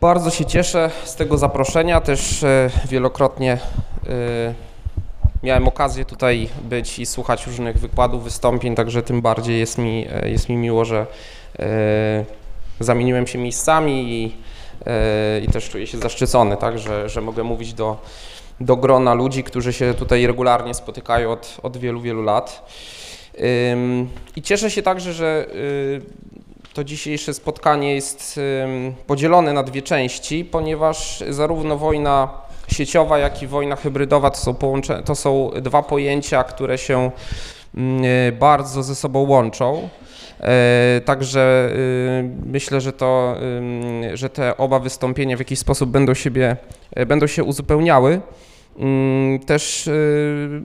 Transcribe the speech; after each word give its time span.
Bardzo 0.00 0.30
się 0.30 0.44
cieszę 0.44 0.90
z 1.04 1.14
tego 1.14 1.38
zaproszenia. 1.38 2.00
Też 2.00 2.42
e, 2.42 2.70
wielokrotnie 2.88 3.52
e, 3.52 4.54
miałem 5.42 5.68
okazję 5.68 6.04
tutaj 6.04 6.48
być 6.62 6.98
i 6.98 7.06
słuchać 7.06 7.46
różnych 7.46 7.78
wykładów, 7.78 8.24
wystąpień, 8.24 8.74
także 8.74 9.02
tym 9.02 9.22
bardziej 9.22 9.58
jest 9.58 9.78
mi, 9.78 10.06
e, 10.10 10.30
jest 10.30 10.48
mi 10.48 10.56
miło, 10.56 10.84
że 10.84 11.06
zamieniłem 12.80 13.26
się 13.26 13.38
miejscami 13.38 14.12
i, 14.12 14.34
i 15.44 15.48
też 15.48 15.70
czuję 15.70 15.86
się 15.86 15.98
zaszczycony, 15.98 16.56
tak, 16.56 16.78
że, 16.78 17.08
że 17.08 17.20
mogę 17.20 17.42
mówić 17.42 17.74
do, 17.74 17.96
do 18.60 18.76
grona 18.76 19.14
ludzi, 19.14 19.44
którzy 19.44 19.72
się 19.72 19.94
tutaj 19.94 20.26
regularnie 20.26 20.74
spotykają 20.74 21.32
od, 21.32 21.56
od 21.62 21.76
wielu, 21.76 22.00
wielu 22.00 22.22
lat. 22.22 22.72
I 24.36 24.42
cieszę 24.42 24.70
się 24.70 24.82
także, 24.82 25.12
że 25.12 25.46
to 26.78 26.84
dzisiejsze 26.84 27.34
spotkanie 27.34 27.94
jest 27.94 28.40
podzielone 29.06 29.52
na 29.52 29.62
dwie 29.62 29.82
części, 29.82 30.44
ponieważ 30.44 31.24
zarówno 31.28 31.76
wojna 31.78 32.28
sieciowa, 32.68 33.18
jak 33.18 33.42
i 33.42 33.46
wojna 33.46 33.76
hybrydowa 33.76 34.30
to 34.30 34.36
są, 34.36 34.54
połącze, 34.54 35.02
to 35.02 35.14
są 35.14 35.50
dwa 35.62 35.82
pojęcia, 35.82 36.44
które 36.44 36.78
się 36.78 37.10
mm, 37.74 38.02
bardzo 38.38 38.82
ze 38.82 38.94
sobą 38.94 39.20
łączą. 39.20 39.88
E, 40.40 41.00
także 41.04 41.70
y, 41.72 42.30
myślę, 42.46 42.80
że, 42.80 42.92
to, 42.92 43.36
że 44.14 44.30
te 44.30 44.56
oba 44.56 44.78
wystąpienia 44.78 45.36
w 45.36 45.38
jakiś 45.38 45.58
sposób 45.58 45.90
będą, 45.90 46.14
siebie, 46.14 46.56
e, 46.92 47.06
będą 47.06 47.26
się 47.26 47.44
uzupełniały. 47.44 48.20
Mm, 48.78 49.38
też 49.38 49.86
y, 49.86 50.62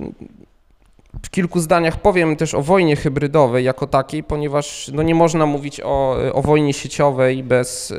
w 1.24 1.30
kilku 1.30 1.60
zdaniach 1.60 2.02
powiem 2.02 2.36
też 2.36 2.54
o 2.54 2.62
wojnie 2.62 2.96
hybrydowej 2.96 3.66
jako 3.66 3.88
takiej, 3.88 4.24
ponieważ 4.24 4.92
no 4.94 5.04
nie 5.04 5.16
można 5.16 5.46
mówić 5.46 5.82
o, 5.82 6.18
o 6.34 6.42
wojnie 6.42 6.74
sieciowej 6.74 7.44
bez, 7.44 7.94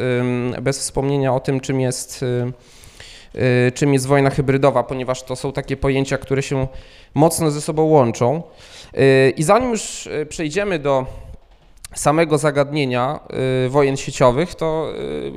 bez 0.62 0.78
wspomnienia 0.78 1.34
o 1.34 1.40
tym, 1.40 1.60
czym 1.60 1.80
jest, 1.80 2.22
y, 2.22 2.52
y, 3.68 3.72
czym 3.72 3.92
jest 3.92 4.06
wojna 4.06 4.30
hybrydowa, 4.30 4.82
ponieważ 4.82 5.22
to 5.22 5.36
są 5.36 5.52
takie 5.52 5.76
pojęcia, 5.76 6.18
które 6.18 6.42
się 6.42 6.66
mocno 7.14 7.50
ze 7.50 7.60
sobą 7.60 7.82
łączą. 7.82 8.42
Y, 8.94 9.32
I 9.36 9.42
zanim 9.42 9.70
już 9.70 10.08
przejdziemy 10.28 10.78
do 10.78 11.06
samego 11.94 12.38
zagadnienia 12.38 13.20
wojen 13.68 13.96
sieciowych, 13.96 14.54
to 14.54 14.92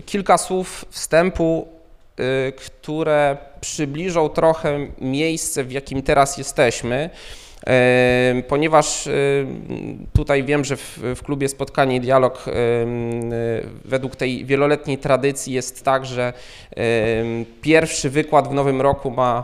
kilka 0.06 0.38
słów 0.38 0.86
wstępu, 0.90 1.68
które 2.56 3.38
przybliżą 3.62 4.30
trochę 4.30 4.88
miejsce, 5.02 5.64
w 5.64 5.72
jakim 5.72 6.02
teraz 6.02 6.38
jesteśmy 6.38 7.10
ponieważ 8.48 9.10
tutaj 10.14 10.44
wiem, 10.44 10.66
że 10.66 10.78
w, 10.78 11.00
w 11.16 11.24
klubie 11.24 11.50
Spotkanie 11.50 11.96
i 11.96 12.00
Dialog 12.00 12.46
według 13.86 14.16
tej 14.16 14.46
wieloletniej 14.46 14.98
tradycji 14.98 15.54
jest 15.54 15.84
tak, 15.84 16.06
że 16.06 16.34
pierwszy 17.62 18.10
wykład 18.10 18.48
w 18.48 18.54
nowym 18.54 18.82
roku 18.82 19.12
ma 19.12 19.44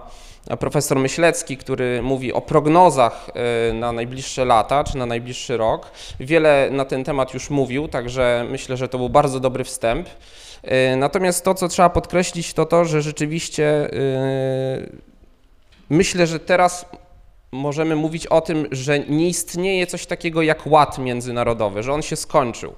profesor 0.60 1.00
Myślecki, 1.00 1.58
który 1.58 2.02
mówi 2.02 2.34
o 2.34 2.42
prognozach 2.42 3.30
e, 3.70 3.74
na 3.74 3.92
najbliższe 3.92 4.46
lata 4.46 4.84
czy 4.84 4.98
na 4.98 5.06
najbliższy 5.06 5.58
rok. 5.58 5.92
Wiele 6.20 6.70
na 6.72 6.86
ten 6.86 7.04
temat 7.04 7.34
już 7.34 7.50
mówił, 7.50 7.88
także 7.88 8.46
myślę, 8.50 8.78
że 8.78 8.90
to 8.90 8.98
był 8.98 9.10
bardzo 9.10 9.40
dobry 9.40 9.64
wstęp. 9.64 10.10
E, 10.64 10.96
natomiast 10.96 11.46
to, 11.46 11.54
co 11.56 11.68
trzeba 11.68 11.90
podkreślić, 11.90 12.54
to 12.54 12.66
to, 12.66 12.86
że 12.86 13.02
rzeczywiście 13.02 13.66
e, 13.66 14.88
myślę, 15.90 16.28
że 16.28 16.40
teraz 16.40 16.86
możemy 17.54 17.96
mówić 17.96 18.28
o 18.28 18.42
tym, 18.42 18.68
że 18.72 19.00
nie 19.00 19.28
istnieje 19.28 19.88
coś 19.88 20.06
takiego 20.06 20.42
jak 20.42 20.68
ład 20.68 20.98
międzynarodowy, 20.98 21.84
że 21.84 21.94
on 21.94 22.02
się 22.02 22.16
skończył. 22.16 22.74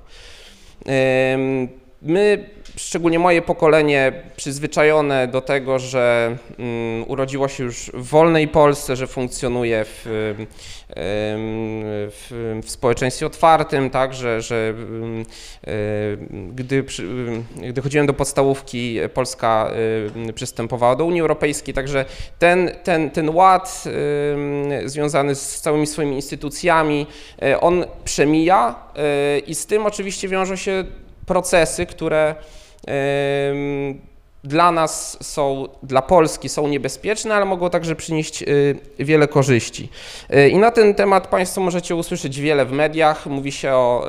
My 2.01 2.49
szczególnie 2.75 3.19
moje 3.19 3.41
pokolenie, 3.41 4.13
przyzwyczajone 4.35 5.27
do 5.27 5.41
tego, 5.41 5.79
że 5.79 6.37
um, 6.59 7.05
urodziło 7.07 7.47
się 7.47 7.63
już 7.63 7.91
w 7.93 8.09
wolnej 8.09 8.47
Polsce, 8.47 8.95
że 8.95 9.07
funkcjonuje 9.07 9.85
w, 9.85 10.01
w, 12.11 12.59
w, 12.63 12.69
społeczeństwie 12.69 13.25
otwartym, 13.25 13.89
tak, 13.89 14.13
że, 14.13 14.41
że 14.41 14.73
um, 15.01 15.25
gdy, 16.55 16.85
gdy 17.69 17.81
chodziłem 17.81 18.07
do 18.07 18.13
podstawówki, 18.13 18.99
Polska 19.13 19.71
przystępowała 20.35 20.95
do 20.95 21.05
Unii 21.05 21.21
Europejskiej, 21.21 21.73
także 21.73 22.05
ten, 22.39 22.71
ten, 22.83 23.11
ten 23.11 23.29
ład 23.29 23.83
związany 24.85 25.35
z 25.35 25.61
całymi 25.61 25.87
swoimi 25.87 26.15
instytucjami, 26.15 27.07
e, 27.41 27.61
on 27.61 27.85
przemija 28.05 28.75
e, 28.95 29.39
i 29.39 29.55
z 29.55 29.65
tym 29.65 29.85
oczywiście 29.85 30.27
wiążą 30.27 30.55
się 30.55 30.83
procesy, 31.25 31.85
które 31.85 32.35
dla 34.43 34.71
nas 34.71 35.17
są, 35.21 35.67
dla 35.83 36.01
Polski 36.01 36.49
są 36.49 36.67
niebezpieczne, 36.67 37.35
ale 37.35 37.45
mogą 37.45 37.69
także 37.69 37.95
przynieść 37.95 38.43
y, 38.43 38.79
wiele 38.99 39.27
korzyści. 39.27 39.89
Y, 40.33 40.49
I 40.49 40.57
na 40.57 40.71
ten 40.71 40.93
temat 40.93 41.27
Państwo 41.27 41.61
możecie 41.61 41.95
usłyszeć 41.95 42.39
wiele 42.39 42.65
w 42.65 42.71
mediach. 42.71 43.25
Mówi 43.25 43.51
się 43.51 43.71
o 43.71 44.07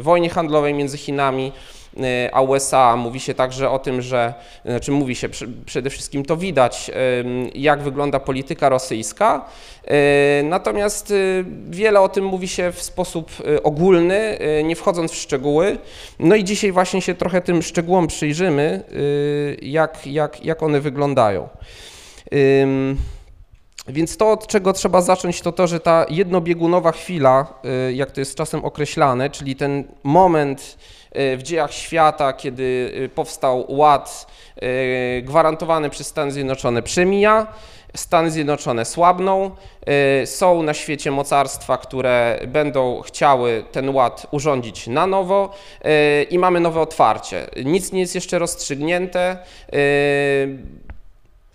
wojnie 0.00 0.30
handlowej 0.30 0.74
między 0.74 0.98
Chinami 0.98 1.52
a 2.32 2.40
USA. 2.40 2.96
Mówi 2.96 3.20
się 3.20 3.34
także 3.34 3.70
o 3.70 3.78
tym, 3.78 4.02
że, 4.02 4.34
znaczy 4.64 4.92
mówi 4.92 5.14
się 5.14 5.28
przede 5.66 5.90
wszystkim 5.90 6.24
to 6.24 6.36
widać, 6.36 6.90
jak 7.54 7.82
wygląda 7.82 8.20
polityka 8.20 8.68
rosyjska. 8.68 9.44
E, 9.84 10.42
natomiast 10.42 11.10
y, 11.10 11.44
wiele 11.70 12.00
o 12.00 12.08
tym 12.08 12.24
mówi 12.24 12.48
się 12.48 12.72
w 12.72 12.82
sposób 12.82 13.30
y, 13.40 13.62
ogólny, 13.62 14.38
nie 14.64 14.76
wchodząc 14.76 15.12
w 15.12 15.16
szczegóły. 15.16 15.78
No 16.18 16.34
i 16.34 16.44
dzisiaj 16.44 16.72
właśnie 16.72 17.02
się 17.02 17.14
trochę 17.14 17.40
tym 17.40 17.62
szczegółom 17.62 18.06
przyjrzymy, 18.06 18.82
jak, 19.62 20.06
jak, 20.06 20.44
jak 20.44 20.62
one 20.62 20.80
wyglądają. 20.80 21.48
Więc 23.88 24.16
to, 24.16 24.30
od 24.30 24.46
czego 24.46 24.72
trzeba 24.72 25.00
zacząć, 25.00 25.40
to 25.40 25.52
to, 25.52 25.66
że 25.66 25.80
ta 25.80 26.06
jednobiegunowa 26.08 26.92
chwila, 26.92 27.60
jak 27.92 28.10
to 28.10 28.20
jest 28.20 28.34
czasem 28.34 28.64
określane, 28.64 29.30
czyli 29.30 29.56
ten 29.56 29.84
moment 30.02 30.78
w 31.14 31.40
dziejach 31.42 31.72
świata, 31.72 32.32
kiedy 32.32 32.92
powstał 33.14 33.64
ład 33.68 34.26
gwarantowany 35.22 35.90
przez 35.90 36.06
Stany 36.06 36.32
Zjednoczone, 36.32 36.82
przemija. 36.82 37.46
Stany 37.94 38.30
Zjednoczone 38.30 38.84
słabną, 38.84 39.50
y, 40.22 40.26
są 40.26 40.62
na 40.62 40.74
świecie 40.74 41.10
mocarstwa, 41.10 41.78
które 41.78 42.40
będą 42.46 43.00
chciały 43.00 43.64
ten 43.72 43.88
ład 43.88 44.26
urządzić 44.30 44.86
na 44.86 45.06
nowo 45.06 45.50
y, 45.84 46.22
i 46.22 46.38
mamy 46.38 46.60
nowe 46.60 46.80
otwarcie. 46.80 47.46
Nic 47.64 47.92
nie 47.92 48.00
jest 48.00 48.14
jeszcze 48.14 48.38
rozstrzygnięte. 48.38 49.36
Y, 49.74 50.58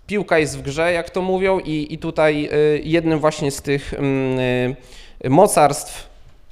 piłka 0.06 0.38
jest 0.38 0.58
w 0.58 0.62
grze, 0.62 0.92
jak 0.92 1.10
to 1.10 1.22
mówią, 1.22 1.58
i, 1.58 1.94
i 1.94 1.98
tutaj 1.98 2.50
jednym 2.82 3.18
właśnie 3.18 3.50
z 3.50 3.62
tych 3.62 3.94
mm, 3.94 4.76
mocarstw 5.24 6.07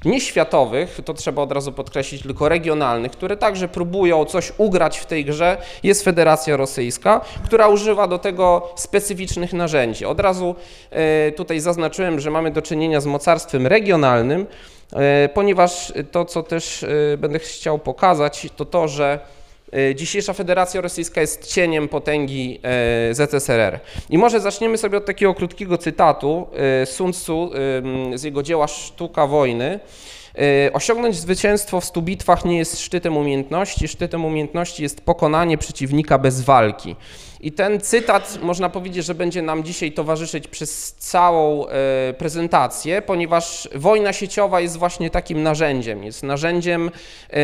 nieświatowych, 0.07 1.01
to 1.05 1.15
trzeba 1.15 1.43
od 1.43 1.53
razu 1.53 1.73
podkreślić, 1.73 2.23
tylko 2.23 2.49
regionalnych, 2.49 3.13
które 3.13 3.37
także 3.37 3.69
próbują 3.69 4.25
coś 4.25 4.53
ugrać 4.59 4.99
w 4.99 5.07
tej 5.07 5.25
grze, 5.25 5.57
jest 5.83 6.05
Federacja 6.05 6.57
Rosyjska, 6.57 7.21
która 7.45 7.69
używa 7.69 8.09
do 8.09 8.19
tego 8.19 8.69
specyficznych 8.77 9.53
narzędzi. 9.53 10.05
Od 10.05 10.21
razu 10.21 10.55
e, 10.91 11.33
tutaj 11.33 11.61
zaznaczyłem, 11.61 12.21
że 12.21 12.31
mamy 12.31 12.51
do 12.51 12.63
czynienia 12.63 13.01
z 13.01 13.07
mocarstwem 13.07 13.67
regionalnym, 13.67 14.47
e, 14.93 15.29
ponieważ 15.29 15.93
to, 16.11 16.25
co 16.25 16.43
też 16.43 16.83
e, 16.83 17.17
będę 17.19 17.39
chciał 17.39 17.79
pokazać, 17.79 18.49
to 18.57 18.65
to, 18.65 18.89
że 18.89 19.21
dzisiejsza 19.95 20.33
Federacja 20.33 20.81
Rosyjska 20.81 21.21
jest 21.21 21.53
cieniem 21.53 21.89
potęgi 21.89 22.61
e, 22.63 23.15
ZSRR. 23.15 23.81
I 24.11 24.19
może 24.19 24.41
zaczniemy 24.41 24.79
sobie 24.79 24.99
od 24.99 25.05
takiego 25.05 25.35
krótkiego 25.35 25.79
cytatu 25.79 26.47
e, 26.83 26.87
Sun 26.87 27.13
Tzu 27.13 27.51
z 28.15 28.23
jego 28.23 28.43
dzieła 28.43 28.69
Sztuka 28.69 29.27
wojny. 29.27 29.81
Osiągnąć 30.73 31.17
zwycięstwo 31.17 31.81
w 31.81 31.85
stu 31.85 32.03
bitwach 32.03 32.45
nie 32.45 32.59
jest 32.59 32.81
szczytem 32.81 33.17
umiejętności, 33.17 33.89
szczytem 33.89 34.25
umiejętności 34.25 34.83
jest 34.83 35.01
pokonanie 35.01 35.59
przeciwnika 35.59 36.19
bez 36.19 36.41
walki. 36.41 36.97
I 37.41 37.53
ten 37.53 37.81
cytat 37.81 38.39
można 38.43 38.69
powiedzieć, 38.69 39.05
że 39.05 39.15
będzie 39.15 39.43
nam 39.43 39.65
dzisiaj 39.65 39.93
towarzyszyć 39.93 40.49
przez 40.49 40.93
całą 40.93 41.67
e, 41.67 42.15
prezentację, 42.19 43.03
ponieważ 43.03 43.69
wojna 43.75 44.13
sieciowa 44.13 44.61
jest 44.61 44.77
właśnie 44.77 45.11
takim 45.11 45.43
narzędziem. 45.43 46.05
Jest 46.05 46.23
narzędziem 46.23 46.91
e, 47.31 47.39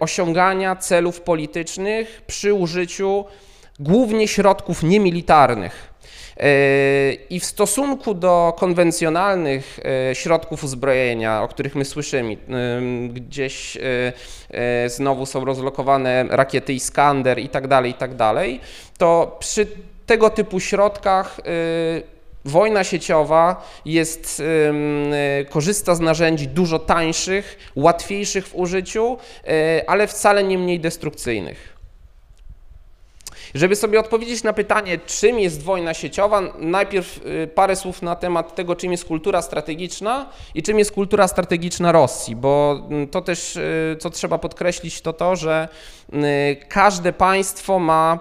osiągania 0.00 0.76
celów 0.76 1.20
politycznych 1.20 2.22
przy 2.26 2.54
użyciu 2.54 3.24
głównie 3.80 4.28
środków 4.28 4.82
niemilitarnych. 4.82 5.95
E, 6.40 7.12
I 7.30 7.40
w 7.40 7.44
stosunku 7.44 8.14
do 8.14 8.54
konwencjonalnych 8.58 9.80
e, 10.10 10.14
środków 10.14 10.64
uzbrojenia, 10.64 11.42
o 11.42 11.48
których 11.48 11.74
my 11.74 11.84
słyszymy, 11.84 12.36
gdzieś 13.08 13.76
e, 14.50 14.88
znowu 14.88 15.26
są 15.26 15.44
rozlokowane 15.44 16.24
rakiety 16.30 16.72
Iskander 16.72 17.38
i 17.38 17.48
tak 17.48 17.68
dalej, 17.68 17.90
i 17.90 17.94
tak 17.94 18.14
dalej, 18.14 18.60
to 18.98 19.36
przy 19.38 19.66
tego 20.06 20.30
typu 20.30 20.60
środkach 20.60 21.40
wojna 22.44 22.84
sieciowa 22.84 23.68
jest, 23.84 24.42
korzysta 25.50 25.94
z 25.94 26.00
narzędzi 26.00 26.48
dużo 26.48 26.78
tańszych, 26.78 27.58
łatwiejszych 27.76 28.46
w 28.46 28.54
użyciu, 28.54 29.18
ale 29.86 30.06
wcale 30.06 30.44
nie 30.44 30.58
mniej 30.58 30.80
destrukcyjnych. 30.80 31.75
Żeby 33.54 33.76
sobie 33.76 34.00
odpowiedzieć 34.00 34.42
na 34.42 34.52
pytanie, 34.52 34.98
czym 35.06 35.38
jest 35.38 35.62
wojna 35.62 35.94
sieciowa, 35.94 36.42
najpierw 36.58 37.26
y, 37.26 37.48
parę 37.54 37.76
słów 37.76 38.02
na 38.02 38.16
temat 38.16 38.54
tego, 38.54 38.76
czym 38.76 38.92
jest 38.92 39.04
kultura 39.04 39.42
strategiczna 39.42 40.30
i 40.54 40.62
czym 40.62 40.78
jest 40.78 40.92
kultura 40.92 41.28
strategiczna 41.28 41.92
Rosji, 41.92 42.36
bo 42.36 42.82
mm, 42.90 43.08
to 43.08 43.20
też, 43.20 43.56
y, 43.56 43.96
co 44.00 44.10
trzeba 44.10 44.38
podkreślić, 44.38 45.00
to 45.00 45.12
to, 45.12 45.36
że 45.36 45.68
y, 46.12 46.16
każde 46.68 47.12
państwo 47.12 47.78
ma 47.78 48.18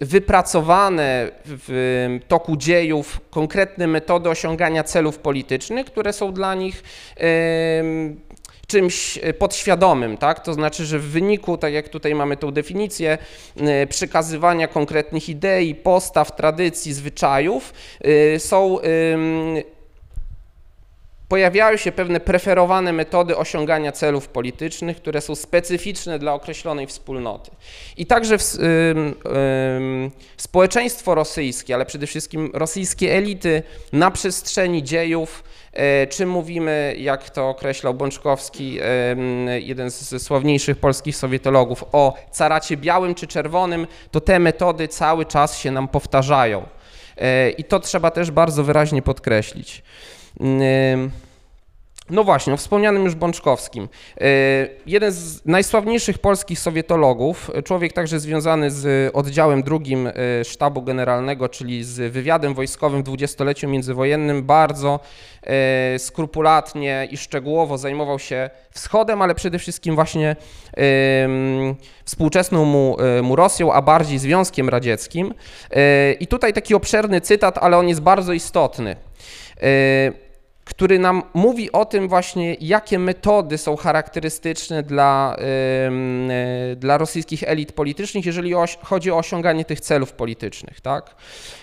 wypracowane 0.00 1.30
w 1.44 2.20
toku 2.28 2.56
dziejów 2.56 3.20
konkretne 3.30 3.86
metody 3.86 4.28
osiągania 4.28 4.84
celów 4.84 5.18
politycznych, 5.18 5.86
które 5.86 6.12
są 6.12 6.32
dla 6.32 6.54
nich 6.54 6.82
czymś 8.66 9.18
e, 9.22 9.32
podświadomym, 9.34 10.16
tak? 10.16 10.40
To 10.40 10.54
znaczy, 10.54 10.86
że 10.86 10.98
w 10.98 11.10
wyniku, 11.10 11.58
tak 11.58 11.72
jak 11.72 11.88
tutaj 11.88 12.14
mamy 12.14 12.36
tą 12.36 12.50
definicję, 12.50 13.18
e, 13.56 13.86
przekazywania 13.86 14.68
konkretnych 14.68 15.28
idei, 15.28 15.74
postaw, 15.74 16.36
tradycji, 16.36 16.92
zwyczajów, 16.92 17.72
e, 18.34 18.38
są 18.38 18.78
pojawiają 21.28 21.76
się 21.76 21.92
pewne 21.92 22.20
preferowane 22.20 22.92
metody 22.92 23.36
osiągania 23.36 23.92
celów 23.92 24.28
politycznych, 24.28 24.96
które 24.96 25.20
są 25.20 25.34
specyficzne 25.34 26.18
dla 26.18 26.34
określonej 26.34 26.86
wspólnoty. 26.86 27.50
I 27.96 28.06
także 28.06 28.38
w, 28.38 28.54
y, 28.54 28.58
y, 28.58 30.10
społeczeństwo 30.36 31.14
rosyjskie, 31.14 31.74
ale 31.74 31.86
przede 31.86 32.06
wszystkim 32.06 32.50
rosyjskie 32.54 33.14
elity 33.14 33.62
na 33.92 34.10
przestrzeni 34.10 34.82
dziejów 34.82 35.44
czy 36.10 36.26
mówimy, 36.26 36.94
jak 36.98 37.30
to 37.30 37.48
określał 37.48 37.94
Bączkowski, 37.94 38.78
jeden 39.58 39.90
z 39.90 40.22
sławniejszych 40.22 40.76
polskich 40.76 41.16
sowietologów, 41.16 41.84
o 41.92 42.14
caracie 42.30 42.76
białym 42.76 43.14
czy 43.14 43.26
czerwonym, 43.26 43.86
to 44.10 44.20
te 44.20 44.38
metody 44.38 44.88
cały 44.88 45.26
czas 45.26 45.58
się 45.58 45.70
nam 45.70 45.88
powtarzają. 45.88 46.66
E, 47.16 47.50
I 47.50 47.64
to 47.64 47.80
trzeba 47.80 48.10
też 48.10 48.30
bardzo 48.30 48.64
wyraźnie 48.64 49.02
podkreślić. 49.02 49.82
No 52.10 52.24
właśnie, 52.24 52.54
o 52.54 52.56
wspomnianym 52.56 53.04
już 53.04 53.14
Bączkowskim. 53.14 53.88
E, 54.20 54.26
jeden 54.86 55.12
z 55.12 55.44
najsławniejszych 55.46 56.18
polskich 56.18 56.58
sowietologów, 56.58 57.50
człowiek 57.64 57.92
także 57.92 58.20
związany 58.20 58.70
z 58.70 59.10
oddziałem 59.14 59.62
drugim 59.62 60.06
e, 60.06 60.12
sztabu 60.44 60.82
generalnego, 60.82 61.48
czyli 61.48 61.84
z 61.84 62.12
wywiadem 62.12 62.54
wojskowym 62.54 63.00
w 63.00 63.04
dwudziestoleciu 63.04 63.68
międzywojennym, 63.68 64.42
bardzo 64.42 65.00
e, 65.42 65.98
skrupulatnie 65.98 67.08
i 67.10 67.16
szczegółowo 67.16 67.78
zajmował 67.78 68.18
się 68.18 68.50
wschodem, 68.70 69.22
ale 69.22 69.34
przede 69.34 69.58
wszystkim 69.58 69.94
właśnie 69.94 70.36
współczesną 72.04 72.64
mu, 72.64 72.96
mu 73.22 73.36
Rosją, 73.36 73.72
a 73.72 73.82
bardziej 73.82 74.18
Związkiem 74.18 74.68
Radzieckim. 74.68 75.34
I 76.20 76.26
tutaj 76.26 76.52
taki 76.52 76.74
obszerny 76.74 77.20
cytat, 77.20 77.58
ale 77.58 77.78
on 77.78 77.88
jest 77.88 78.00
bardzo 78.00 78.32
istotny 78.32 78.96
który 80.66 80.98
nam 80.98 81.22
mówi 81.34 81.72
o 81.72 81.84
tym 81.84 82.08
właśnie, 82.08 82.56
jakie 82.60 82.98
metody 82.98 83.58
są 83.58 83.76
charakterystyczne 83.76 84.82
dla, 84.82 85.36
yy, 86.68 86.76
dla 86.76 86.98
rosyjskich 86.98 87.42
elit 87.42 87.72
politycznych, 87.72 88.26
jeżeli 88.26 88.52
chodzi 88.82 89.10
o 89.10 89.18
osiąganie 89.18 89.64
tych 89.64 89.80
celów 89.80 90.12
politycznych. 90.12 90.80
Tak? 90.80 91.14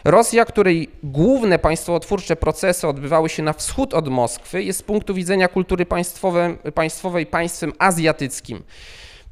Rosja, 0.03 0.45
której 0.45 0.89
główne 1.03 1.59
państwotwórcze 1.59 2.35
procesy 2.35 2.88
odbywały 2.88 3.29
się 3.29 3.44
na 3.44 3.53
wschód 3.53 3.94
od 3.94 4.07
Moskwy, 4.07 4.63
jest 4.63 4.79
z 4.79 4.83
punktu 4.83 5.13
widzenia 5.13 5.47
kultury 5.47 5.85
państwowej 6.73 7.25
państwem 7.25 7.73
azjatyckim 7.79 8.63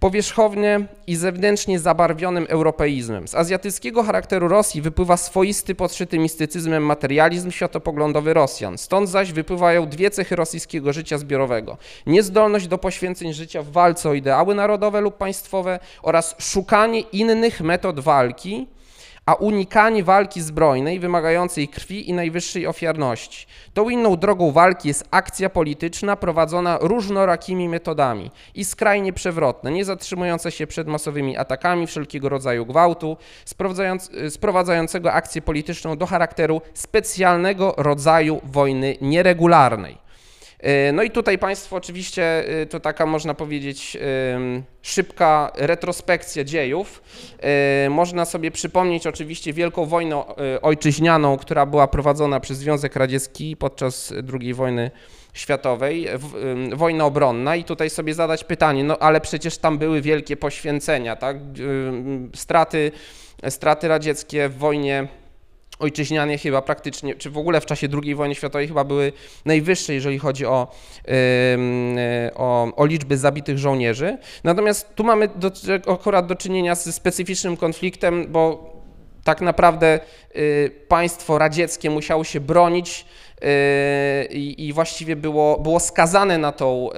powierzchownie 0.01 0.86
i 1.07 1.15
zewnętrznie 1.15 1.80
zabarwionym 1.80 2.45
europeizmem. 2.50 3.27
Z 3.27 3.36
azjatyckiego 3.36 4.03
charakteru 4.03 4.48
Rosji 4.48 4.81
wypływa 4.81 5.18
swoisty, 5.18 5.75
podszyty 5.75 6.19
mistycyzmem 6.19 6.86
materializm 6.86 7.51
światopoglądowy 7.51 8.33
Rosjan. 8.33 8.77
Stąd 8.77 9.09
zaś 9.09 9.31
wypływają 9.31 9.88
dwie 9.89 10.09
cechy 10.09 10.36
rosyjskiego 10.36 10.94
życia 10.94 11.18
zbiorowego. 11.18 11.77
Niezdolność 12.06 12.68
do 12.68 12.77
poświęceń 12.77 13.33
życia 13.33 13.63
w 13.63 13.71
walce 13.71 14.09
o 14.09 14.13
ideały 14.13 14.56
narodowe 14.56 15.01
lub 15.01 15.18
państwowe 15.18 15.80
oraz 16.04 16.36
szukanie 16.39 17.00
innych 17.00 17.62
metod 17.62 18.00
walki, 18.00 18.68
a 19.25 19.33
unikanie 19.33 20.03
walki 20.03 20.41
zbrojnej 20.41 21.00
wymagającej 21.00 21.68
krwi 21.68 22.09
i 22.09 22.13
najwyższej 22.13 22.68
ofiarności. 22.68 23.47
Tą 23.73 23.89
inną 23.89 24.18
drogą 24.18 24.51
walki 24.51 24.88
jest 24.88 25.07
akcja 25.12 25.50
polityczna 25.50 26.15
prowadzona 26.15 26.77
różnorakimi 26.81 27.69
metodami 27.69 28.31
i 28.56 28.65
skrajnie 28.65 29.13
przewrotna, 29.13 29.69
nie 29.69 29.85
zatrzymująca 29.85 30.51
się 30.51 30.68
przed 30.68 30.88
masowymi 30.88 31.38
atakami 31.38 31.88
wszelkiego 31.88 32.29
rodzaju 32.29 32.65
gwałtu, 32.65 33.18
sprowadzającego 34.29 35.13
akcję 35.13 35.41
polityczną 35.41 35.97
do 35.97 36.06
charakteru 36.06 36.62
specjalnego 36.73 37.73
rodzaju 37.77 38.41
wojny 38.44 38.97
nieregularnej. 39.01 40.11
E, 40.62 40.92
no 40.92 41.04
i 41.04 41.12
tutaj 41.12 41.38
Państwo 41.38 41.75
oczywiście, 41.75 42.48
e, 42.62 42.66
to 42.66 42.80
taka 42.80 43.06
można 43.06 43.34
powiedzieć 43.34 43.98
szybka 44.81 45.52
retrospekcja 45.56 46.44
dziejów. 46.44 47.04
E, 47.40 47.90
można 47.90 48.25
sobie 48.25 48.52
przypomnieć 48.52 49.08
oczywiście 49.08 49.54
Wielką 49.54 49.86
Wojnę 49.86 50.24
Ojczyźnianą, 50.62 51.38
która 51.38 51.66
była 51.66 51.88
prowadzona 51.88 52.40
przez 52.40 52.58
Związek 52.58 52.96
Radziecki 52.96 53.58
podczas 53.58 54.13
II 54.34 54.54
wojny 54.54 54.92
światowej, 55.34 56.08
wojna 56.74 57.06
obronna 57.06 57.56
i 57.56 57.64
tutaj 57.64 57.90
sobie 57.90 58.14
zadać 58.14 58.44
pytanie, 58.44 58.84
no 58.84 58.98
ale 58.98 59.22
przecież 59.22 59.57
tam 59.57 59.78
były 59.78 60.02
wielkie 60.02 60.38
poświęcenia, 60.38 61.16
tak? 61.16 61.38
Straty, 62.36 62.92
straty 63.50 63.88
radzieckie 63.88 64.50
w 64.50 64.57
wojnie 64.57 65.07
ojczyźnianie 65.81 66.38
chyba 66.38 66.62
praktycznie, 66.62 67.16
czy 67.16 67.30
w 67.30 67.38
ogóle 67.38 67.62
w 67.62 67.66
czasie 67.66 67.88
II 68.04 68.16
wojny 68.16 68.36
światowej 68.36 68.68
chyba 68.68 68.83
były 68.83 69.13
najwyższe, 69.45 69.94
jeżeli 69.94 70.19
chodzi 70.19 70.45
o, 70.45 70.68
o, 72.36 72.75
o 72.75 72.86
liczby 72.86 73.18
zabitych 73.18 73.57
żołnierzy. 73.57 74.18
Natomiast 74.44 74.95
tu 74.95 75.04
mamy 75.04 75.28
do, 75.36 75.51
akurat 75.94 76.28
do 76.28 76.36
czynienia 76.36 76.75
z 76.75 76.95
specyficznym 76.95 77.57
konfliktem, 77.57 78.28
bo 78.30 78.72
tak 79.24 79.42
naprawdę 79.42 80.00
y, 80.36 80.72
państwo 80.88 81.38
radzieckie 81.38 81.89
musiało 81.89 82.24
się 82.24 82.39
bronić 82.39 83.06
Yy, 83.42 84.26
i 84.34 84.74
właściwie 84.74 85.16
było, 85.16 85.60
było 85.60 85.80
skazane 85.80 86.38
na 86.38 86.52
tą, 86.52 86.90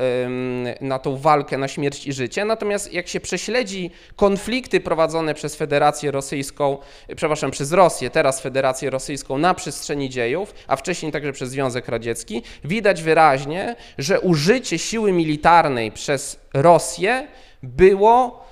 na 0.81 0.99
tą 0.99 1.17
walkę 1.17 1.57
na 1.57 1.67
śmierć 1.67 2.07
i 2.07 2.13
życie. 2.13 2.45
Natomiast 2.45 2.93
jak 2.93 3.07
się 3.07 3.19
prześledzi 3.19 3.91
konflikty 4.15 4.79
prowadzone 4.79 5.33
przez 5.33 5.55
Federację 5.55 6.11
Rosyjską, 6.11 6.77
przepraszam, 7.15 7.51
przez 7.51 7.71
Rosję, 7.71 8.09
teraz 8.09 8.41
Federację 8.41 8.89
Rosyjską 8.89 9.37
na 9.37 9.53
przestrzeni 9.53 10.09
dziejów, 10.09 10.53
a 10.67 10.75
wcześniej 10.75 11.11
także 11.11 11.33
przez 11.33 11.49
Związek 11.49 11.87
Radziecki, 11.87 12.43
widać 12.63 13.01
wyraźnie, 13.01 13.75
że 13.97 14.19
użycie 14.19 14.79
siły 14.79 15.11
militarnej 15.11 15.91
przez 15.91 16.39
Rosję 16.53 17.27
było 17.63 18.45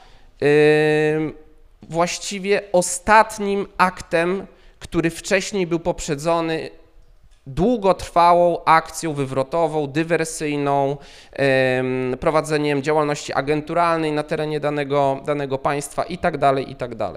właściwie 1.89 2.62
ostatnim 2.71 3.67
aktem, 3.77 4.48
który 4.79 5.10
wcześniej 5.10 5.67
był 5.67 5.79
poprzedzony 5.79 6.69
długotrwałą 7.48 8.63
akcją 8.65 9.13
wywrotową, 9.13 9.88
dywersyjną, 9.88 10.98
prowadzeniem 12.19 12.83
działalności 12.83 13.33
agenturalnej 13.33 14.12
na 14.12 14.24
terenie 14.24 14.60
danego, 14.60 15.21
danego 15.25 15.57
państwa 15.57 16.03
itd., 16.03 16.39
tak 16.39 16.69
itd. 16.69 17.13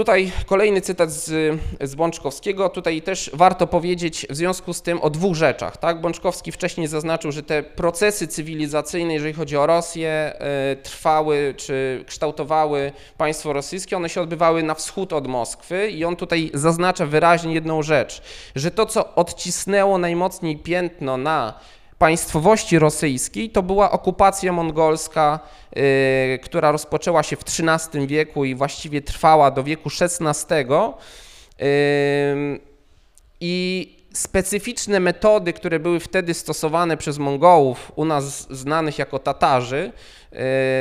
Tutaj 0.00 0.32
kolejny 0.46 0.80
cytat 0.80 1.12
z, 1.12 1.60
z 1.80 1.94
Bączkowskiego. 1.94 2.68
Tutaj 2.68 3.02
też 3.02 3.30
warto 3.34 3.66
powiedzieć 3.66 4.26
w 4.30 4.36
związku 4.36 4.74
z 4.74 4.82
tym 4.82 5.00
o 5.00 5.10
dwóch 5.10 5.34
rzeczach. 5.36 5.76
Tak? 5.76 6.00
Bączkowski 6.00 6.52
wcześniej 6.52 6.86
zaznaczył, 6.86 7.32
że 7.32 7.42
te 7.42 7.62
procesy 7.62 8.26
cywilizacyjne, 8.26 9.14
jeżeli 9.14 9.34
chodzi 9.34 9.56
o 9.56 9.66
Rosję, 9.66 10.32
y, 10.72 10.76
trwały 10.76 11.54
czy 11.56 12.04
kształtowały 12.06 12.92
państwo 13.16 13.52
rosyjskie. 13.52 13.96
One 13.96 14.08
się 14.08 14.20
odbywały 14.20 14.62
na 14.62 14.74
wschód 14.74 15.12
od 15.12 15.26
Moskwy 15.26 15.90
i 15.90 16.04
on 16.04 16.16
tutaj 16.16 16.50
zaznacza 16.54 17.06
wyraźnie 17.06 17.54
jedną 17.54 17.82
rzecz, 17.82 18.22
że 18.54 18.70
to, 18.70 18.86
co 18.86 19.14
odcisnęło 19.14 19.98
najmocniej 19.98 20.56
piętno 20.56 21.16
na 21.16 21.54
państwowości 22.00 22.78
rosyjskiej 22.78 23.50
to 23.50 23.62
była 23.62 23.90
okupacja 23.90 24.52
mongolska, 24.52 25.40
y, 25.76 26.38
która 26.42 26.72
rozpoczęła 26.72 27.22
się 27.22 27.36
w 27.36 27.42
XIII 27.42 28.06
wieku 28.06 28.44
i 28.44 28.54
właściwie 28.54 29.02
trwała 29.02 29.50
do 29.50 29.64
wieku 29.64 29.90
XVI. 30.00 30.54
Y, 31.62 32.60
I 33.40 33.96
specyficzne 34.12 35.00
metody, 35.00 35.52
które 35.52 35.78
były 35.78 36.00
wtedy 36.00 36.34
stosowane 36.34 36.96
przez 36.96 37.18
Mongołów, 37.18 37.92
u 37.96 38.04
nas 38.04 38.52
znanych 38.52 38.98
jako 38.98 39.18
Tatarzy, 39.18 39.92
y, 40.32 40.36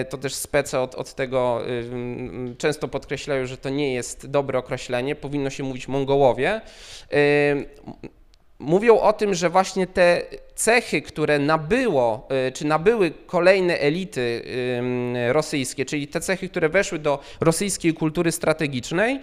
to 0.10 0.18
też 0.18 0.34
spece 0.34 0.80
od, 0.80 0.96
od 0.96 1.14
tego 1.14 1.62
często 2.58 2.88
podkreślają, 2.88 3.46
że 3.46 3.58
to 3.58 3.70
nie 3.70 3.94
jest 3.94 4.28
dobre 4.28 4.60
określenie, 4.60 5.16
powinno 5.16 5.50
się 5.50 5.64
mówić 5.64 5.88
Mongołowie 5.88 6.62
mówią 8.60 9.00
o 9.00 9.14
tym, 9.14 9.34
że 9.34 9.50
właśnie 9.50 9.88
te 9.88 10.22
cechy, 10.56 11.02
które 11.02 11.40
nabyło, 11.40 12.28
czy 12.54 12.66
nabyły 12.66 13.12
kolejne 13.28 13.80
elity 13.80 14.44
rosyjskie, 15.32 15.86
czyli 15.86 16.08
te 16.08 16.22
cechy, 16.22 16.50
które 16.50 16.70
weszły 16.70 17.00
do 17.00 17.20
rosyjskiej 17.42 17.94
kultury 17.94 18.32
strategicznej, 18.32 19.20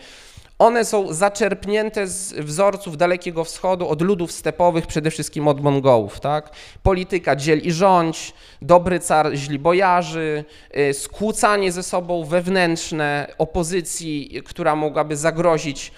one 0.59 0.85
są 0.85 1.13
zaczerpnięte 1.13 2.07
z 2.07 2.33
wzorców 2.33 2.97
Dalekiego 2.97 3.45
Wschodu, 3.45 3.89
od 3.89 4.03
ludów 4.03 4.33
stepowych, 4.33 4.87
przede 4.87 5.11
wszystkim 5.11 5.49
od 5.49 5.61
Mongołów. 5.61 6.21
Tak? 6.21 6.51
Polityka 6.83 7.37
dziel 7.37 7.59
i 7.59 7.73
rządź, 7.73 8.33
dobry 8.63 9.01
car, 9.01 9.35
źli 9.35 9.59
bojarzy, 9.59 10.45
y, 10.79 10.95
skłócanie 10.95 11.73
ze 11.73 11.83
sobą 11.83 12.25
wewnętrzne 12.25 13.35
opozycji, 13.39 14.43
która 14.45 14.77
mogłaby 14.77 15.17
zagrozić 15.17 15.93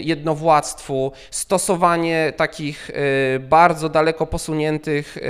jednowładztwu, 0.00 1.12
stosowanie 1.30 2.32
takich 2.36 2.90
y, 2.90 3.40
bardzo 3.40 3.88
daleko 3.88 4.26
posuniętych 4.26 5.16
y, 5.16 5.20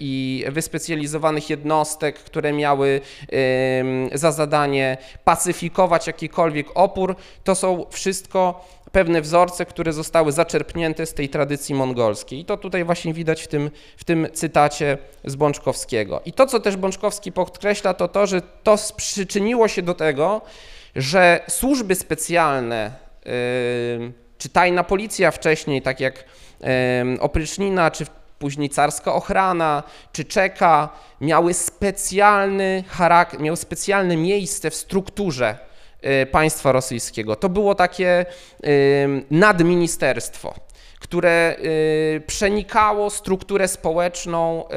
i 0.00 0.44
wyspecjalizowanych 0.48 1.50
jednostek, 1.50 2.18
które 2.18 2.52
miały 2.52 3.00
za 4.12 4.32
zadanie 4.32 4.96
pacyfikować 5.24 6.06
jakikolwiek 6.06 6.66
opór, 6.74 7.16
to 7.44 7.54
są 7.54 7.86
wszystko 7.90 8.66
pewne 8.92 9.20
wzorce, 9.20 9.66
które 9.66 9.92
zostały 9.92 10.32
zaczerpnięte 10.32 11.06
z 11.06 11.14
tej 11.14 11.28
tradycji 11.28 11.74
mongolskiej. 11.74 12.40
I 12.40 12.44
to 12.44 12.56
tutaj 12.56 12.84
właśnie 12.84 13.14
widać 13.14 13.42
w 13.42 13.48
tym, 13.48 13.70
w 13.96 14.04
tym 14.04 14.26
cytacie 14.32 14.98
z 15.24 15.36
Bączkowskiego. 15.36 16.20
I 16.24 16.32
to, 16.32 16.46
co 16.46 16.60
też 16.60 16.76
Bączkowski 16.76 17.32
podkreśla, 17.32 17.94
to 17.94 18.08
to, 18.08 18.26
że 18.26 18.42
to 18.62 18.76
przyczyniło 18.96 19.68
się 19.68 19.82
do 19.82 19.94
tego, 19.94 20.40
że 20.96 21.40
służby 21.48 21.94
specjalne 21.94 23.05
czy 24.38 24.48
tajna 24.52 24.84
policja 24.84 25.30
wcześniej, 25.30 25.82
tak 25.82 26.00
jak 26.00 26.24
Oprycznina, 27.20 27.90
czy 27.90 28.06
później 28.38 28.70
carska 28.70 29.14
ochrana, 29.14 29.82
czy 30.12 30.24
czeka, 30.24 30.88
miały 31.20 31.54
specjalny 31.54 32.84
charakter, 32.88 33.40
miały 33.40 33.56
specjalne 33.56 34.16
miejsce 34.16 34.70
w 34.70 34.74
strukturze 34.74 35.58
y, 36.22 36.26
państwa 36.26 36.72
rosyjskiego. 36.72 37.36
To 37.36 37.48
było 37.48 37.74
takie 37.74 38.26
nadministerstwo 39.30 40.54
które 41.00 41.56
y, 42.16 42.22
przenikało 42.26 43.10
strukturę 43.10 43.68
społeczną 43.68 44.64
y, 44.64 44.72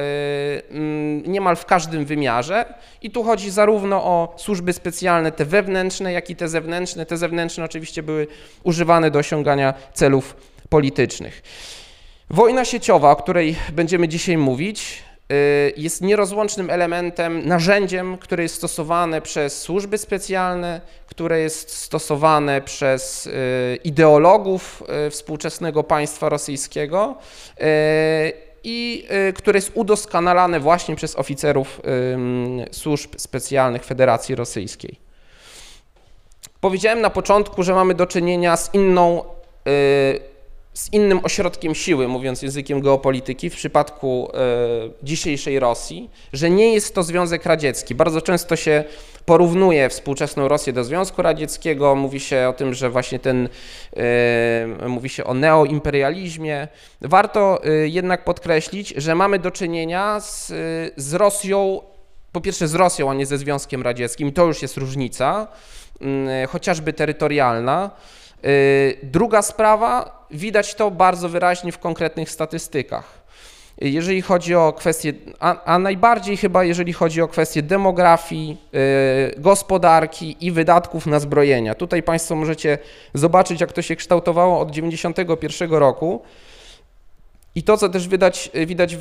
mm, 0.70 1.32
niemal 1.32 1.56
w 1.56 1.64
każdym 1.64 2.04
wymiarze. 2.04 2.74
I 3.02 3.10
tu 3.10 3.24
chodzi 3.24 3.50
zarówno 3.50 4.04
o 4.04 4.34
służby 4.36 4.72
specjalne, 4.72 5.32
te 5.32 5.44
wewnętrzne, 5.44 6.12
jak 6.12 6.30
i 6.30 6.36
te 6.36 6.48
zewnętrzne. 6.48 7.06
Te 7.06 7.16
zewnętrzne 7.16 7.64
oczywiście 7.64 8.02
były 8.02 8.26
używane 8.62 9.10
do 9.10 9.18
osiągania 9.18 9.74
celów 9.92 10.36
politycznych. 10.68 11.42
Wojna 12.30 12.64
sieciowa, 12.64 13.10
o 13.10 13.16
której 13.16 13.56
będziemy 13.72 14.08
dzisiaj 14.08 14.36
mówić, 14.36 15.02
jest 15.76 16.02
nierozłącznym 16.02 16.70
elementem, 16.70 17.48
narzędziem, 17.48 18.18
które 18.18 18.42
jest 18.42 18.54
stosowane 18.54 19.22
przez 19.22 19.60
służby 19.60 19.98
specjalne, 19.98 20.80
które 21.06 21.40
jest 21.40 21.76
stosowane 21.76 22.60
przez 22.60 23.26
y, 23.26 23.30
ideologów 23.84 24.82
y, 25.06 25.10
współczesnego 25.10 25.84
państwa 25.84 26.28
rosyjskiego 26.28 27.16
i 28.64 29.06
które 29.34 29.58
jest 29.58 29.70
udoskonalane 29.74 30.60
właśnie 30.60 30.96
przez 30.96 31.16
oficerów 31.16 31.80
służb 32.70 33.10
specjalnych 33.16 33.84
Federacji 33.84 34.34
Rosyjskiej. 34.34 34.96
Powiedziałem 36.60 37.00
na 37.00 37.10
początku, 37.10 37.62
że 37.62 37.74
mamy 37.74 37.94
do 37.94 38.06
czynienia 38.06 38.56
z 38.56 38.74
inną 38.74 39.24
z 40.80 40.92
innym 40.92 41.20
ośrodkiem 41.22 41.74
siły, 41.74 42.08
mówiąc 42.08 42.42
językiem 42.42 42.80
geopolityki, 42.80 43.50
w 43.50 43.56
przypadku 43.56 44.30
e, 44.34 44.38
dzisiejszej 45.02 45.58
Rosji, 45.58 46.10
że 46.32 46.50
nie 46.50 46.74
jest 46.74 46.94
to 46.94 47.02
Związek 47.02 47.46
Radziecki. 47.46 47.94
Bardzo 47.94 48.22
często 48.22 48.56
się 48.56 48.84
porównuje 49.24 49.88
współczesną 49.88 50.48
Rosję 50.48 50.72
do 50.72 50.84
Związku 50.84 51.22
Radzieckiego, 51.22 51.94
mówi 51.94 52.20
się 52.20 52.48
o 52.48 52.52
tym, 52.52 52.74
że 52.74 52.90
właśnie 52.90 53.18
ten, 53.18 53.48
e, 53.96 54.88
mówi 54.88 55.08
się 55.08 55.24
o 55.24 55.34
neoimperializmie. 55.34 56.68
Warto 57.00 57.64
e, 57.64 57.88
jednak 57.88 58.24
podkreślić, 58.24 58.94
że 58.96 59.14
mamy 59.14 59.38
do 59.38 59.50
czynienia 59.50 60.20
z, 60.20 60.52
z 60.96 61.14
Rosją, 61.14 61.80
po 62.32 62.40
pierwsze 62.40 62.68
z 62.68 62.74
Rosją, 62.74 63.10
a 63.10 63.14
nie 63.14 63.26
ze 63.26 63.38
Związkiem 63.38 63.82
Radzieckim, 63.82 64.32
to 64.32 64.46
już 64.46 64.62
jest 64.62 64.76
różnica, 64.76 65.46
chociażby 66.48 66.92
terytorialna. 66.92 67.90
Y, 68.44 68.98
druga 69.02 69.42
sprawa, 69.42 70.26
widać 70.30 70.74
to 70.74 70.90
bardzo 70.90 71.28
wyraźnie 71.28 71.72
w 71.72 71.78
konkretnych 71.78 72.30
statystykach. 72.30 73.20
Jeżeli 73.80 74.22
chodzi 74.22 74.54
o 74.54 74.72
kwestie, 74.72 75.12
a, 75.38 75.64
a 75.64 75.78
najbardziej 75.78 76.36
chyba 76.36 76.64
jeżeli 76.64 76.92
chodzi 76.92 77.22
o 77.22 77.28
kwestie 77.28 77.62
demografii, 77.62 78.56
yy, 78.72 78.80
gospodarki 79.38 80.36
i 80.40 80.52
wydatków 80.52 81.06
na 81.06 81.20
zbrojenia. 81.20 81.74
Tutaj 81.74 82.02
Państwo 82.02 82.34
możecie 82.34 82.78
zobaczyć, 83.14 83.60
jak 83.60 83.72
to 83.72 83.82
się 83.82 83.96
kształtowało 83.96 84.60
od 84.60 84.68
1991 84.68 85.78
roku. 85.78 86.22
I 87.54 87.62
to, 87.62 87.76
co 87.76 87.88
też 87.88 88.08
widać, 88.08 88.50
widać 88.66 88.96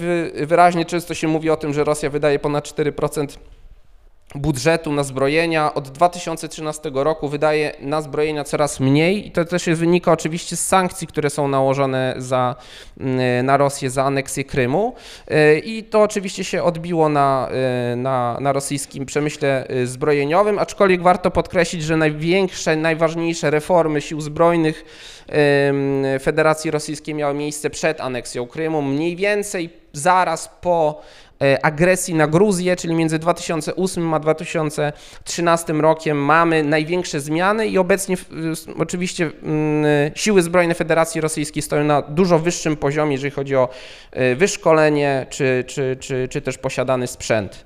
wyraźnie, 0.45 0.85
często 0.85 1.13
się 1.13 1.27
mówi 1.27 1.49
o 1.49 1.57
tym, 1.57 1.73
że 1.73 1.83
Rosja 1.83 2.09
wydaje 2.09 2.39
ponad 2.39 2.67
4% 2.67 3.27
budżetu 4.35 4.91
na 4.91 5.03
zbrojenia. 5.03 5.73
Od 5.73 5.89
2013 5.89 6.91
roku 6.93 7.29
wydaje 7.29 7.73
na 7.79 8.01
zbrojenia 8.01 8.43
coraz 8.43 8.79
mniej 8.79 9.27
i 9.27 9.31
to 9.31 9.45
też 9.45 9.65
wynika 9.65 10.11
oczywiście 10.11 10.55
z 10.55 10.67
sankcji, 10.67 11.07
które 11.07 11.29
są 11.29 11.47
nałożone 11.47 12.13
za, 12.17 12.55
mm, 12.99 13.45
na 13.45 13.57
Rosję 13.57 13.89
za 13.89 14.03
aneksję 14.03 14.43
Krymu. 14.43 14.95
Y, 15.31 15.59
i 15.59 15.83
to 15.83 16.01
oczywiście 16.01 16.43
się 16.43 16.63
odbiło 16.63 17.09
na, 17.09 17.49
y, 17.93 17.95
na, 17.95 18.37
na 18.41 18.53
rosyjskim 18.53 19.05
przemyśle 19.05 19.71
y, 19.71 19.87
zbrojeniowym, 19.87 20.59
aczkolwiek 20.59 21.01
warto 21.01 21.31
podkreślić, 21.31 21.83
że 21.83 21.97
największe, 21.97 22.75
najważniejsze 22.75 23.49
reformy 23.49 24.01
sił 24.01 24.21
zbrojnych 24.21 24.85
Federacji 26.21 26.71
Rosyjskiej 26.71 27.15
miały 27.15 27.33
miejsce 27.33 27.69
przed 27.69 28.01
aneksją 28.01 28.47
Krymu, 28.47 28.81
mniej 28.81 29.15
więcej 29.15 29.69
zaraz 29.93 30.49
po 30.61 31.01
agresji 31.61 32.13
na 32.13 32.27
Gruzję, 32.27 32.75
czyli 32.75 32.95
między 32.95 33.19
2008 33.19 34.13
a 34.13 34.19
2013 34.19 35.73
rokiem 35.73 36.17
mamy 36.17 36.63
największe 36.63 37.19
zmiany 37.19 37.67
i 37.67 37.77
obecnie 37.77 38.17
oczywiście 38.77 39.31
mm, 39.43 40.11
siły 40.15 40.41
zbrojne 40.41 40.75
Federacji 40.75 41.21
Rosyjskiej 41.21 41.63
stoją 41.63 41.83
na 41.83 42.01
dużo 42.01 42.39
wyższym 42.39 42.77
poziomie, 42.77 43.11
jeżeli 43.11 43.31
chodzi 43.31 43.55
o 43.55 43.69
e, 44.11 44.35
wyszkolenie 44.35 45.25
czy, 45.29 45.63
czy, 45.67 45.97
czy, 45.99 46.27
czy 46.27 46.41
też 46.41 46.57
posiadany 46.57 47.07
sprzęt. 47.07 47.65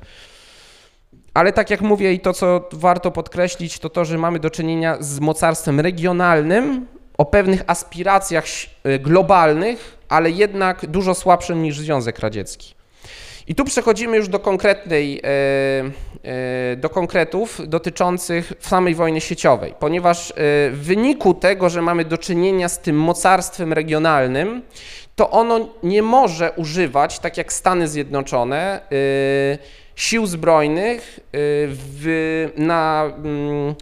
Ale 1.33 1.53
tak 1.53 1.69
jak 1.69 1.81
mówię 1.81 2.13
i 2.13 2.19
to, 2.19 2.33
co 2.33 2.69
warto 2.73 3.11
podkreślić, 3.11 3.79
to 3.79 3.89
to, 3.89 4.05
że 4.05 4.17
mamy 4.17 4.39
do 4.39 4.49
czynienia 4.49 4.97
z 4.99 5.19
mocarstwem 5.19 5.79
regionalnym 5.79 6.87
o 7.17 7.25
pewnych 7.25 7.63
aspiracjach 7.67 8.45
e, 8.83 8.99
globalnych, 8.99 9.97
ale 10.09 10.31
jednak 10.31 10.85
dużo 10.85 11.15
słabszym 11.15 11.63
niż 11.63 11.79
Związek 11.79 12.19
Radziecki. 12.19 12.82
I 13.47 13.55
tu 13.55 13.65
przechodzimy 13.65 14.17
już 14.17 14.27
do 14.27 14.39
konkretnej, 14.39 15.21
e, 15.23 15.27
e, 16.23 16.75
do 16.75 16.89
konkretów 16.89 17.61
dotyczących 17.67 18.53
samej 18.59 18.95
wojny 18.95 19.21
sieciowej, 19.21 19.73
ponieważ 19.79 20.31
e, 20.31 20.33
w 20.71 20.79
wyniku 20.83 21.33
tego, 21.33 21.69
że 21.69 21.81
mamy 21.81 22.05
do 22.05 22.17
czynienia 22.17 22.69
z 22.69 22.79
tym 22.79 22.99
mocarstwem 22.99 23.73
regionalnym, 23.73 24.61
to 25.15 25.29
ono 25.29 25.69
nie 25.83 26.01
może 26.01 26.51
używać, 26.51 27.19
tak 27.19 27.37
jak 27.37 27.53
Stany 27.53 27.87
Zjednoczone, 27.87 28.79
sił 29.95 30.25
zbrojnych 30.25 31.19
w, 31.33 32.49
na 32.57 33.11
mm, 33.17 33.75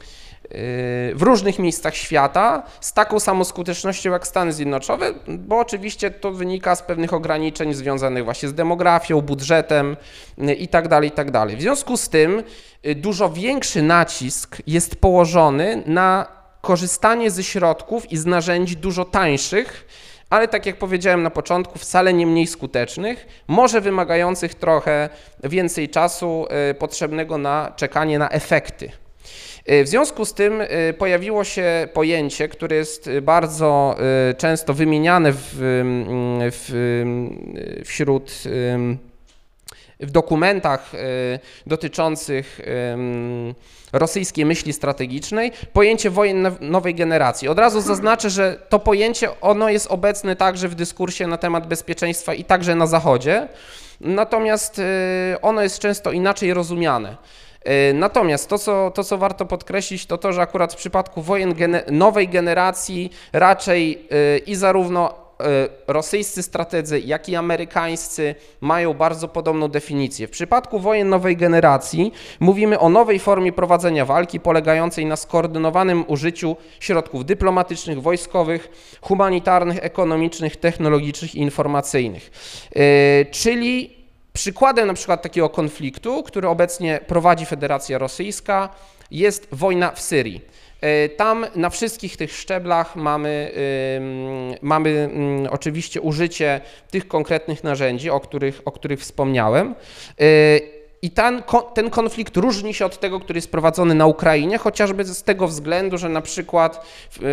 w 1.13 1.19
różnych 1.21 1.59
miejscach 1.59 1.95
świata 1.95 2.63
z 2.81 2.93
taką 2.93 3.19
samą 3.19 3.43
skutecznością 3.43 4.11
jak 4.11 4.27
Stany 4.27 4.53
Zjednoczone, 4.53 5.13
bo 5.27 5.59
oczywiście 5.59 6.11
to 6.11 6.31
wynika 6.31 6.75
z 6.75 6.81
pewnych 6.81 7.13
ograniczeń 7.13 7.73
związanych 7.73 8.23
właśnie 8.23 8.49
z 8.49 8.53
demografią, 8.53 9.21
budżetem 9.21 9.97
itd. 10.37 10.89
Tak 10.89 11.03
itd. 11.03 11.31
Tak 11.31 11.57
w 11.57 11.61
związku 11.61 11.97
z 11.97 12.09
tym 12.09 12.43
y, 12.85 12.95
dużo 12.95 13.29
większy 13.29 13.81
nacisk 13.81 14.57
jest 14.67 14.95
położony 14.95 15.83
na 15.85 16.27
korzystanie 16.61 17.31
ze 17.31 17.43
środków 17.43 18.11
i 18.11 18.17
z 18.17 18.25
narzędzi 18.25 18.77
dużo 18.77 19.05
tańszych, 19.05 19.87
ale 20.29 20.47
tak 20.47 20.65
jak 20.65 20.77
powiedziałem 20.77 21.23
na 21.23 21.29
początku, 21.29 21.79
wcale 21.79 22.13
nie 22.13 22.27
mniej 22.27 22.47
skutecznych, 22.47 23.43
może 23.47 23.81
wymagających 23.81 24.55
trochę 24.55 25.09
więcej 25.43 25.89
czasu 25.89 26.47
y, 26.71 26.73
potrzebnego 26.73 27.37
na 27.37 27.73
czekanie 27.75 28.19
na 28.19 28.29
efekty. 28.29 28.91
E, 29.65 29.83
w 29.83 29.87
związku 29.87 30.25
z 30.25 30.33
tym 30.33 30.61
e, 30.61 30.93
pojawiło 30.93 31.43
się 31.43 31.87
pojęcie, 31.93 32.47
które 32.47 32.75
jest 32.75 33.09
bardzo 33.21 33.95
e, 34.29 34.33
często 34.33 34.73
wymieniane 34.73 35.31
w, 35.33 35.39
w, 36.51 37.81
wśród 37.85 38.31
w 39.99 40.11
dokumentach 40.11 40.91
dotyczących 41.67 42.61
rosyjskiej 43.93 44.45
myśli 44.45 44.73
strategicznej 44.73 45.51
pojęcie 45.73 46.09
wojen 46.09 46.51
nowej 46.61 46.95
generacji. 46.95 47.47
Od 47.47 47.59
razu 47.59 47.81
zaznaczę, 47.81 48.29
że 48.29 48.59
to 48.69 48.79
pojęcie 48.79 49.41
ono 49.41 49.69
jest 49.69 49.87
obecne 49.91 50.35
także 50.35 50.67
w 50.67 50.75
dyskursie 50.75 51.27
na 51.27 51.37
temat 51.37 51.67
bezpieczeństwa 51.67 52.33
i 52.33 52.43
także 52.43 52.75
na 52.75 52.87
Zachodzie, 52.87 53.47
natomiast 53.99 54.81
ono 55.41 55.61
jest 55.61 55.79
często 55.79 56.11
inaczej 56.11 56.53
rozumiane. 56.53 57.17
Natomiast 57.93 58.49
to 58.49 58.57
co, 58.57 58.91
to, 58.91 59.03
co 59.03 59.17
warto 59.17 59.45
podkreślić, 59.45 60.05
to 60.05 60.17
to, 60.17 60.33
że 60.33 60.41
akurat 60.41 60.73
w 60.73 60.75
przypadku 60.75 61.21
wojen 61.21 61.55
nowej 61.91 62.27
generacji 62.27 63.11
raczej 63.33 64.07
i 64.45 64.55
zarówno 64.55 65.21
E, 65.41 65.69
rosyjscy 65.87 66.43
strategzy, 66.43 66.99
jak 66.99 67.29
i 67.29 67.35
amerykańscy 67.35 68.35
mają 68.61 68.93
bardzo 68.93 69.27
podobną 69.27 69.67
definicję. 69.67 70.27
W 70.27 70.31
przypadku 70.31 70.79
wojen 70.79 71.09
nowej 71.09 71.37
generacji 71.37 72.13
mówimy 72.39 72.79
o 72.79 72.89
nowej 72.89 73.19
formie 73.19 73.53
prowadzenia 73.53 74.05
walki 74.05 74.39
polegającej 74.39 75.05
na 75.05 75.15
skoordynowanym 75.15 76.03
użyciu 76.07 76.55
środków 76.79 77.25
dyplomatycznych, 77.25 78.01
wojskowych, 78.01 78.69
humanitarnych, 79.01 79.77
ekonomicznych, 79.81 80.55
technologicznych 80.55 81.35
i 81.35 81.39
informacyjnych. 81.39 82.31
E, 82.75 83.25
czyli 83.25 84.00
przykładem 84.33 84.87
na 84.87 84.93
przykład 84.93 85.21
takiego 85.21 85.49
konfliktu, 85.49 86.23
który 86.23 86.47
obecnie 86.47 86.99
prowadzi 87.07 87.45
Federacja 87.45 87.97
Rosyjska, 87.97 88.69
jest 89.11 89.47
wojna 89.51 89.91
w 89.91 90.01
Syrii. 90.01 90.41
E, 90.81 91.09
tam 91.09 91.45
na 91.55 91.69
wszystkich 91.69 92.17
tych 92.17 92.31
szczeblach 92.31 92.95
mamy, 92.95 93.51
mamy 94.61 94.89
mm, 94.89 95.47
oczywiście 95.51 96.01
użycie 96.01 96.61
tych 96.91 97.07
konkretnych 97.07 97.63
narzędzi, 97.63 98.09
o 98.09 98.19
których, 98.19 98.61
o 98.65 98.71
których 98.71 98.99
wspomniałem. 98.99 99.75
E, 100.19 100.25
I 101.01 101.11
ten, 101.11 101.43
ten 101.73 101.89
konflikt 101.89 102.37
różni 102.37 102.73
się 102.73 102.85
od 102.85 102.99
tego, 102.99 103.19
który 103.19 103.37
jest 103.37 103.51
prowadzony 103.51 103.95
na 103.95 104.05
Ukrainie, 104.05 104.57
chociażby 104.57 105.05
z 105.05 105.23
tego 105.23 105.47
względu, 105.47 105.97
że 105.97 106.09
na 106.09 106.21
przykład 106.21 106.85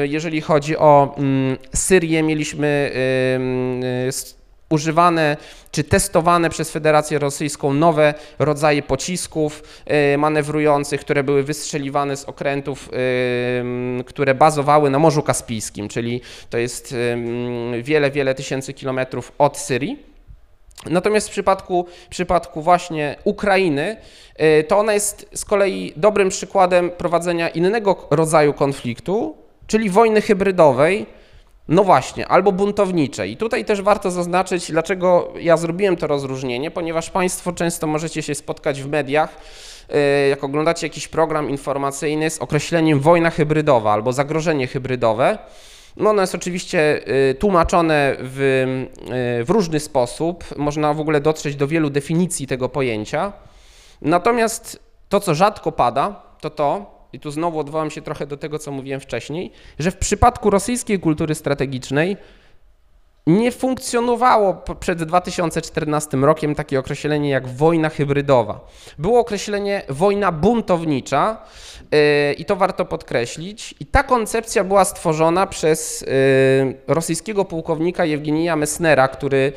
jeżeli 0.02 0.40
chodzi 0.40 0.76
o 0.76 1.14
mm, 1.18 1.56
Syrię, 1.74 2.22
mieliśmy 2.22 2.92
używane 4.70 5.36
czy 5.70 5.84
testowane 5.84 6.50
przez 6.50 6.70
Federację 6.70 7.18
Rosyjską 7.18 7.74
nowe 7.74 8.14
rodzaje 8.38 8.82
pocisków 8.82 9.62
e, 9.86 10.18
manewrujących, 10.18 11.00
które 11.00 11.24
były 11.24 11.42
wystrzeliwane 11.42 12.16
z 12.16 12.24
okrętów, 12.24 12.90
e, 14.00 14.04
które 14.04 14.34
bazowały 14.34 14.90
na 14.90 14.98
Morzu 14.98 15.22
Kaspijskim, 15.22 15.88
czyli 15.88 16.20
to 16.50 16.58
jest 16.58 16.94
wiele, 17.82 18.10
wiele 18.10 18.34
tysięcy 18.34 18.74
kilometrów 18.74 19.32
od 19.38 19.58
Syrii. 19.58 20.08
Natomiast 20.86 21.28
w 21.28 21.30
przypadku, 21.30 21.86
w 22.06 22.08
przypadku 22.08 22.62
właśnie 22.62 23.16
Ukrainy, 23.24 23.96
e, 24.36 24.62
to 24.62 24.78
ona 24.78 24.94
jest 24.94 25.28
z 25.34 25.44
kolei 25.44 25.92
dobrym 25.96 26.28
przykładem 26.28 26.90
prowadzenia 26.90 27.48
innego 27.48 28.06
rodzaju 28.10 28.52
konfliktu, 28.52 29.36
czyli 29.66 29.90
wojny 29.90 30.20
hybrydowej, 30.20 31.06
no 31.68 31.84
właśnie, 31.84 32.28
albo 32.28 32.52
buntownicze. 32.52 33.28
I 33.28 33.36
tutaj 33.36 33.64
też 33.64 33.82
warto 33.82 34.10
zaznaczyć, 34.10 34.72
dlaczego 34.72 35.32
ja 35.40 35.56
zrobiłem 35.56 35.96
to 35.96 36.06
rozróżnienie, 36.06 36.70
ponieważ 36.70 37.10
Państwo 37.10 37.52
często 37.52 37.86
możecie 37.86 38.22
się 38.22 38.34
spotkać 38.34 38.82
w 38.82 38.88
mediach, 38.88 39.36
e, 39.88 40.28
jak 40.28 40.44
oglądacie 40.44 40.86
jakiś 40.86 41.08
program 41.08 41.50
informacyjny 41.50 42.30
z 42.30 42.38
określeniem 42.38 43.00
wojna 43.00 43.30
hybrydowa 43.30 43.92
albo 43.92 44.12
zagrożenie 44.12 44.66
hybrydowe. 44.66 45.38
No 45.96 46.10
ono 46.10 46.20
jest 46.20 46.34
oczywiście 46.34 47.06
e, 47.06 47.34
tłumaczone 47.34 48.16
w, 48.20 48.40
e, 49.40 49.44
w 49.44 49.50
różny 49.50 49.80
sposób, 49.80 50.44
można 50.56 50.94
w 50.94 51.00
ogóle 51.00 51.20
dotrzeć 51.20 51.56
do 51.56 51.68
wielu 51.68 51.90
definicji 51.90 52.46
tego 52.46 52.68
pojęcia. 52.68 53.32
Natomiast 54.02 54.80
to, 55.08 55.20
co 55.20 55.34
rzadko 55.34 55.72
pada, 55.72 56.22
to 56.40 56.50
to, 56.50 56.97
i 57.12 57.20
tu 57.20 57.30
znowu 57.30 57.58
odwołam 57.58 57.90
się 57.90 58.02
trochę 58.02 58.26
do 58.26 58.36
tego, 58.36 58.58
co 58.58 58.72
mówiłem 58.72 59.00
wcześniej, 59.00 59.52
że 59.78 59.90
w 59.90 59.96
przypadku 59.96 60.50
rosyjskiej 60.50 61.00
kultury 61.00 61.34
strategicznej 61.34 62.16
nie 63.28 63.52
funkcjonowało 63.52 64.54
przed 64.80 65.02
2014 65.02 66.16
rokiem 66.16 66.54
takie 66.54 66.78
określenie 66.78 67.30
jak 67.30 67.48
wojna 67.48 67.88
hybrydowa. 67.88 68.60
Było 68.98 69.20
określenie 69.20 69.82
wojna 69.88 70.32
buntownicza 70.32 71.42
yy, 71.92 72.32
i 72.32 72.44
to 72.44 72.56
warto 72.56 72.84
podkreślić. 72.84 73.74
I 73.80 73.86
ta 73.86 74.02
koncepcja 74.02 74.64
była 74.64 74.84
stworzona 74.84 75.46
przez 75.46 76.00
yy, 76.00 76.08
rosyjskiego 76.86 77.44
pułkownika 77.44 78.04
Jewgenija 78.04 78.56
Messnera, 78.56 79.08
który 79.08 79.52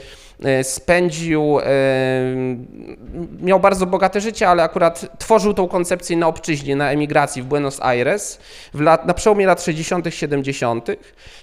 spędził, 0.63 1.59
e, 1.59 1.65
miał 3.41 3.59
bardzo 3.59 3.85
bogate 3.85 4.21
życie, 4.21 4.49
ale 4.49 4.63
akurat 4.63 5.19
tworzył 5.19 5.53
tą 5.53 5.67
koncepcję 5.67 6.17
na 6.17 6.27
obczyźnie, 6.27 6.75
na 6.75 6.91
emigracji 6.91 7.41
w 7.41 7.45
Buenos 7.45 7.81
Aires 7.81 8.39
w 8.73 8.81
lat, 8.81 9.05
na 9.05 9.13
przełomie 9.13 9.45
lat 9.45 9.63
60., 9.63 10.05
70. 10.09 10.87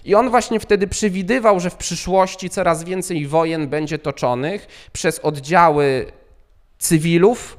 I 0.05 0.15
on 0.15 0.31
właśnie 0.31 0.61
wtedy 0.61 0.87
przewidywał, 0.87 1.61
że 1.61 1.71
w 1.71 1.77
przyszłości 1.77 2.51
coraz 2.51 2.85
więcej 2.85 3.27
wojen 3.27 3.69
będzie 3.69 3.99
toczonych 3.99 4.67
przez 4.93 5.19
oddziały 5.19 6.07
cywilów, 6.79 7.59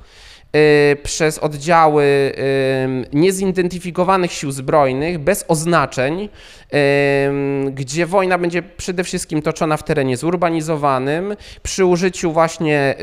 przez 1.04 1.40
oddziały 1.40 2.04
y, 2.04 3.16
niezidentyfikowanych 3.18 4.32
sił 4.32 4.52
zbrojnych, 4.52 5.18
bez 5.18 5.46
oznaczeń, 5.48 6.24
y, 6.24 7.72
gdzie 7.72 8.06
wojna 8.06 8.38
będzie 8.38 8.62
przede 8.62 9.04
wszystkim 9.04 9.42
toczona 9.42 9.78
w 9.78 9.84
terenie 9.84 10.18
zurbanizowanym, 10.18 11.36
przy 11.64 11.86
użyciu 11.86 12.32
właśnie 12.32 12.96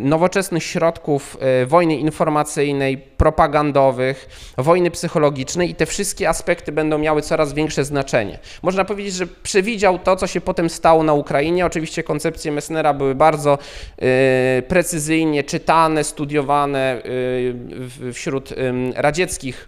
nowoczesnych 0.00 0.64
środków 0.64 1.36
wojny 1.66 1.96
informacyjnej, 1.96 2.98
propagandowych, 2.98 4.28
wojny 4.58 4.90
psychologicznej 4.90 5.70
i 5.70 5.74
te 5.74 5.86
wszystkie 5.86 6.28
aspekty 6.28 6.72
będą 6.72 6.98
miały 6.98 7.22
coraz 7.22 7.52
większe 7.52 7.84
znaczenie. 7.84 8.38
Można 8.62 8.84
powiedzieć, 8.84 9.14
że 9.14 9.26
przewidział 9.26 9.98
to, 9.98 10.16
co 10.16 10.26
się 10.26 10.40
potem 10.40 10.70
stało 10.70 11.02
na 11.02 11.12
Ukrainie. 11.12 11.66
Oczywiście 11.66 12.02
koncepcje 12.02 12.52
Messnera 12.52 12.94
były 12.94 13.14
bardzo 13.14 13.58
precyzyjnie 14.68 15.44
czytane, 15.44 16.04
studiowane, 16.04 16.85
Y, 16.94 18.12
wśród 18.12 18.54
radzieckich 18.94 19.66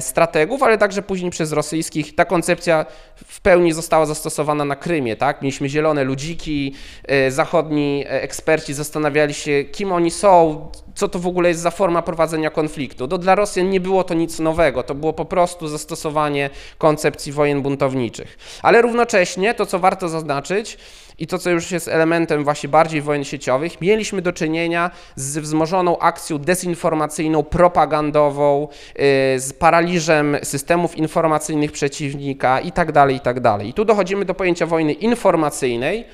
strategów, 0.00 0.62
ale 0.62 0.78
także 0.78 1.02
później 1.02 1.30
przez 1.30 1.52
rosyjskich. 1.52 2.14
Ta 2.14 2.24
koncepcja 2.24 2.86
w 3.26 3.40
pełni 3.40 3.72
została 3.72 4.06
zastosowana 4.06 4.64
na 4.64 4.76
Krymie. 4.76 5.16
Tak? 5.16 5.42
Mieliśmy 5.42 5.68
zielone 5.68 6.04
ludziki, 6.04 6.74
y, 7.10 7.30
zachodni 7.30 8.04
e, 8.06 8.22
eksperci 8.22 8.74
zastanawiali 8.74 9.34
się, 9.34 9.64
kim 9.64 9.92
oni 9.92 10.10
są, 10.10 10.68
co 10.94 11.08
to 11.08 11.18
w 11.18 11.26
ogóle 11.26 11.48
jest 11.48 11.60
za 11.60 11.70
forma 11.70 12.02
prowadzenia 12.02 12.50
konfliktu. 12.50 13.06
No, 13.10 13.18
dla 13.18 13.34
Rosjan 13.34 13.70
nie 13.70 13.80
było 13.80 14.04
to 14.04 14.14
nic 14.14 14.38
nowego, 14.38 14.82
to 14.82 14.94
było 14.94 15.12
po 15.12 15.24
prostu 15.24 15.68
zastosowanie 15.68 16.50
koncepcji 16.78 17.32
wojen 17.32 17.62
buntowniczych. 17.62 18.38
Ale 18.62 18.82
równocześnie 18.82 19.54
to, 19.54 19.66
co 19.66 19.78
warto 19.78 20.08
zaznaczyć, 20.08 20.78
i 21.18 21.26
to, 21.26 21.38
co 21.38 21.50
już 21.50 21.70
jest 21.70 21.88
elementem 21.88 22.44
właśnie 22.44 22.68
bardziej 22.68 23.02
wojen 23.02 23.24
sieciowych, 23.24 23.80
mieliśmy 23.80 24.22
do 24.22 24.32
czynienia 24.32 24.90
z 25.16 25.38
wzmożoną 25.38 25.98
akcją 25.98 26.38
dezinformacyjną, 26.38 27.42
propagandową, 27.42 28.68
y, 28.68 29.40
z 29.40 29.52
paraliżem 29.52 30.36
systemów 30.42 30.96
informacyjnych 30.96 31.72
przeciwnika 31.72 32.60
tak 32.74 32.88
itd. 32.88 33.18
Tak 33.22 33.64
I 33.66 33.72
tu 33.72 33.84
dochodzimy 33.84 34.24
do 34.24 34.34
pojęcia 34.34 34.66
wojny 34.66 34.92
informacyjnej, 34.92 36.04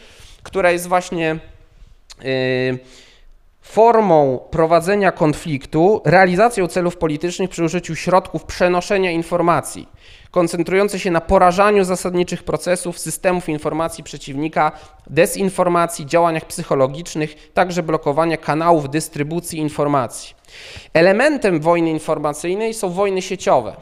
która 0.43 0.71
jest 0.71 0.87
właśnie 0.87 1.39
yy, 2.23 2.79
formą 3.71 4.39
prowadzenia 4.51 5.13
konfliktu, 5.13 6.03
realizacją 6.05 6.67
celów 6.67 6.97
politycznych 6.97 7.51
przy 7.51 7.65
użyciu 7.65 7.97
środków 7.97 8.45
przenoszenia 8.45 9.11
informacji, 9.11 9.89
koncentrujące 10.31 10.99
się 10.99 11.11
na 11.11 11.21
porażaniu 11.21 11.85
zasadniczych 11.85 12.43
procesów, 12.43 12.99
systemów 12.99 13.49
informacji 13.49 14.05
przeciwnika, 14.05 14.73
dezinformacji, 15.07 16.07
działaniach 16.07 16.45
psychologicznych, 16.45 17.53
także 17.53 17.83
blokowania 17.83 18.37
kanałów 18.37 18.91
dystrybucji 18.91 19.59
informacji. 19.59 20.35
Elementem 20.95 21.61
wojny 21.61 21.91
informacyjnej 21.91 22.75
są 22.75 22.91
wojny 22.91 23.23
sieciowe. 23.23 23.77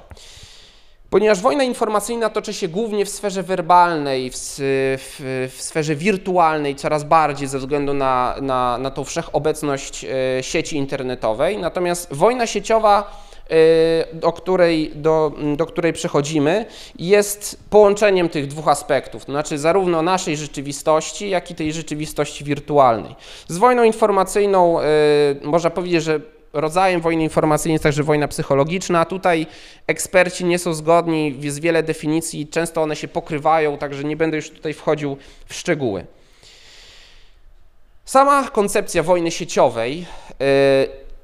Ponieważ 1.10 1.40
wojna 1.40 1.64
informacyjna 1.64 2.30
toczy 2.30 2.54
się 2.54 2.68
głównie 2.68 3.04
w 3.04 3.08
sferze 3.08 3.42
werbalnej, 3.42 4.30
w, 4.30 4.34
w, 4.36 5.48
w, 5.56 5.62
sferze 5.62 5.96
wirtualnej 5.96 6.76
coraz 6.76 7.04
bardziej 7.04 7.48
ze 7.48 7.58
względu 7.58 7.94
na, 7.94 8.34
na, 8.40 8.78
na 8.78 8.90
tą 8.90 9.04
wszechobecność 9.04 10.04
e, 10.04 10.42
sieci 10.42 10.76
internetowej, 10.76 11.58
natomiast 11.58 12.14
wojna 12.14 12.46
sieciowa, 12.46 13.22
e, 13.50 14.14
do 14.14 14.32
której, 14.32 14.92
do, 14.94 15.32
do 15.56 15.66
której 15.66 15.92
przechodzimy, 15.92 16.66
jest 16.98 17.60
połączeniem 17.70 18.28
tych 18.28 18.46
dwóch 18.46 18.68
aspektów, 18.68 19.24
to 19.24 19.32
znaczy 19.32 19.58
zarówno 19.58 20.02
naszej 20.02 20.36
rzeczywistości, 20.36 21.30
jak 21.30 21.50
i 21.50 21.54
tej 21.54 21.72
rzeczywistości 21.72 22.44
wirtualnej. 22.44 23.14
Z 23.46 23.58
wojną 23.58 23.82
informacyjną 23.82 24.80
e, 24.80 24.84
można 25.42 25.70
powiedzieć, 25.70 26.02
że 26.02 26.20
rodzajem 26.60 27.00
wojny 27.00 27.22
informacyjnej 27.22 27.74
jest 27.74 27.82
także 27.82 28.02
wojna 28.02 28.28
psychologiczna. 28.28 29.04
Tutaj 29.04 29.46
eksperci 29.86 30.44
nie 30.44 30.58
są 30.58 30.74
zgodni, 30.74 31.36
jest 31.40 31.60
wiele 31.60 31.82
definicji, 31.82 32.48
często 32.48 32.82
one 32.82 32.96
się 32.96 33.08
pokrywają, 33.08 33.78
także 33.78 34.04
nie 34.04 34.16
będę 34.16 34.36
już 34.36 34.50
tutaj 34.50 34.74
wchodził 34.74 35.16
w 35.46 35.54
szczegóły. 35.54 36.06
Sama 38.04 38.48
koncepcja 38.50 39.02
wojny 39.02 39.30
sieciowej 39.30 40.06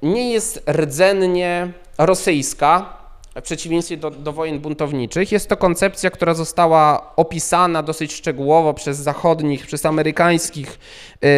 nie 0.02 0.32
jest 0.32 0.62
rdzennie 0.70 1.72
rosyjska, 1.98 2.96
w 3.34 3.42
przeciwieństwie 3.42 3.96
do, 3.96 4.10
do, 4.10 4.32
wojen 4.32 4.60
buntowniczych. 4.60 5.32
Jest 5.32 5.48
to 5.48 5.56
koncepcja, 5.56 6.10
która 6.10 6.34
została 6.34 7.12
opisana 7.16 7.82
dosyć 7.82 8.12
szczegółowo 8.12 8.74
przez 8.74 8.98
zachodnich, 8.98 9.66
przez 9.66 9.86
amerykańskich, 9.86 10.78
yy, 11.22 11.28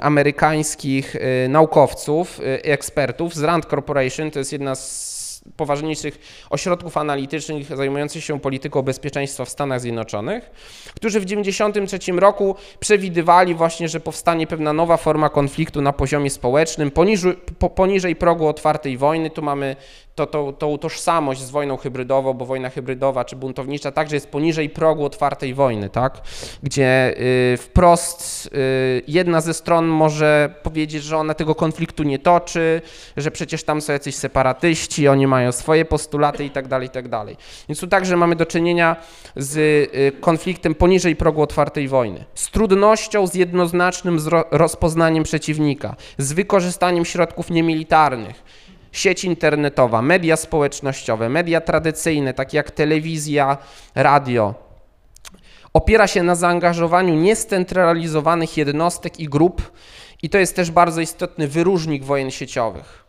amerykańskich 0.00 1.14
yy, 1.14 1.48
naukowców, 1.48 2.38
yy, 2.38 2.62
ekspertów 2.62 3.34
z 3.34 3.42
Rand 3.42 3.66
Corporation. 3.66 4.30
To 4.30 4.38
jest 4.38 4.52
jedna 4.52 4.74
z 4.74 5.10
poważniejszych 5.56 6.18
ośrodków 6.50 6.96
analitycznych 6.96 7.76
zajmujących 7.76 8.24
się 8.24 8.40
polityką 8.40 8.82
bezpieczeństwa 8.82 9.44
w 9.44 9.48
Stanach 9.48 9.80
Zjednoczonych, 9.80 10.50
którzy 10.94 11.20
w 11.20 11.24
1993 11.24 12.12
roku 12.12 12.56
przewidywali 12.80 13.54
właśnie, 13.54 13.88
że 13.88 14.00
powstanie 14.00 14.46
pewna 14.46 14.72
nowa 14.72 14.96
forma 14.96 15.28
konfliktu 15.28 15.82
na 15.82 15.92
poziomie 15.92 16.30
społecznym, 16.30 16.90
po, 17.58 17.70
poniżej 17.70 18.16
progu 18.16 18.48
otwartej 18.48 18.96
wojny. 18.96 19.30
Tu 19.30 19.42
mamy 19.42 19.76
to, 20.26 20.52
to, 20.52 20.52
tą 20.52 20.78
tożsamość 20.78 21.40
z 21.40 21.50
wojną 21.50 21.76
hybrydową, 21.76 22.34
bo 22.34 22.46
wojna 22.46 22.70
hybrydowa 22.70 23.24
czy 23.24 23.36
buntownicza 23.36 23.92
także 23.92 24.16
jest 24.16 24.28
poniżej 24.28 24.70
progu 24.70 25.04
otwartej 25.04 25.54
wojny, 25.54 25.88
tak? 25.88 26.22
gdzie 26.62 27.14
y, 27.54 27.56
wprost 27.56 28.46
y, 28.46 29.02
jedna 29.08 29.40
ze 29.40 29.54
stron 29.54 29.86
może 29.86 30.54
powiedzieć, 30.62 31.02
że 31.02 31.16
ona 31.16 31.34
tego 31.34 31.54
konfliktu 31.54 32.02
nie 32.02 32.18
toczy, 32.18 32.82
że 33.16 33.30
przecież 33.30 33.64
tam 33.64 33.80
są 33.80 33.92
jacyś 33.92 34.14
separatyści, 34.14 35.08
oni 35.08 35.26
mają 35.26 35.52
swoje 35.52 35.84
postulaty 35.84 36.44
i 36.44 36.50
tak 36.50 36.68
dalej, 36.68 36.88
i 36.88 36.90
tak. 36.90 37.10
Więc 37.68 37.80
tu 37.80 37.86
także 37.86 38.16
mamy 38.16 38.36
do 38.36 38.46
czynienia 38.46 38.96
z 39.36 39.56
y, 39.56 40.12
konfliktem 40.20 40.74
poniżej 40.74 41.16
progu 41.16 41.42
otwartej 41.42 41.88
wojny, 41.88 42.24
z 42.34 42.50
trudnością, 42.50 43.26
z 43.26 43.34
jednoznacznym 43.34 44.18
rozpoznaniem 44.50 45.24
przeciwnika, 45.24 45.96
z 46.18 46.32
wykorzystaniem 46.32 47.04
środków 47.04 47.50
niemilitarnych, 47.50 48.42
sieć 48.92 49.24
internetowa, 49.24 50.02
media 50.02 50.36
społecznościowe, 50.36 51.28
media 51.28 51.60
tradycyjne, 51.60 52.34
takie 52.34 52.56
jak 52.56 52.70
telewizja, 52.70 53.58
radio, 53.94 54.54
opiera 55.72 56.06
się 56.06 56.22
na 56.22 56.34
zaangażowaniu 56.34 57.14
niescentralizowanych 57.14 58.56
jednostek 58.56 59.20
i 59.20 59.28
grup, 59.28 59.72
i 60.22 60.30
to 60.30 60.38
jest 60.38 60.56
też 60.56 60.70
bardzo 60.70 61.00
istotny 61.00 61.48
wyróżnik 61.48 62.04
wojen 62.04 62.30
sieciowych. 62.30 63.04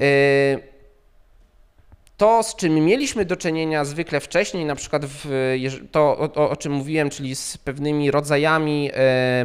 Y, 0.00 0.74
to, 2.16 2.42
z 2.42 2.56
czym 2.56 2.74
mieliśmy 2.74 3.24
do 3.24 3.36
czynienia 3.36 3.84
zwykle 3.84 4.20
wcześniej, 4.20 4.64
na 4.64 4.74
przykład 4.74 5.02
w, 5.06 5.54
to, 5.90 6.18
o, 6.18 6.50
o 6.50 6.56
czym 6.56 6.72
mówiłem, 6.72 7.10
czyli 7.10 7.34
z 7.34 7.58
pewnymi 7.58 8.10
rodzajami 8.10 8.90
E, 8.94 9.44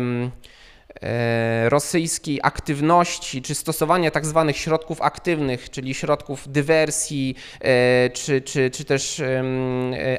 rosyjskiej 1.69 2.39
aktywności 2.43 3.41
czy 3.41 3.55
stosowania 3.55 4.11
tak 4.11 4.25
zwanych 4.25 4.57
środków 4.57 5.01
aktywnych, 5.01 5.69
czyli 5.69 5.93
środków 5.93 6.51
dywersji 6.51 7.35
e, 7.61 8.09
czy, 8.09 8.41
czy, 8.41 8.71
czy 8.71 8.85
też 8.85 9.19
e, 9.19 9.43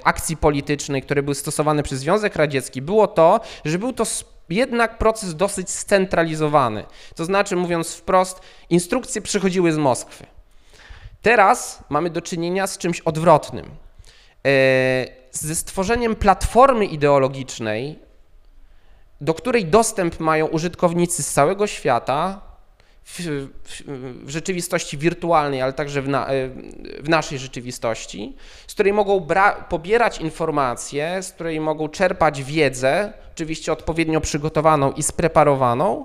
akcji 0.05 0.37
politycznej, 0.37 1.03
które 1.03 1.23
były 1.23 1.35
stosowane 1.35 1.83
przez 1.83 2.01
Związek 2.01 2.37
Radziecki, 2.37 2.83
było 2.83 3.07
to, 3.07 3.41
że 3.65 3.79
był 3.79 3.93
to 3.93 4.05
jednak 4.49 4.99
proces 4.99 5.37
dosyć 5.37 5.71
scentralizowany. 5.71 6.85
To 7.15 7.25
znaczy, 7.25 7.57
mówiąc 7.57 7.95
wprost, 7.95 8.41
instrukcje 8.71 9.23
przychodziły 9.23 9.73
z 9.73 9.77
Moskwy. 9.77 10.27
Teraz 11.23 11.85
mamy 11.89 12.11
do 12.11 12.23
czynienia 12.23 12.67
z 12.67 12.79
czymś 12.79 13.01
odwrotnym. 13.01 13.67
Ze 15.33 15.55
stworzeniem 15.55 16.17
platformy 16.17 16.85
ideologicznej 16.85 17.99
do 19.21 19.35
której 19.35 19.67
dostęp 19.67 20.21
mają 20.21 20.47
użytkownicy 20.47 21.23
z 21.23 21.33
całego 21.33 21.67
świata 21.67 22.41
w, 23.05 23.21
w, 23.65 23.83
w 24.27 24.31
rzeczywistości 24.31 24.99
wirtualnej, 24.99 25.63
ale 25.63 25.73
także 25.73 26.03
w, 26.03 26.09
na, 26.09 26.27
w 27.01 27.09
naszej 27.09 27.39
rzeczywistości, 27.39 28.37
z 28.67 28.75
której 28.75 28.93
mogą 28.93 29.27
pobierać 29.69 30.21
informacje, 30.21 31.23
z 31.23 31.33
której 31.33 31.61
mogą 31.61 31.89
czerpać 31.89 32.43
wiedzę, 32.43 33.13
oczywiście 33.33 33.73
odpowiednio 33.73 34.21
przygotowaną 34.21 34.93
i 34.93 35.03
spreparowaną, 35.03 36.05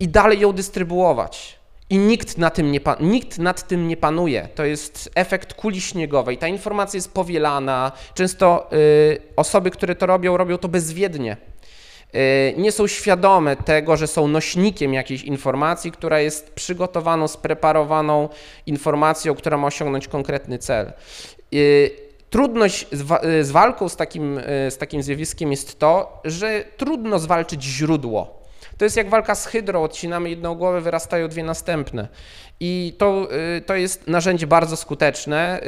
i 0.00 0.08
dalej 0.08 0.40
ją 0.40 0.52
dystrybuować. 0.52 1.62
I 1.90 1.98
nikt, 1.98 2.38
na 2.38 2.50
tym 2.50 2.72
nie, 2.72 2.80
nikt 3.00 3.38
nad 3.38 3.68
tym 3.68 3.88
nie 3.88 3.96
panuje. 3.96 4.48
To 4.54 4.64
jest 4.64 5.10
efekt 5.14 5.54
kuli 5.54 5.80
śniegowej. 5.80 6.38
Ta 6.38 6.48
informacja 6.48 6.98
jest 6.98 7.12
powielana. 7.12 7.92
Często 8.14 8.70
y, 8.72 9.22
osoby, 9.36 9.70
które 9.70 9.94
to 9.94 10.06
robią, 10.06 10.36
robią 10.36 10.58
to 10.58 10.68
bezwiednie 10.68 11.36
nie 12.56 12.72
są 12.72 12.86
świadome 12.86 13.56
tego, 13.56 13.96
że 13.96 14.06
są 14.06 14.28
nośnikiem 14.28 14.94
jakiejś 14.94 15.22
informacji, 15.22 15.92
która 15.92 16.20
jest 16.20 16.52
przygotowaną, 16.52 17.28
spreparowaną 17.28 18.28
informacją, 18.66 19.34
która 19.34 19.56
ma 19.56 19.66
osiągnąć 19.66 20.08
konkretny 20.08 20.58
cel. 20.58 20.92
Y, 21.54 21.90
trudność 22.30 22.86
z, 23.42 23.50
walką 23.50 23.88
z 23.88 23.96
takim, 23.96 24.38
y, 24.38 24.70
z 24.70 24.78
takim 24.78 25.02
zjawiskiem 25.02 25.50
jest 25.50 25.78
to, 25.78 26.20
że 26.24 26.64
trudno 26.76 27.18
zwalczyć 27.18 27.62
źródło. 27.62 28.42
To 28.78 28.84
jest 28.84 28.96
jak 28.96 29.10
walka 29.10 29.34
z 29.34 29.46
hydrą, 29.46 29.82
odcinamy 29.82 30.30
jedną 30.30 30.54
głowę, 30.54 30.80
wyrastają 30.80 31.28
dwie 31.28 31.44
następne. 31.44 32.08
I 32.60 32.94
to, 32.98 33.28
to 33.66 33.74
jest 33.74 34.08
narzędzie 34.08 34.46
bardzo 34.46 34.76
skuteczne. 34.76 35.60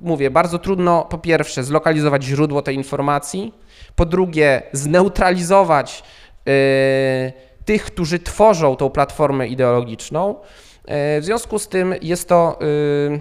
Mówię, 0.00 0.30
bardzo 0.30 0.58
trudno 0.58 1.04
po 1.04 1.18
pierwsze 1.18 1.64
zlokalizować 1.64 2.24
źródło 2.24 2.62
tej 2.62 2.76
informacji, 2.76 3.52
po 3.96 4.06
drugie 4.06 4.62
zneutralizować 4.72 6.02
y, 6.48 7.32
tych, 7.64 7.84
którzy 7.84 8.18
tworzą 8.18 8.76
tą 8.76 8.90
platformę 8.90 9.48
ideologiczną. 9.48 10.34
Y, 10.34 11.20
w 11.20 11.24
związku 11.24 11.58
z 11.58 11.68
tym 11.68 11.94
jest 12.02 12.28
to 12.28 12.58
y, 12.62 13.20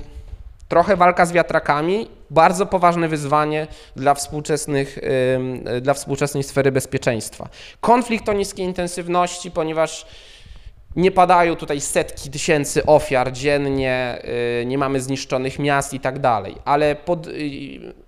trochę 0.68 0.96
walka 0.96 1.26
z 1.26 1.32
wiatrakami, 1.32 2.10
bardzo 2.30 2.66
poważne 2.66 3.08
wyzwanie 3.08 3.68
dla, 3.96 4.14
współczesnych, 4.14 5.00
dla 5.82 5.94
współczesnej 5.94 6.44
sfery 6.44 6.72
bezpieczeństwa. 6.72 7.50
Konflikt 7.82 8.30
o 8.30 8.34
niskiej 8.34 8.66
intensywności, 8.66 9.52
ponieważ 9.52 10.06
nie 10.96 11.12
padają 11.12 11.56
tutaj 11.56 11.82
setki 11.82 12.30
tysięcy 12.30 12.86
ofiar 12.86 13.32
dziennie, 13.32 14.22
nie 14.66 14.78
mamy 14.78 15.02
zniszczonych 15.02 15.60
miast 15.60 15.94
i 15.94 16.00
tak 16.00 16.20
dalej, 16.20 16.56
ale 16.66 16.96
pod, 16.96 17.28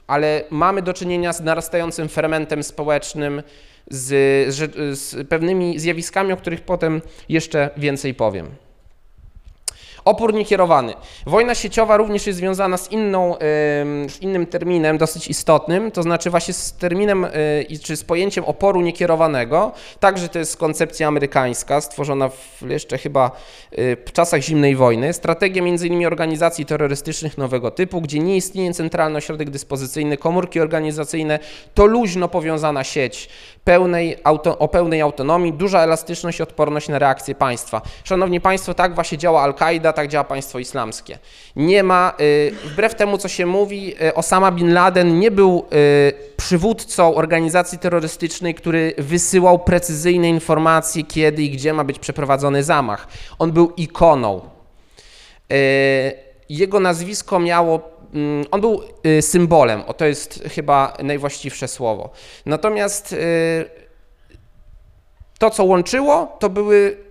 ale 0.07 0.43
mamy 0.49 0.81
do 0.81 0.93
czynienia 0.93 1.33
z 1.33 1.41
narastającym 1.41 2.09
fermentem 2.09 2.63
społecznym, 2.63 3.43
z, 3.87 4.53
z, 4.53 4.99
z 4.99 5.27
pewnymi 5.27 5.79
zjawiskami, 5.79 6.33
o 6.33 6.37
których 6.37 6.61
potem 6.61 7.01
jeszcze 7.29 7.69
więcej 7.77 8.13
powiem. 8.13 8.49
Opór 10.05 10.33
niekierowany. 10.33 10.93
Wojna 11.25 11.55
sieciowa 11.55 11.97
również 11.97 12.27
jest 12.27 12.39
związana 12.39 12.77
z, 12.77 12.91
inną, 12.91 13.35
z 14.09 14.21
innym 14.21 14.45
terminem 14.45 14.97
dosyć 14.97 15.27
istotnym, 15.27 15.91
to 15.91 16.03
znaczy 16.03 16.29
właśnie 16.29 16.53
z 16.53 16.73
terminem 16.73 17.25
y, 17.25 17.29
czy 17.83 17.97
z 17.97 18.03
pojęciem 18.03 18.43
oporu 18.45 18.81
niekierowanego. 18.81 19.71
Także 19.99 20.29
to 20.29 20.39
jest 20.39 20.57
koncepcja 20.57 21.07
amerykańska, 21.07 21.81
stworzona 21.81 22.29
w, 22.29 22.61
jeszcze 22.69 22.97
chyba 22.97 23.31
y, 23.77 23.97
w 24.05 24.11
czasach 24.11 24.41
zimnej 24.41 24.75
wojny. 24.75 25.13
Strategia 25.13 25.63
m.in. 25.63 26.05
organizacji 26.05 26.65
terrorystycznych 26.65 27.37
nowego 27.37 27.71
typu, 27.71 28.01
gdzie 28.01 28.19
nie 28.19 28.37
istnieje 28.37 28.73
centralny 28.73 29.17
ośrodek 29.17 29.49
dyspozycyjny, 29.49 30.17
komórki 30.17 30.59
organizacyjne, 30.59 31.39
to 31.73 31.85
luźno 31.85 32.27
powiązana 32.27 32.83
sieć 32.83 33.29
pełnej 33.63 34.17
auto, 34.23 34.57
o 34.57 34.67
pełnej 34.67 35.01
autonomii, 35.01 35.53
duża 35.53 35.79
elastyczność 35.79 36.39
i 36.39 36.43
odporność 36.43 36.89
na 36.89 36.99
reakcje 36.99 37.35
państwa. 37.35 37.81
Szanowni 38.03 38.41
Państwo, 38.41 38.73
tak 38.73 38.95
właśnie 38.95 39.17
działa 39.17 39.41
Al-Kaida, 39.41 39.92
tak 39.93 40.07
działa 40.07 40.23
państwo 40.23 40.59
islamskie. 40.59 41.19
Nie 41.55 41.83
ma, 41.83 42.13
y, 42.21 42.51
wbrew 42.65 42.95
temu 42.95 43.17
co 43.17 43.27
się 43.27 43.45
mówi, 43.45 43.95
y, 44.03 44.13
Osama 44.13 44.51
Bin 44.51 44.73
Laden 44.73 45.19
nie 45.19 45.31
był 45.31 45.65
y, 45.73 46.13
przywódcą 46.37 47.15
organizacji 47.15 47.79
terrorystycznej, 47.79 48.55
który 48.55 48.93
wysyłał 48.97 49.59
precyzyjne 49.59 50.29
informacje, 50.29 51.03
kiedy 51.03 51.43
i 51.43 51.49
gdzie 51.49 51.73
ma 51.73 51.83
być 51.83 51.99
przeprowadzony 51.99 52.63
zamach. 52.63 53.07
On 53.39 53.51
był 53.51 53.71
ikoną. 53.77 54.41
Jego 56.49 56.79
nazwisko 56.79 57.39
miało 57.39 57.81
mm, 58.13 58.45
on 58.51 58.61
był 58.61 58.81
symbolem, 59.21 59.83
o 59.87 59.93
to 59.93 60.05
jest 60.05 60.43
chyba 60.51 60.93
najwłaściwsze 61.03 61.67
słowo. 61.67 62.09
Natomiast 62.45 63.15
to, 65.39 65.49
co 65.49 65.63
łączyło, 65.63 66.37
to 66.39 66.49
były 66.49 67.02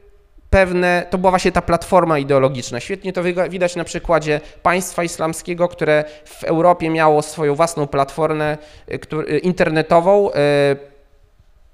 pewne, 0.52 1.06
to 1.10 1.18
była 1.18 1.30
właśnie 1.30 1.52
ta 1.52 1.62
platforma 1.62 2.18
ideologiczna. 2.18 2.80
Świetnie 2.80 3.12
to 3.12 3.22
widać 3.50 3.76
na 3.76 3.84
przykładzie 3.84 4.40
państwa 4.62 5.04
islamskiego, 5.04 5.68
które 5.68 6.04
w 6.24 6.44
Europie 6.44 6.90
miało 6.90 7.22
swoją 7.22 7.54
własną 7.54 7.86
platformę 7.86 8.58
y, 8.88 9.00
y, 9.30 9.38
internetową. 9.38 10.30
Y, 10.30 10.32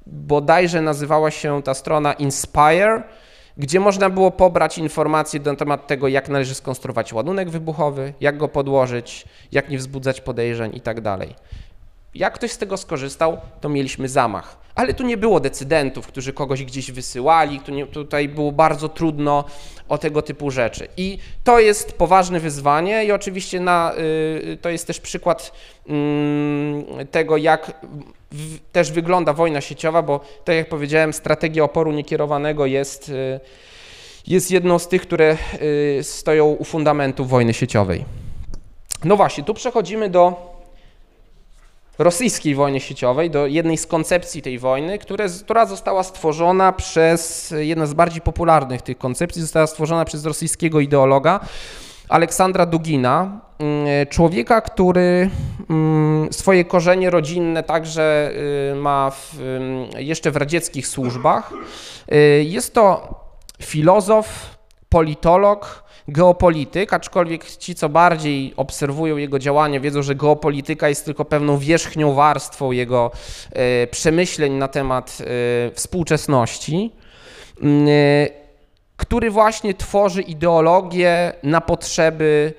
bodajże 0.07 0.81
nazywała 0.81 1.31
się 1.31 1.63
ta 1.63 1.75
strona 1.75 2.13
Inspire, 2.13 3.03
gdzie 3.57 3.81
można 3.81 4.11
było 4.11 4.31
pobrać 4.31 4.79
informacje 4.79 5.41
na 5.41 5.57
temat 5.57 5.87
tego, 5.87 6.09
jak 6.09 6.29
należy 6.29 6.55
skonstruować 6.55 7.13
ładunek 7.13 7.51
wybuchowy, 7.51 8.15
jak 8.21 8.37
go 8.37 8.49
podłożyć, 8.49 9.25
jak 9.53 9.69
nie 9.69 9.79
wzbudzać 9.79 10.21
podejrzeń 10.21 10.77
i 10.77 10.81
tak. 10.81 11.01
Jak 12.15 12.35
ktoś 12.35 12.53
z 12.53 12.59
tego 12.59 12.77
skorzystał, 12.77 13.39
to 13.61 13.69
mieliśmy 13.69 14.09
zamach 14.09 14.69
ale 14.79 14.95
tu 14.95 15.05
nie 15.05 15.17
było 15.17 15.41
decydentów, 15.41 16.07
którzy 16.07 16.33
kogoś 16.33 16.65
gdzieś 16.65 16.91
wysyłali, 16.91 17.61
tu 17.61 17.73
nie, 17.73 17.87
tutaj 17.87 18.29
było 18.29 18.53
bardzo 18.53 18.89
trudno 18.89 19.45
o 19.89 19.99
tego 19.99 20.23
typu 20.23 20.51
rzeczy. 20.51 20.89
I 20.97 21.19
to 21.45 21.61
jest 21.61 21.93
poważne 21.93 22.41
wyzwanie 22.41 23.05
i 23.05 23.13
oczywiście 23.13 23.61
na, 23.61 23.93
y, 23.99 24.59
to 24.63 24.69
jest 24.69 24.87
też 24.87 25.01
przykład 25.01 25.53
mm, 25.89 26.85
tego, 27.11 27.37
jak 27.37 27.73
w, 28.33 28.59
też 28.73 28.93
wygląda 28.93 29.33
wojna 29.33 29.61
sieciowa, 29.61 30.03
bo 30.03 30.21
tak 30.45 30.57
jak 30.57 30.69
powiedziałem, 30.69 31.13
strategia 31.13 31.65
oporu 31.65 31.93
niekierowanego 31.93 32.67
jest, 32.67 33.09
y, 33.09 33.41
jest 34.27 34.51
jedną 34.51 34.79
z 34.79 34.89
tych, 34.89 35.03
które 35.03 35.37
y, 35.99 36.03
stoją 36.03 36.47
u 36.47 36.65
fundamentu 36.65 37.25
wojny 37.25 37.55
sieciowej. 37.55 38.05
No 39.05 39.17
właśnie, 39.17 39.45
tu 39.45 39.55
przechodzimy 39.55 40.11
do 40.11 40.58
rosyjskiej 41.99 42.55
wojny 42.55 42.81
sieciowej, 42.81 43.31
do 43.31 43.47
jednej 43.47 43.79
z 43.79 43.87
koncepcji 43.87 44.43
tej 44.43 44.59
wojny, 44.59 44.99
które, 44.99 45.27
która 45.45 45.67
została 45.67 46.03
stworzona 46.03 46.73
przez, 46.73 47.55
jedna 47.59 47.87
z 47.87 47.95
bardziej 47.95 48.21
popularnych 48.21 48.83
tych 48.83 48.99
koncepcji, 48.99 49.43
została 49.43 49.67
stworzona 49.67 50.05
przez 50.05 50.25
rosyjskiego 50.25 50.81
ideologa 50.81 51.41
Aleksandra 52.09 52.67
Dugina, 52.67 53.41
mm, 53.59 54.07
człowieka, 54.07 54.61
który 54.61 55.31
mm, 55.71 56.33
swoje 56.33 56.65
korzenie 56.65 57.11
rodzinne 57.11 57.63
także 57.63 58.31
y, 58.73 58.75
ma 58.75 59.11
w, 59.11 59.41
y, 59.97 60.03
jeszcze 60.03 60.31
w 60.31 60.37
radzieckich 60.37 60.87
służbach. 60.87 61.53
Y, 62.13 62.45
jest 62.45 62.75
to 62.75 63.15
filozof, 63.63 64.57
politolog, 64.89 65.88
geopolityk, 66.09 66.93
aczkolwiek 66.93 67.45
ci, 67.51 67.75
co 67.75 67.89
bardziej 67.89 68.55
obserwują 68.57 69.17
jego 69.17 69.39
działanie, 69.39 69.81
wiedzą, 69.81 70.03
że 70.03 70.15
geopolityka 70.15 70.89
jest 70.89 71.05
tylko 71.05 71.25
pewną 71.25 71.59
wierzchnią 71.59 72.15
warstwą 72.15 72.73
jego 72.73 73.11
e, 73.53 73.87
przemyśleń 73.87 74.53
na 74.53 74.69
temat 74.69 75.19
e, 75.21 75.25
współczesności, 75.75 76.93
mm, 77.63 77.89
e, 77.89 78.29
który 78.97 79.31
właśnie 79.31 79.75
tworzy 79.75 80.23
ideologię 80.23 81.33
na 81.43 81.61
potrzeby 81.61 82.53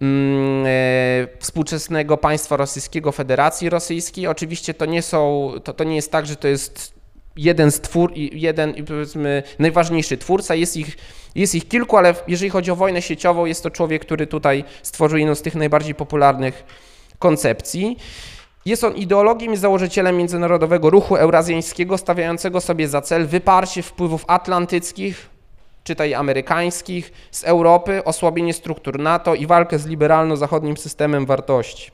mm, 0.00 0.66
współczesnego 1.38 2.16
państwa 2.16 2.56
rosyjskiego, 2.56 3.12
Federacji 3.12 3.70
Rosyjskiej. 3.70 4.26
Oczywiście 4.26 4.74
to 4.74 4.86
nie 4.86 5.02
są, 5.02 5.52
to, 5.64 5.72
to 5.72 5.84
nie 5.84 5.96
jest 5.96 6.12
tak, 6.12 6.26
że 6.26 6.36
to 6.36 6.48
jest 6.48 7.01
jeden 7.36 7.70
z 7.70 7.80
twór, 7.80 8.12
jeden 8.16 8.84
powiedzmy 8.84 9.42
najważniejszy 9.58 10.16
twórca, 10.18 10.54
jest 10.54 10.76
ich, 10.76 10.96
jest 11.34 11.54
ich 11.54 11.68
kilku, 11.68 11.96
ale 11.96 12.14
jeżeli 12.28 12.50
chodzi 12.50 12.70
o 12.70 12.76
wojnę 12.76 13.02
sieciową, 13.02 13.44
jest 13.46 13.62
to 13.62 13.70
człowiek, 13.70 14.02
który 14.02 14.26
tutaj 14.26 14.64
stworzył 14.82 15.18
jedną 15.18 15.34
z 15.34 15.42
tych 15.42 15.54
najbardziej 15.54 15.94
popularnych 15.94 16.64
koncepcji. 17.18 17.96
Jest 18.64 18.84
on 18.84 18.94
ideologiem 18.94 19.52
i 19.52 19.56
założycielem 19.56 20.16
międzynarodowego 20.16 20.90
ruchu 20.90 21.16
eurazjańskiego, 21.16 21.98
stawiającego 21.98 22.60
sobie 22.60 22.88
za 22.88 23.00
cel 23.00 23.26
wyparcie 23.26 23.82
wpływów 23.82 24.24
atlantyckich, 24.26 25.30
czytaj 25.84 26.14
amerykańskich, 26.14 27.12
z 27.30 27.44
Europy, 27.44 28.04
osłabienie 28.04 28.54
struktur 28.54 28.98
NATO 28.98 29.34
i 29.34 29.46
walkę 29.46 29.78
z 29.78 29.86
liberalno-zachodnim 29.86 30.76
systemem 30.76 31.26
wartości. 31.26 31.90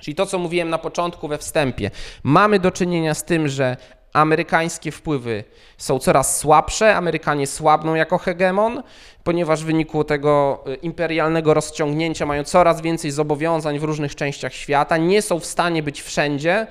Czyli 0.00 0.14
to, 0.14 0.26
co 0.26 0.38
mówiłem 0.38 0.70
na 0.70 0.78
początku 0.78 1.28
we 1.28 1.38
wstępie. 1.38 1.90
Mamy 2.22 2.58
do 2.58 2.70
czynienia 2.70 3.14
z 3.14 3.24
tym, 3.24 3.48
że 3.48 3.76
amerykańskie 4.20 4.92
wpływy 4.92 5.44
są 5.78 5.98
coraz 5.98 6.38
słabsze, 6.38 6.96
Amerykanie 6.96 7.46
słabną 7.46 7.94
jako 7.94 8.18
hegemon, 8.18 8.82
ponieważ 9.24 9.62
w 9.62 9.66
wyniku 9.66 10.04
tego 10.04 10.64
y, 10.68 10.74
imperialnego 10.74 11.54
rozciągnięcia 11.54 12.26
mają 12.26 12.44
coraz 12.44 12.80
więcej 12.80 13.10
zobowiązań 13.10 13.78
w 13.78 13.82
różnych 13.82 14.14
częściach 14.14 14.52
świata, 14.52 14.96
nie 14.96 15.22
są 15.22 15.40
w 15.40 15.46
stanie 15.46 15.82
być 15.82 16.02
wszędzie, 16.02 16.66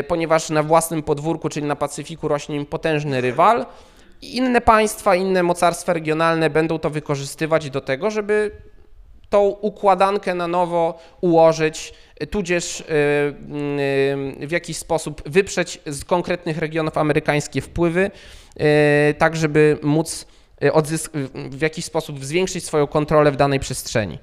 y, 0.00 0.02
ponieważ 0.02 0.50
na 0.50 0.62
własnym 0.62 1.02
podwórku, 1.02 1.48
czyli 1.48 1.66
na 1.66 1.76
Pacyfiku 1.76 2.28
rośnie 2.28 2.56
im 2.56 2.66
potężny 2.66 3.20
rywal. 3.20 3.66
Inne 4.22 4.60
państwa, 4.60 5.14
inne 5.14 5.42
mocarstwa 5.42 5.92
regionalne 5.92 6.50
będą 6.50 6.78
to 6.78 6.90
wykorzystywać 6.90 7.70
do 7.70 7.80
tego, 7.80 8.10
żeby 8.10 8.50
tą 9.30 9.48
układankę 9.48 10.34
na 10.34 10.48
nowo 10.48 10.98
ułożyć, 11.20 11.94
tudzież 12.30 12.80
y, 12.80 12.84
y, 12.84 14.46
w 14.46 14.50
jakiś 14.50 14.76
sposób 14.76 15.22
wyprzeć 15.26 15.80
z 15.86 16.04
konkretnych 16.04 16.58
regionów 16.58 16.98
amerykańskie 16.98 17.60
wpływy, 17.60 18.10
y, 19.10 19.14
tak 19.14 19.36
żeby 19.36 19.78
móc 19.82 20.26
w 21.50 21.60
jakiś 21.60 21.84
sposób 21.84 22.24
zwiększyć 22.24 22.64
swoją 22.64 22.86
kontrolę 22.86 23.32
w 23.32 23.36
danej 23.36 23.60
przestrzeni. 23.60 24.18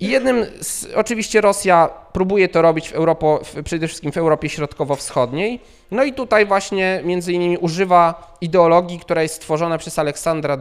I 0.00 0.08
jednym, 0.08 0.46
z, 0.60 0.86
oczywiście 0.94 1.40
Rosja 1.40 1.88
próbuje 2.12 2.48
to 2.48 2.62
robić 2.62 2.88
w 2.88 2.92
Europo, 2.92 3.40
przede 3.64 3.88
wszystkim 3.88 4.12
w 4.12 4.16
Europie 4.16 4.48
Środkowo-Wschodniej. 4.48 5.60
No 5.90 6.04
i 6.04 6.12
tutaj 6.12 6.46
właśnie 6.46 7.00
między 7.04 7.32
innymi 7.32 7.58
używa 7.58 8.36
ideologii, 8.40 8.98
która 8.98 9.22
jest 9.22 9.34
stworzona 9.34 9.78
przez 9.78 9.98
Aleksandra 9.98 10.58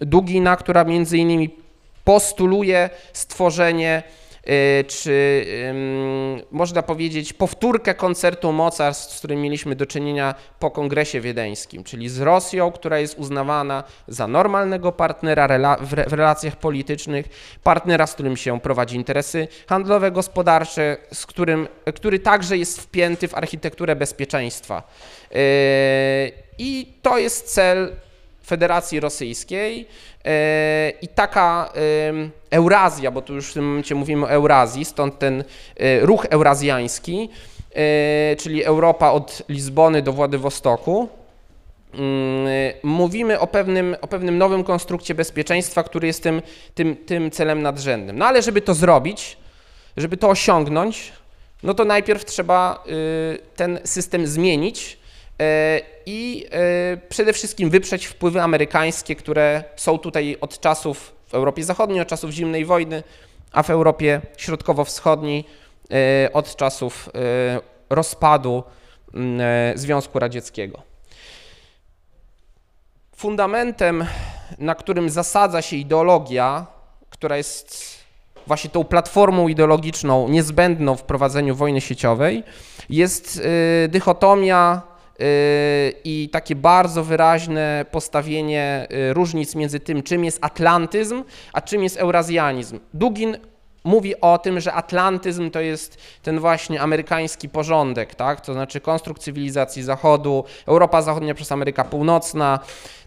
Dugina, 0.00 0.56
która 0.56 0.84
między 0.84 1.18
innymi 1.18 1.50
postuluje 2.04 2.90
stworzenie 3.12 4.02
y, 4.48 4.84
czy 4.84 5.46
można 6.50 6.82
powiedzieć 6.82 7.32
powtórkę 7.32 7.94
koncertu 7.94 8.52
mocarstw, 8.52 9.14
z 9.14 9.18
którym 9.18 9.42
mieliśmy 9.42 9.76
do 9.76 9.86
czynienia 9.86 10.34
po 10.58 10.70
kongresie 10.70 11.20
wiedeńskim, 11.20 11.84
czyli 11.84 12.08
z 12.08 12.20
Rosją, 12.20 12.72
która 12.72 12.98
jest 12.98 13.18
uznawana 13.18 13.84
za 14.08 14.26
normalnego 14.26 14.92
partnera 14.92 15.76
w 15.80 16.12
relacjach 16.12 16.56
politycznych, 16.56 17.26
partnera, 17.62 18.06
z 18.06 18.14
którym 18.14 18.36
się 18.36 18.60
prowadzi 18.60 18.96
interesy 18.96 19.48
handlowe, 19.66 20.10
gospodarcze, 20.10 20.96
z 21.12 21.26
którym, 21.26 21.68
który 21.94 22.18
także 22.18 22.58
jest 22.58 22.80
wpięty 22.80 23.28
w 23.28 23.34
architekturę 23.34 23.96
bezpieczeństwa. 23.96 24.82
Y, 25.32 25.36
I 26.58 26.92
to 27.02 27.18
jest 27.18 27.54
cel 27.54 27.96
Federacji 28.50 29.00
Rosyjskiej 29.00 29.88
i 31.02 31.08
taka 31.08 31.72
Eurazja, 32.50 33.10
bo 33.10 33.22
tu 33.22 33.34
już 33.34 33.50
w 33.50 33.54
tym 33.54 33.68
momencie 33.68 33.94
mówimy 33.94 34.26
o 34.26 34.30
Eurazji, 34.30 34.84
stąd 34.84 35.18
ten 35.18 35.44
e, 35.76 36.00
ruch 36.00 36.26
eurazjański, 36.30 37.28
czyli 38.38 38.64
Europa 38.64 39.12
od 39.12 39.42
Lizbony 39.48 40.02
do 40.02 40.12
Władywostoku, 40.12 41.08
mówimy 42.82 43.40
o 43.40 43.46
pewnym, 43.46 43.96
o 44.00 44.06
pewnym 44.06 44.38
nowym 44.38 44.64
konstrukcie 44.64 45.14
bezpieczeństwa, 45.14 45.82
który 45.82 46.06
jest 46.06 46.22
tym, 46.22 46.42
tym, 46.74 46.96
tym 46.96 47.30
celem 47.30 47.62
nadrzędnym. 47.62 48.18
No 48.18 48.26
ale 48.26 48.42
żeby 48.42 48.60
to 48.60 48.74
zrobić, 48.74 49.36
żeby 49.96 50.16
to 50.16 50.28
osiągnąć, 50.28 51.12
no 51.62 51.74
to 51.74 51.84
najpierw 51.84 52.24
trzeba 52.24 52.84
ten 53.56 53.78
system 53.84 54.26
zmienić, 54.26 54.98
i 56.10 56.46
e, 56.50 56.96
przede 57.08 57.32
wszystkim 57.32 57.70
wyprzeć 57.70 58.06
wpływy 58.06 58.42
amerykańskie, 58.42 59.16
które 59.16 59.64
są 59.76 59.98
tutaj 59.98 60.36
od 60.40 60.60
czasów 60.60 61.12
w 61.26 61.34
Europie 61.34 61.64
Zachodniej, 61.64 62.00
od 62.00 62.08
czasów 62.08 62.30
zimnej 62.30 62.64
wojny, 62.64 63.02
a 63.52 63.62
w 63.62 63.70
Europie 63.70 64.20
Środkowo-Wschodniej 64.36 65.44
e, 65.90 66.32
od 66.32 66.56
czasów 66.56 67.10
rozpadu 67.90 68.62
Związku 69.74 70.18
Radzieckiego. 70.18 70.82
Fundamentem, 73.16 74.06
na 74.58 74.74
którym 74.74 75.10
zasadza 75.10 75.62
się 75.62 75.76
ideologia, 75.76 76.66
która 77.10 77.36
jest 77.36 77.98
właśnie 78.46 78.70
tą 78.70 78.84
platformą 78.84 79.48
ideologiczną 79.48 80.28
niezbędną 80.28 80.96
w 80.96 81.02
prowadzeniu 81.02 81.54
wojny 81.54 81.80
sieciowej, 81.80 82.42
jest 82.88 83.42
dychotomia 83.88 84.82
Y, 84.86 84.89
i 86.04 86.28
takie 86.32 86.56
bardzo 86.56 87.04
wyraźne 87.04 87.84
postawienie 87.90 88.86
y, 89.10 89.14
różnic 89.14 89.54
między 89.54 89.80
tym, 89.80 90.02
czym 90.02 90.24
jest 90.24 90.38
atlantyzm, 90.44 91.24
a 91.52 91.60
czym 91.60 91.82
jest 91.82 91.96
eurazjanizm. 91.96 92.80
Dugin 92.94 93.36
mówi 93.84 94.20
o 94.20 94.38
tym, 94.38 94.60
że 94.60 94.72
atlantyzm 94.72 95.50
to 95.50 95.60
jest 95.60 95.98
ten 96.22 96.40
właśnie 96.40 96.80
amerykański 96.80 97.48
porządek, 97.48 98.14
tak? 98.14 98.40
to 98.40 98.52
znaczy 98.52 98.80
konstrukt 98.80 99.22
cywilizacji 99.22 99.82
Zachodu, 99.82 100.44
Europa 100.66 101.02
Zachodnia 101.02 101.34
przez 101.34 101.52
Ameryka 101.52 101.84
Północna, 101.84 102.58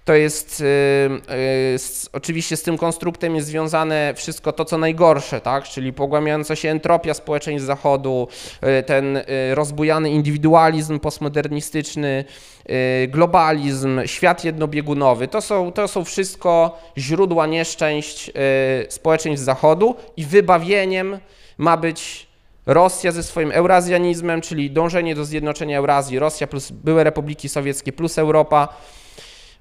to 0.05 0.13
jest 0.13 0.61
y, 0.61 0.63
y, 0.63 2.09
oczywiście 2.13 2.57
z 2.57 2.63
tym 2.63 2.77
konstruktem 2.77 3.35
jest 3.35 3.47
związane 3.47 4.13
wszystko 4.15 4.53
to, 4.53 4.65
co 4.65 4.77
najgorsze, 4.77 5.41
tak? 5.41 5.63
czyli 5.63 5.93
pogłębiająca 5.93 6.55
się 6.55 6.69
entropia 6.69 7.13
społeczeństw 7.13 7.67
Zachodu, 7.67 8.27
y, 8.79 8.83
ten 8.83 9.19
rozbujany 9.53 10.09
indywidualizm 10.09 10.99
postmodernistyczny, 10.99 12.25
globalizm, 13.07 14.01
świat 14.05 14.45
jednobiegunowy. 14.45 15.27
To 15.27 15.41
są, 15.41 15.71
to 15.71 15.87
są 15.87 16.03
wszystko 16.03 16.79
źródła 16.97 17.47
nieszczęść 17.47 18.31
społeczeństw 18.89 19.45
Zachodu 19.45 19.95
i 20.17 20.25
wybawieniem 20.25 21.19
ma 21.57 21.77
być 21.77 22.27
Rosja 22.65 23.11
ze 23.11 23.23
swoim 23.23 23.51
eurazjanizmem, 23.51 24.41
czyli 24.41 24.71
dążenie 24.71 25.15
do 25.15 25.25
zjednoczenia 25.25 25.77
Eurazji, 25.77 26.19
Rosja 26.19 26.47
plus 26.47 26.71
były 26.71 27.03
republiki 27.03 27.49
sowieckie 27.49 27.91
plus 27.91 28.17
Europa 28.17 28.67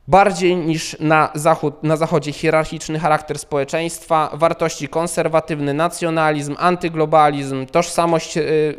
bardziej 0.08 0.56
niż 0.56 0.96
na, 1.00 1.30
zachód, 1.34 1.82
na 1.82 1.96
zachodzie 1.96 2.32
hierarchiczny 2.32 2.98
charakter 2.98 3.38
społeczeństwa, 3.38 4.30
wartości 4.32 4.88
konserwatywny, 4.88 5.74
nacjonalizm, 5.74 6.56
antyglobalizm, 6.58 7.66
tożsamość, 7.66 8.36
y, 8.36 8.76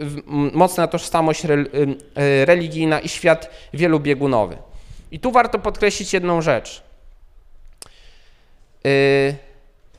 mocna 0.54 0.88
tożsamość 0.88 1.46
y, 1.46 1.50
y, 1.52 2.46
religijna 2.46 3.00
i 3.00 3.10
świat 3.10 3.50
wielobiegunowy. 3.74 4.58
I 5.12 5.20
tu 5.20 5.32
warto 5.32 5.60
podkreślić 5.60 6.14
jedną 6.14 6.42
rzecz. 6.42 6.84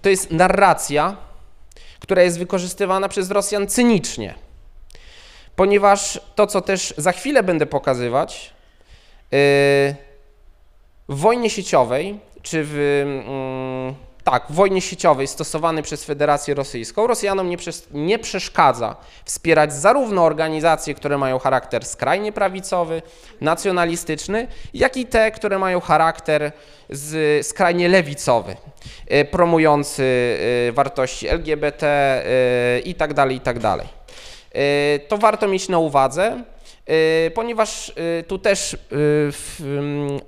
To 0.02 0.08
jest 0.08 0.30
narracja, 0.30 1.16
która 2.00 2.22
jest 2.22 2.38
wykorzystywana 2.38 3.08
przez 3.08 3.30
Rosjan 3.30 3.66
cynicznie, 3.66 4.34
ponieważ 5.56 6.20
to, 6.34 6.46
co 6.46 6.60
też 6.60 6.94
za 6.96 7.12
chwilę 7.12 7.42
będę 7.42 7.66
pokazywać, 7.66 8.54
w 11.08 11.18
wojnie 11.18 11.50
sieciowej, 11.50 12.18
czy 12.42 12.64
w, 12.64 13.02
mm, 13.26 13.94
tak, 14.24 14.46
w 14.50 14.54
wojnie 14.54 14.80
sieciowej 14.80 15.26
stosowanej 15.26 15.82
przez 15.82 16.04
Federację 16.04 16.54
Rosyjską, 16.54 17.06
Rosjanom 17.06 17.48
nie, 17.48 17.56
nie 17.90 18.18
przeszkadza 18.18 18.96
wspierać 19.24 19.72
zarówno 19.72 20.24
organizacje, 20.24 20.94
które 20.94 21.18
mają 21.18 21.38
charakter 21.38 21.84
skrajnie 21.84 22.32
prawicowy, 22.32 23.02
nacjonalistyczny, 23.40 24.46
jak 24.74 24.96
i 24.96 25.06
te, 25.06 25.30
które 25.30 25.58
mają 25.58 25.80
charakter 25.80 26.52
z, 26.90 27.46
skrajnie 27.46 27.88
lewicowy, 27.88 28.56
y, 29.12 29.24
promujący 29.24 30.02
y, 30.68 30.72
wartości 30.72 31.28
LGBT 31.28 31.84
i 32.84 32.94
dalej, 32.94 33.36
i 33.36 33.40
tak 33.40 33.58
dalej. 33.58 33.86
To 35.08 35.18
warto 35.18 35.48
mieć 35.48 35.68
na 35.68 35.78
uwadze. 35.78 36.44
Y, 36.90 37.30
ponieważ 37.30 37.88
y, 37.88 38.24
tu 38.28 38.38
też 38.38 38.74
y, 38.74 38.78
w, 39.32 39.60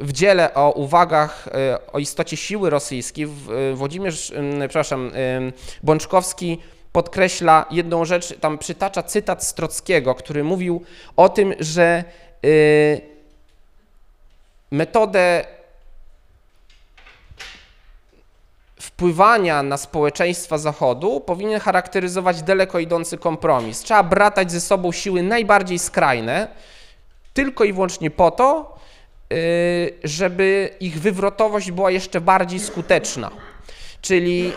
w 0.01 0.13
dziele 0.13 0.55
o 0.55 0.73
uwagach 0.73 1.49
o 1.93 1.99
istocie 1.99 2.37
siły 2.37 2.71
rosyjskiej 2.71 3.27
Włodzimierz, 3.75 4.33
przepraszam, 4.59 5.11
Bączkowski 5.83 6.59
podkreśla 6.93 7.67
jedną 7.71 8.05
rzecz, 8.05 8.35
tam 8.41 8.59
przytacza 8.59 9.03
cytat 9.03 9.45
Strockiego, 9.45 10.15
który 10.15 10.45
mówił 10.45 10.83
o 11.17 11.29
tym, 11.29 11.55
że 11.61 12.05
metodę 14.71 15.45
wpływania 18.97 19.63
na 19.63 19.77
społeczeństwa 19.77 20.59
Zachodu 20.59 21.21
powinien 21.21 21.61
charakteryzować 21.61 22.43
daleko 22.43 22.79
idący 22.79 23.19
kompromis. 23.19 23.81
Trzeba 23.81 24.03
bratać 24.03 24.53
ze 24.53 24.61
sobą 24.61 24.93
siły 24.93 25.23
najbardziej 25.23 25.79
skrajne, 25.79 26.49
tylko 27.35 27.65
i 27.65 27.73
wyłącznie 27.73 28.11
po 28.11 28.31
to, 28.31 28.79
y, 29.33 29.99
żeby 30.05 30.71
ich 30.81 31.01
wywrotowość 31.01 31.71
była 31.71 31.91
jeszcze 31.91 32.21
bardziej 32.21 32.61
skuteczna. 32.61 33.31
Czyli, 34.03 34.53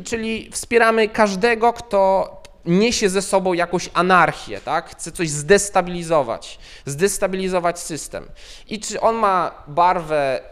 y, 0.00 0.04
czyli 0.04 0.50
wspieramy 0.52 1.08
każdego, 1.08 1.72
kto 1.72 2.30
niesie 2.64 3.08
ze 3.08 3.22
sobą 3.22 3.52
jakąś 3.52 3.90
anarchię, 3.94 4.60
tak? 4.60 4.90
chce 4.90 5.12
coś 5.12 5.30
zdestabilizować, 5.30 6.58
zdestabilizować 6.86 7.80
system. 7.80 8.26
I 8.68 8.80
czy 8.80 9.00
on 9.00 9.16
ma 9.16 9.54
barwę 9.66 10.51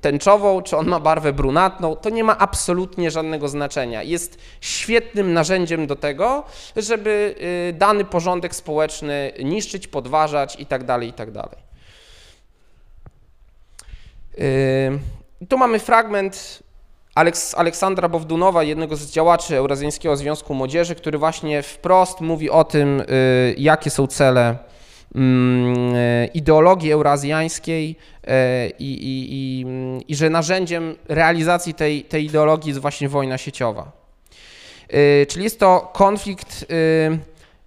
tęczową, 0.00 0.62
czy 0.62 0.76
on 0.76 0.88
ma 0.88 1.00
barwę 1.00 1.32
brunatną, 1.32 1.96
to 1.96 2.10
nie 2.10 2.24
ma 2.24 2.38
absolutnie 2.38 3.10
żadnego 3.10 3.48
znaczenia. 3.48 4.02
Jest 4.02 4.38
świetnym 4.60 5.32
narzędziem 5.32 5.86
do 5.86 5.96
tego, 5.96 6.44
żeby 6.76 7.34
y, 7.70 7.72
dany 7.72 8.04
porządek 8.04 8.54
społeczny 8.54 9.32
niszczyć, 9.44 9.88
podważać 9.88 10.56
itd. 10.56 10.86
Tak 10.86 11.02
itd. 11.02 11.42
Tak 11.42 11.58
y, 14.38 15.46
tu 15.48 15.58
mamy 15.58 15.78
fragment 15.78 16.62
Aleks 17.14 17.54
Aleksandra 17.54 18.08
Bowdunowa, 18.08 18.62
jednego 18.62 18.96
z 18.96 19.10
działaczy 19.10 19.56
Eurazjańskiego 19.56 20.16
Związku 20.16 20.54
Młodzieży, 20.54 20.94
który 20.94 21.18
właśnie 21.18 21.62
wprost 21.62 22.20
mówi 22.20 22.50
o 22.50 22.64
tym, 22.64 23.00
y, 23.00 23.54
jakie 23.58 23.90
są 23.90 24.06
cele 24.06 24.71
ideologii 26.34 26.92
eurazjańskiej 26.92 27.96
e, 28.26 28.68
i, 28.68 28.92
i, 28.92 29.32
i, 29.32 29.64
i, 30.08 30.16
że 30.16 30.30
narzędziem 30.30 30.94
realizacji 31.08 31.74
tej, 31.74 32.04
tej 32.04 32.24
ideologii 32.24 32.68
jest 32.68 32.80
właśnie 32.80 33.08
wojna 33.08 33.38
sieciowa. 33.38 33.92
E, 34.88 35.26
czyli 35.26 35.44
jest 35.44 35.60
to 35.60 35.90
konflikt 35.92 36.66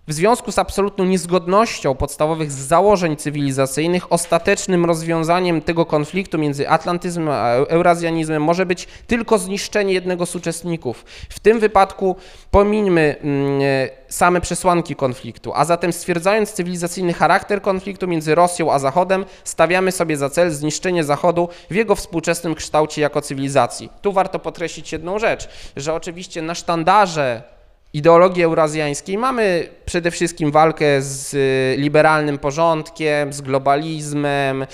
w 0.07 0.13
związku 0.13 0.51
z 0.51 0.59
absolutną 0.59 1.05
niezgodnością 1.05 1.95
podstawowych 1.95 2.51
założeń 2.51 3.17
cywilizacyjnych, 3.17 4.13
ostatecznym 4.13 4.85
rozwiązaniem 4.85 5.61
tego 5.61 5.85
konfliktu 5.85 6.37
między 6.37 6.69
atlantyzmem 6.69 7.29
a 7.29 7.49
eurazjanizmem 7.51 8.43
może 8.43 8.65
być 8.65 8.87
tylko 9.07 9.37
zniszczenie 9.37 9.93
jednego 9.93 10.25
z 10.25 10.35
uczestników. 10.35 11.05
W 11.29 11.39
tym 11.39 11.59
wypadku 11.59 12.15
pomińmy 12.51 13.15
mm, 13.21 13.61
same 14.07 14.41
przesłanki 14.41 14.95
konfliktu, 14.95 15.51
a 15.55 15.65
zatem 15.65 15.93
stwierdzając 15.93 16.51
cywilizacyjny 16.51 17.13
charakter 17.13 17.61
konfliktu 17.61 18.07
między 18.07 18.35
Rosją 18.35 18.73
a 18.73 18.79
Zachodem, 18.79 19.25
stawiamy 19.43 19.91
sobie 19.91 20.17
za 20.17 20.29
cel 20.29 20.51
zniszczenie 20.51 21.03
Zachodu 21.03 21.49
w 21.71 21.75
jego 21.75 21.95
współczesnym 21.95 22.55
kształcie 22.55 23.01
jako 23.01 23.21
cywilizacji. 23.21 23.89
Tu 24.01 24.11
warto 24.11 24.39
podkreślić 24.39 24.91
jedną 24.91 25.19
rzecz, 25.19 25.49
że 25.75 25.93
oczywiście 25.93 26.41
na 26.41 26.55
sztandarze 26.55 27.54
ideologii 27.95 28.43
eurazjańskiej. 28.43 29.17
Mamy 29.17 29.69
przede 29.86 30.12
wszystkim 30.12 30.51
walkę 30.51 31.01
z 31.01 31.34
y, 31.34 31.81
liberalnym 31.81 32.38
porządkiem, 32.38 33.34
z 33.34 33.41
globalizmem, 33.41 34.65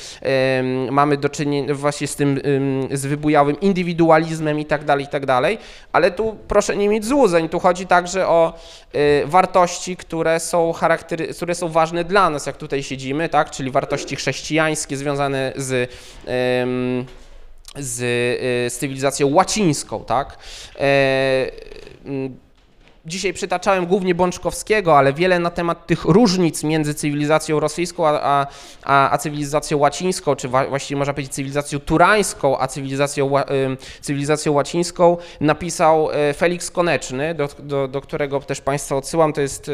mamy 0.92 1.18
do 1.18 1.30
czynienia 1.30 1.76
właśnie 1.76 2.08
z 2.08 2.16
tym, 2.16 2.42
z 2.92 3.06
wybujałym 3.06 3.60
indywidualizmem 3.60 4.60
i 4.60 4.66
tak 4.66 4.86
dalej, 4.86 5.06
i 5.06 5.08
tak 5.08 5.26
dalej, 5.26 5.58
ale 5.94 6.12
tu 6.12 6.36
proszę 6.48 6.78
nie 6.78 6.90
mieć 6.90 7.06
złudzeń, 7.06 7.50
tu 7.50 7.60
chodzi 7.60 7.88
także 7.88 8.28
o 8.28 8.54
y, 8.96 9.24
wartości, 9.26 9.98
które 9.98 10.40
są, 10.40 10.74
charaktery, 10.74 11.28
które 11.28 11.56
są 11.56 11.70
ważne 11.70 12.04
dla 12.04 12.30
nas, 12.30 12.46
jak 12.46 12.58
tutaj 12.58 12.84
siedzimy, 12.84 13.30
tak, 13.30 13.52
czyli 13.52 13.72
wartości 13.72 14.16
chrześcijańskie 14.16 14.98
związane 14.98 15.54
z 15.56 15.92
z, 17.76 18.02
y, 18.02 18.70
z 18.70 18.78
cywilizacją 18.78 19.34
łacińską, 19.34 20.04
tak? 20.06 20.38
Dzisiaj 23.06 23.34
przytaczałem 23.34 23.86
głównie 23.86 24.16
Bączkowskiego, 24.16 24.98
ale 24.98 25.14
wiele 25.14 25.40
na 25.40 25.50
temat 25.50 25.88
tych 25.88 26.06
różnic 26.06 26.64
między 26.64 26.94
cywilizacją 26.94 27.60
rosyjską 27.60 28.08
a, 28.08 28.48
a, 28.84 29.12
a 29.12 29.18
cywilizacją 29.18 29.78
łacińską, 29.78 30.36
czy 30.36 30.48
właściwie 30.48 30.98
można 30.98 31.14
powiedzieć 31.14 31.34
cywilizacją 31.34 31.80
turańską, 31.80 32.60
a 32.60 32.68
cywilizacją, 32.68 33.32
cywilizacją 34.02 34.54
łacińską 34.54 35.18
napisał 35.40 36.12
e, 36.12 36.34
Felix 36.34 36.72
Koneczny, 36.72 37.36
do, 37.36 37.50
do, 37.60 37.88
do 37.88 38.02
którego 38.02 38.40
też 38.40 38.62
Państwa 38.62 38.96
odsyłam. 38.96 39.34
To 39.34 39.42
jest 39.42 39.70
e, 39.70 39.72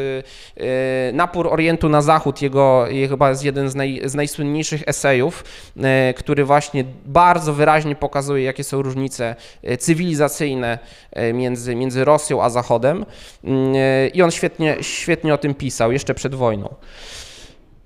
e, 0.56 1.12
Napór 1.12 1.48
Orientu 1.48 1.88
na 1.88 2.02
Zachód, 2.02 2.42
jego, 2.42 2.86
jego 2.86 3.14
chyba 3.14 3.30
jest 3.30 3.44
jeden 3.44 3.70
z, 3.70 3.74
naj, 3.74 4.00
z 4.04 4.14
najsłynniejszych 4.14 4.82
esejów, 4.86 5.44
który 6.16 6.44
właśnie 6.44 6.84
bardzo 7.06 7.54
wyraźnie 7.54 7.94
pokazuje, 7.94 8.44
jakie 8.44 8.64
są 8.64 8.82
różnice 8.82 9.36
cywilizacyjne 9.78 10.78
między, 11.34 11.74
między 11.74 12.04
Rosją 12.04 12.42
a 12.42 12.50
Zachodem. 12.50 13.04
Mm, 13.44 13.74
e, 13.76 14.08
I 14.08 14.22
on 14.22 14.30
świetnie, 14.30 14.76
świetnie 14.80 15.34
o 15.34 15.38
tym 15.38 15.54
pisał 15.54 15.92
jeszcze 15.92 16.14
przed 16.14 16.34
wojną. 16.34 16.74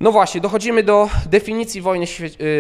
No 0.03 0.13
właśnie, 0.13 0.41
dochodzimy 0.41 0.83
do 0.83 1.09
definicji 1.27 1.81
wojny, 1.81 2.07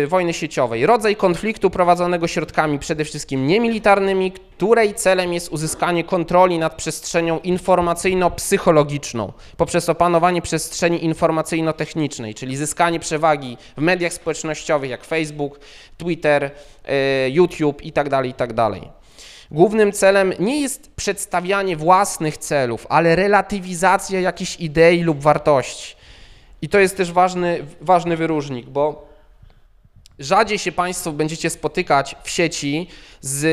e, 0.03 0.07
wojny 0.07 0.33
sieciowej. 0.33 0.87
Rodzaj 0.87 1.17
konfliktu 1.17 1.71
prowadzonego 1.71 2.29
środkami 2.29 2.79
przede 2.79 3.05
wszystkim 3.05 3.47
niemilitarnymi, 3.47 4.33
której 4.33 4.95
celem 4.95 5.33
jest 5.33 5.53
uzyskanie 5.53 6.05
kontroli 6.05 6.59
nad 6.59 6.75
przestrzenią 6.75 7.39
informacyjno-psychologiczną 7.39 9.33
poprzez 9.57 9.89
opanowanie 9.89 10.43
przestrzeni 10.43 11.05
informacyjno-technicznej, 11.05 12.35
czyli 12.35 12.57
zyskanie 12.57 13.01
przewagi 13.01 13.57
w 13.77 13.81
mediach 13.81 14.13
społecznościowych 14.13 14.91
jak 14.91 15.05
Facebook, 15.05 15.61
Twitter, 15.99 16.51
e, 16.85 17.31
YouTube 17.31 17.83
itd. 17.83 18.11
Tak 18.11 18.27
itd. 18.27 18.71
Głównym 19.53 19.93
celem 19.93 20.33
nie 20.39 20.61
jest 20.61 20.95
przedstawianie 20.95 21.77
własnych 21.77 22.39
celów, 22.39 22.87
ale 22.89 23.17
reلاtywizacja 23.17 24.21
jakichś 24.21 24.57
idei 24.61 25.03
lub 25.03 25.21
wartości. 25.21 25.97
I 26.63 26.69
to 26.69 26.79
jest 26.79 26.97
też 26.97 27.13
ważny, 27.13 27.67
ważny 27.81 28.17
wyróżnik, 28.17 28.67
bo 28.67 29.09
rzadziej 30.19 30.59
się 30.59 30.73
Państwo 30.73 31.13
będziecie 31.13 31.51
spotykać 31.51 32.17
w 32.23 32.31
sieci 32.31 32.89
z 33.21 33.47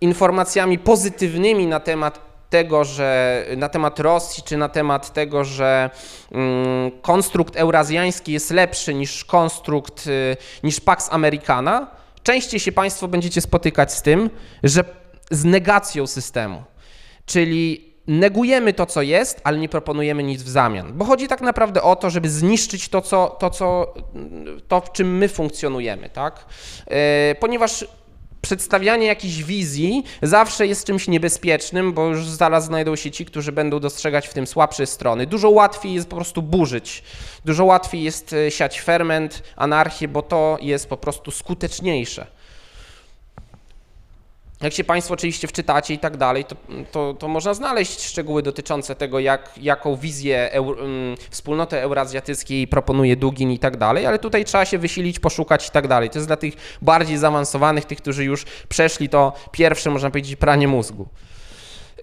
informacjami 0.00 0.78
pozytywnymi 0.78 1.66
na 1.66 1.80
temat 1.80 2.20
tego, 2.50 2.84
że 2.84 3.44
na 3.56 3.68
temat 3.68 4.00
Rosji, 4.00 4.42
czy 4.42 4.56
na 4.56 4.68
temat 4.68 5.12
tego, 5.12 5.44
że 5.44 5.90
mm, 6.32 6.90
konstrukt 7.02 7.56
eurazjański 7.56 8.32
jest 8.32 8.50
lepszy 8.50 8.94
niż 8.94 9.24
konstrukt, 9.24 10.06
y, 10.06 10.36
niż 10.62 10.80
Pax 10.80 11.08
Americana, 11.12 11.86
częściej 12.26 12.60
się 12.60 12.72
Państwo 12.72 13.08
będziecie 13.08 13.40
spotykać 13.40 13.92
z 13.92 14.02
tym, 14.02 14.30
że 14.62 14.84
z 15.30 15.44
negacją 15.44 16.06
systemu, 16.06 16.62
czyli 17.26 17.94
negujemy 18.06 18.72
to, 18.72 18.86
co 18.86 19.02
jest, 19.02 19.40
ale 19.44 19.58
nie 19.58 19.68
proponujemy 19.68 20.22
nic 20.22 20.42
w 20.42 20.48
zamian. 20.48 20.92
Bo 20.92 21.04
chodzi 21.04 21.28
tak 21.28 21.40
naprawdę 21.40 21.82
o 21.82 21.96
to, 21.96 22.10
żeby 22.10 22.30
zniszczyć 22.30 22.88
to, 22.88 23.02
co, 23.02 23.36
to, 23.40 23.50
co, 23.50 23.94
to 24.68 24.80
w 24.80 24.92
czym 24.92 25.16
my 25.16 25.28
funkcjonujemy, 25.28 26.08
tak? 26.10 26.44
E, 26.86 27.34
ponieważ 27.34 27.86
przedstawianie 28.46 29.06
jakiejś 29.06 29.44
wizji 29.44 30.04
zawsze 30.22 30.66
jest 30.66 30.86
czymś 30.86 31.08
niebezpiecznym, 31.08 31.92
bo 31.92 32.06
już 32.06 32.26
zaraz 32.26 32.64
znajdą 32.64 32.96
się 32.96 33.10
ci, 33.10 33.24
którzy 33.24 33.52
będą 33.52 33.80
dostrzegać 33.80 34.28
w 34.28 34.34
tym 34.34 34.46
słabsze 34.46 34.86
strony. 34.86 35.26
Dużo 35.26 35.50
łatwiej 35.50 35.94
jest 35.94 36.08
po 36.08 36.16
prostu 36.16 36.42
burzyć, 36.42 37.02
dużo 37.44 37.64
łatwiej 37.64 38.02
jest 38.02 38.32
e, 38.32 38.50
siać 38.50 38.80
ferment, 38.80 39.42
anarchię, 39.56 40.08
bo 40.08 40.22
to 40.22 40.58
jest 40.60 40.88
po 40.88 40.96
prostu 40.96 41.30
skuteczniejsze. 41.30 42.26
Jak 44.62 44.72
się 44.72 44.84
Państwo 44.84 45.14
oczywiście 45.14 45.48
wczytacie 45.48 45.94
i 45.94 45.98
tak 45.98 46.16
dalej, 46.16 46.44
to, 46.44 46.56
to, 46.92 47.14
to 47.14 47.28
można 47.28 47.54
znaleźć 47.54 48.04
szczegóły 48.04 48.42
dotyczące 48.42 48.94
tego, 48.94 49.18
jak, 49.18 49.50
jaką 49.60 49.96
wizję 49.96 50.52
eur, 50.52 50.78
um, 50.78 51.14
wspólnoty 51.30 51.80
eurazjatyckiej 51.80 52.68
proponuje 52.68 53.16
Dugin 53.16 53.50
i 53.50 53.58
tak 53.58 53.76
dalej, 53.76 54.06
ale 54.06 54.18
tutaj 54.18 54.44
trzeba 54.44 54.64
się 54.64 54.78
wysilić, 54.78 55.18
poszukać 55.18 55.68
i 55.68 55.70
tak 55.70 55.88
dalej. 55.88 56.10
To 56.10 56.18
jest 56.18 56.28
dla 56.28 56.36
tych 56.36 56.54
bardziej 56.82 57.18
zaawansowanych, 57.18 57.84
tych, 57.84 57.98
którzy 57.98 58.24
już 58.24 58.44
przeszli 58.68 59.08
to 59.08 59.32
pierwsze, 59.52 59.90
można 59.90 60.10
powiedzieć, 60.10 60.36
pranie 60.36 60.68
mózgu. 60.68 61.08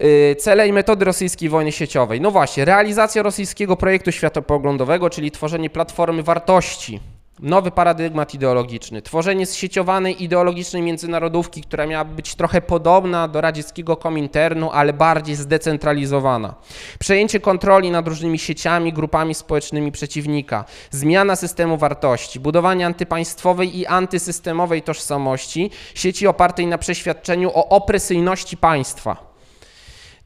Y, 0.02 0.36
cele 0.38 0.68
i 0.68 0.72
metody 0.72 1.04
rosyjskiej 1.04 1.48
wojny 1.48 1.72
sieciowej. 1.72 2.20
No 2.20 2.30
właśnie, 2.30 2.64
realizacja 2.64 3.22
rosyjskiego 3.22 3.76
projektu 3.76 4.12
światopoglądowego, 4.12 5.10
czyli 5.10 5.30
tworzenie 5.30 5.70
platformy 5.70 6.22
wartości 6.22 7.00
Nowy 7.38 7.70
paradygmat 7.70 8.34
ideologiczny, 8.34 9.02
tworzenie 9.02 9.46
zsieciowanej 9.46 10.22
ideologicznej 10.24 10.82
międzynarodówki, 10.82 11.62
która 11.62 11.86
miała 11.86 12.04
być 12.04 12.34
trochę 12.34 12.60
podobna 12.60 13.28
do 13.28 13.40
radzieckiego 13.40 13.96
kominternu, 13.96 14.70
ale 14.70 14.92
bardziej 14.92 15.36
zdecentralizowana. 15.36 16.54
Przejęcie 16.98 17.40
kontroli 17.40 17.90
nad 17.90 18.08
różnymi 18.08 18.38
sieciami, 18.38 18.92
grupami 18.92 19.34
społecznymi 19.34 19.92
przeciwnika, 19.92 20.64
zmiana 20.90 21.36
systemu 21.36 21.76
wartości, 21.76 22.40
budowanie 22.40 22.86
antypaństwowej 22.86 23.78
i 23.78 23.86
antysystemowej 23.86 24.82
tożsamości, 24.82 25.70
sieci 25.94 26.26
opartej 26.26 26.66
na 26.66 26.78
przeświadczeniu 26.78 27.50
o 27.54 27.68
opresyjności 27.68 28.56
państwa. 28.56 29.33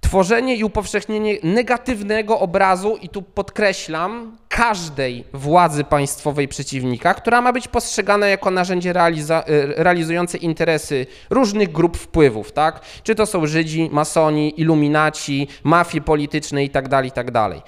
Tworzenie 0.00 0.56
i 0.56 0.64
upowszechnienie 0.64 1.38
negatywnego 1.42 2.40
obrazu, 2.40 2.98
i 3.02 3.08
tu 3.08 3.22
podkreślam, 3.22 4.36
każdej 4.48 5.24
władzy 5.32 5.84
państwowej 5.84 6.48
przeciwnika, 6.48 7.14
która 7.14 7.40
ma 7.40 7.52
być 7.52 7.68
postrzegana 7.68 8.26
jako 8.26 8.50
narzędzie 8.50 8.90
e, 8.90 9.44
realizujące 9.76 10.38
interesy 10.38 11.06
różnych 11.30 11.72
grup 11.72 11.96
wpływów, 11.96 12.52
tak? 12.52 12.80
Czy 13.02 13.14
to 13.14 13.26
są 13.26 13.46
Żydzi, 13.46 13.88
masoni, 13.92 14.60
iluminaci, 14.60 15.48
mafie 15.64 16.00
polityczne 16.00 16.62
itd., 16.62 16.88
tak 16.88 17.04
itd. 17.04 17.32
Tak 17.32 17.62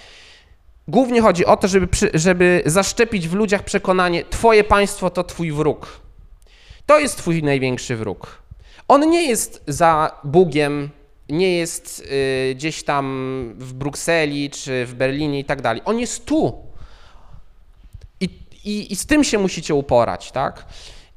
Głównie 0.89 1.21
chodzi 1.21 1.47
o 1.47 1.57
to, 1.57 1.69
żeby, 1.69 1.87
przy, 1.87 2.11
żeby 2.15 2.63
zaszczepić 2.67 3.29
w 3.29 3.35
ludziach 3.35 3.63
przekonanie, 3.63 4.25
twoje 4.25 4.65
państwo 4.65 5.11
to 5.11 5.25
twój 5.25 5.53
wróg. 5.53 6.01
To 6.87 6.99
jest 6.99 7.17
twój 7.17 7.43
największy 7.43 7.97
wróg. 7.97 8.43
On 8.89 9.11
nie 9.11 9.29
jest 9.29 9.63
za 9.67 10.19
Bugiem, 10.25 10.91
nie 11.31 11.57
jest 11.57 12.01
y, 12.01 12.55
gdzieś 12.55 12.83
tam 12.83 13.55
w 13.59 13.73
Brukseli 13.73 14.51
czy 14.51 14.87
w 14.87 14.95
Berlinie 14.95 15.41
i 15.41 15.45
tak 15.45 15.63
dalej. 15.63 15.83
On 15.85 15.99
jest 15.99 16.25
tu. 16.25 16.59
I, 18.21 18.25
i, 18.65 18.93
I 18.93 18.97
z 18.97 19.07
tym 19.07 19.25
się 19.25 19.39
musicie 19.39 19.75
uporać, 19.75 20.33
tak? 20.33 20.67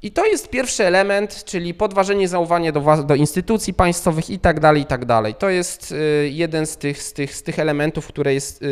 I 0.01 0.11
to 0.11 0.26
jest 0.26 0.49
pierwszy 0.49 0.86
element, 0.86 1.43
czyli 1.45 1.74
podważenie 1.74 2.28
zaufania 2.28 2.72
do, 2.72 3.03
do 3.03 3.16
instytucji 3.16 3.74
państwowych 3.74 4.30
i 4.30 4.39
tak 4.39 4.59
dalej, 4.59 4.82
i 4.82 4.86
tak 4.86 5.05
dalej. 5.05 5.36
To 5.36 5.49
jest 5.49 5.91
y, 5.91 6.30
jeden 6.34 6.66
z 6.66 6.78
tych, 6.78 7.03
z 7.03 7.14
tych, 7.14 7.36
z 7.36 7.43
tych 7.43 7.59
elementów, 7.59 8.07
który 8.07 8.34
jest 8.34 8.64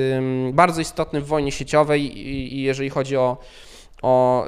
bardzo 0.53 0.81
istotny 0.81 1.21
w 1.21 1.27
wojnie 1.27 1.51
sieciowej 1.51 2.17
i, 2.17 2.55
i 2.55 2.61
jeżeli 2.61 2.89
chodzi 2.89 3.17
o, 3.17 3.37
o 4.01 4.45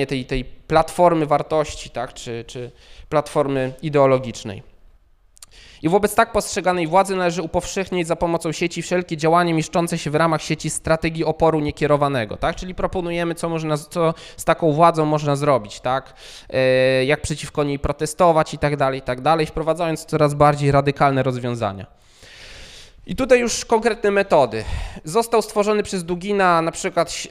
y, 0.00 0.06
tej, 0.06 0.24
tej 0.24 0.44
platformy 0.44 1.26
wartości, 1.26 1.90
tak, 1.90 2.14
czy, 2.14 2.44
czy 2.46 2.70
platformy 3.08 3.72
ideologicznej. 3.82 4.71
I 5.82 5.88
wobec 5.88 6.14
tak 6.14 6.32
postrzeganej 6.32 6.86
władzy 6.86 7.16
należy 7.16 7.42
upowszechnić 7.42 8.06
za 8.06 8.16
pomocą 8.16 8.52
sieci 8.52 8.82
wszelkie 8.82 9.16
działania 9.16 9.54
mieszczące 9.54 9.98
się 9.98 10.10
w 10.10 10.14
ramach 10.14 10.42
sieci 10.42 10.70
strategii 10.70 11.24
oporu 11.24 11.60
niekierowanego, 11.60 12.36
tak? 12.36 12.56
Czyli 12.56 12.74
proponujemy, 12.74 13.34
co, 13.34 13.48
można, 13.48 13.76
co 13.76 14.14
z 14.36 14.44
taką 14.44 14.72
władzą 14.72 15.04
można 15.06 15.36
zrobić, 15.36 15.80
tak? 15.80 16.14
E, 16.50 17.04
jak 17.04 17.22
przeciwko 17.22 17.64
niej 17.64 17.78
protestować 17.78 18.54
i 18.54 18.58
tak 18.58 18.76
dalej, 18.76 18.98
i 18.98 19.02
tak 19.02 19.20
dalej, 19.20 19.46
wprowadzając 19.46 20.04
coraz 20.04 20.34
bardziej 20.34 20.72
radykalne 20.72 21.22
rozwiązania. 21.22 22.01
I 23.06 23.16
tutaj 23.16 23.40
już 23.40 23.64
konkretne 23.64 24.10
metody. 24.10 24.64
Został 25.04 25.42
stworzony 25.42 25.82
przez 25.82 26.04
Dugina, 26.04 26.62
na 26.62 26.72
przykład 26.72 27.24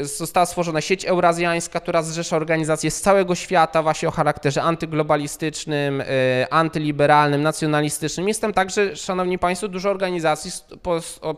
yy, 0.00 0.04
została 0.04 0.46
stworzona 0.46 0.80
sieć 0.80 1.04
eurazjańska, 1.04 1.80
która 1.80 2.02
zrzesza 2.02 2.36
organizacje 2.36 2.90
z 2.90 3.00
całego 3.00 3.34
świata 3.34 3.82
właśnie 3.82 4.08
o 4.08 4.10
charakterze 4.10 4.62
antyglobalistycznym, 4.62 5.98
yy, 5.98 6.04
antyliberalnym, 6.50 7.42
nacjonalistycznym. 7.42 8.28
Jest 8.28 8.40
tam 8.40 8.52
także, 8.52 8.96
szanowni 8.96 9.38
państwo, 9.38 9.68
dużo 9.68 9.90
organizacji, 9.90 10.50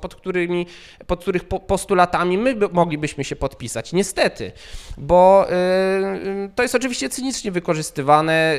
pod, 0.01 0.15
którymi, 0.15 0.67
pod 1.07 1.21
których 1.21 1.45
postulatami 1.45 2.39
my 2.39 2.57
moglibyśmy 2.73 3.25
się 3.25 3.37
podpisać. 3.37 3.93
Niestety, 3.93 4.53
bo 4.99 5.47
yy, 5.51 6.51
to 6.55 6.63
jest 6.63 6.75
oczywiście 6.75 7.09
cynicznie 7.09 7.53
wykorzystywane, 7.53 8.59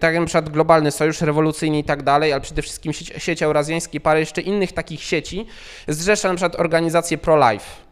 tak 0.00 0.12
jak 0.14 0.20
na 0.20 0.26
przykład 0.26 0.48
Globalny 0.48 0.90
Sojusz 0.90 1.20
Rewolucyjny 1.20 1.78
i 1.78 1.84
tak 1.84 2.02
dalej, 2.02 2.32
ale 2.32 2.40
przede 2.40 2.62
wszystkim 2.62 2.92
sieć, 2.92 3.12
sieć 3.18 3.42
eurazjańska 3.42 3.92
i 3.92 4.00
parę 4.00 4.20
jeszcze 4.20 4.40
innych 4.40 4.67
takich 4.72 5.02
sieci 5.02 5.46
zrzesza 5.88 6.28
na 6.28 6.34
przykład 6.34 6.60
organizację 6.60 7.18
pro-life. 7.18 7.88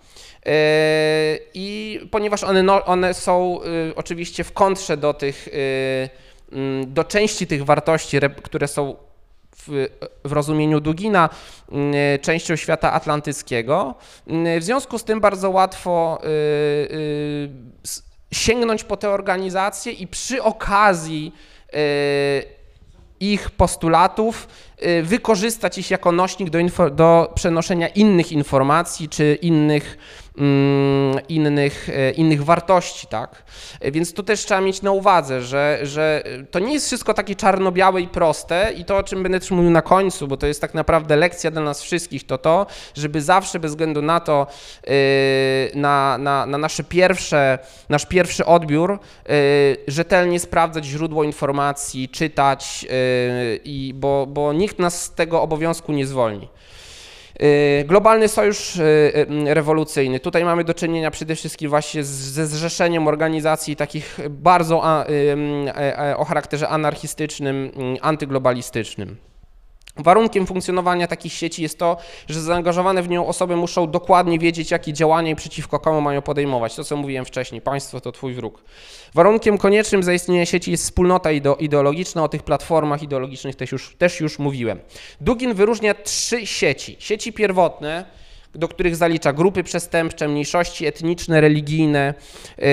Yy, 0.46 0.52
I 1.54 2.00
ponieważ 2.10 2.44
one, 2.44 2.62
no, 2.62 2.84
one 2.84 3.14
są 3.14 3.60
y, 3.62 3.94
oczywiście 3.94 4.44
w 4.44 4.52
kontrze 4.52 4.96
do 4.96 5.14
tych, 5.14 5.48
y, 5.48 6.08
mm, 6.52 6.94
do 6.94 7.04
części 7.04 7.46
tych 7.46 7.64
wartości, 7.64 8.18
które 8.42 8.68
są 8.68 8.96
w, 9.56 9.88
w, 10.24 10.32
rozumieniu 10.32 10.80
Dugina 10.80 11.28
częścią 12.20 12.56
świata 12.56 12.92
atlantyckiego. 12.92 13.94
W 14.60 14.62
związku 14.62 14.98
z 14.98 15.04
tym 15.04 15.20
bardzo 15.20 15.50
łatwo 15.50 16.20
sięgnąć 18.32 18.84
po 18.84 18.96
te 18.96 19.10
organizacje 19.10 19.92
i 19.92 20.06
przy 20.06 20.42
okazji 20.42 21.32
ich 23.20 23.50
postulatów, 23.50 24.48
wykorzystać 25.02 25.78
ich 25.78 25.90
jako 25.90 26.12
nośnik 26.12 26.50
do, 26.50 26.58
do 26.90 27.32
przenoszenia 27.34 27.88
innych 27.88 28.32
informacji 28.32 29.08
czy 29.08 29.38
innych 29.42 29.98
Mm, 30.38 31.18
innych, 31.28 31.88
e, 31.88 32.10
innych 32.10 32.44
wartości, 32.44 33.06
tak? 33.06 33.42
Więc 33.82 34.12
to 34.12 34.22
też 34.22 34.40
trzeba 34.44 34.60
mieć 34.60 34.82
na 34.82 34.90
uwadze, 34.90 35.42
że, 35.42 35.78
że 35.82 36.22
to 36.50 36.58
nie 36.58 36.72
jest 36.72 36.86
wszystko 36.86 37.14
takie 37.14 37.34
czarno-białe 37.34 38.00
i 38.00 38.08
proste 38.08 38.72
i 38.76 38.84
to, 38.84 38.96
o 38.96 39.02
czym 39.02 39.22
będę 39.22 39.40
też 39.40 39.50
mówił 39.50 39.70
na 39.70 39.82
końcu, 39.82 40.28
bo 40.28 40.36
to 40.36 40.46
jest 40.46 40.60
tak 40.60 40.74
naprawdę 40.74 41.16
lekcja 41.16 41.50
dla 41.50 41.62
nas 41.62 41.82
wszystkich, 41.82 42.26
to 42.26 42.38
to, 42.38 42.66
żeby 42.94 43.22
zawsze 43.22 43.58
bez 43.58 43.70
względu 43.70 44.02
na 44.02 44.20
to, 44.20 44.46
e, 44.86 44.90
na, 45.78 46.18
na, 46.18 46.46
na 46.46 46.58
nasze 46.58 46.84
pierwsze, 46.84 47.58
nasz 47.88 48.06
pierwszy 48.06 48.46
odbiór, 48.46 48.92
e, 48.92 48.98
rzetelnie 49.88 50.40
sprawdzać 50.40 50.84
źródło 50.84 51.24
informacji, 51.24 52.08
czytać, 52.08 52.86
i, 53.64 53.92
bo, 53.94 54.26
bo 54.26 54.52
nikt 54.66 54.78
nas 54.78 55.02
z 55.02 55.14
tego 55.14 55.42
obowiązku 55.42 55.92
nie 55.92 56.06
zwolni. 56.06 56.48
Y, 57.42 57.84
globalny 57.84 58.28
Sojusz 58.28 58.76
y, 58.76 58.82
y, 59.48 59.54
Rewolucyjny. 59.54 60.20
Tutaj 60.20 60.44
mamy 60.44 60.64
do 60.64 60.74
czynienia 60.74 61.10
przede 61.10 61.34
wszystkim 61.34 61.70
właśnie 61.70 62.04
ze 62.04 62.46
zrzeszeniem 62.46 63.08
organizacji 63.08 63.76
takich 63.76 64.18
bardzo 64.30 64.82
e, 64.84 65.06
e, 66.10 66.16
o 66.16 66.24
charakterze 66.24 66.68
anarchistycznym, 66.68 67.72
antyglobalistycznym. 68.00 69.16
Warunkiem 69.98 70.46
funkcjonowania 70.46 71.06
takich 71.06 71.32
sieci 71.32 71.62
jest 71.62 71.78
to, 71.78 71.96
że 72.28 72.40
zaangażowane 72.40 73.02
w 73.02 73.08
nią 73.08 73.26
osoby 73.26 73.56
muszą 73.56 73.90
dokładnie 73.90 74.38
wiedzieć, 74.38 74.70
jakie 74.70 74.92
działania 74.92 75.30
i 75.30 75.36
przeciwko 75.36 75.78
komu 75.78 76.00
mają 76.00 76.22
podejmować. 76.22 76.74
To, 76.74 76.84
co 76.84 76.96
mówiłem 76.96 77.24
wcześniej, 77.24 77.60
państwo 77.60 78.00
to 78.00 78.12
twój 78.12 78.34
wróg. 78.34 78.62
Warunkiem 79.14 79.58
koniecznym 79.58 80.02
zaistnienia 80.02 80.46
sieci 80.46 80.70
jest 80.70 80.84
wspólnota 80.84 81.30
ideologiczna. 81.58 82.24
O 82.24 82.28
tych 82.28 82.42
platformach 82.42 83.02
ideologicznych 83.02 83.56
też 83.56 83.72
już, 83.72 83.96
też 83.98 84.20
już 84.20 84.38
mówiłem. 84.38 84.80
Dugin 85.20 85.54
wyróżnia 85.54 85.94
trzy 85.94 86.46
sieci. 86.46 86.96
Sieci 86.98 87.32
pierwotne, 87.32 88.04
do 88.56 88.68
których 88.68 88.96
zalicza 88.96 89.32
grupy 89.32 89.62
przestępcze, 89.62 90.28
mniejszości 90.28 90.86
etniczne, 90.86 91.40
religijne, 91.40 92.14
yy, 92.58 92.66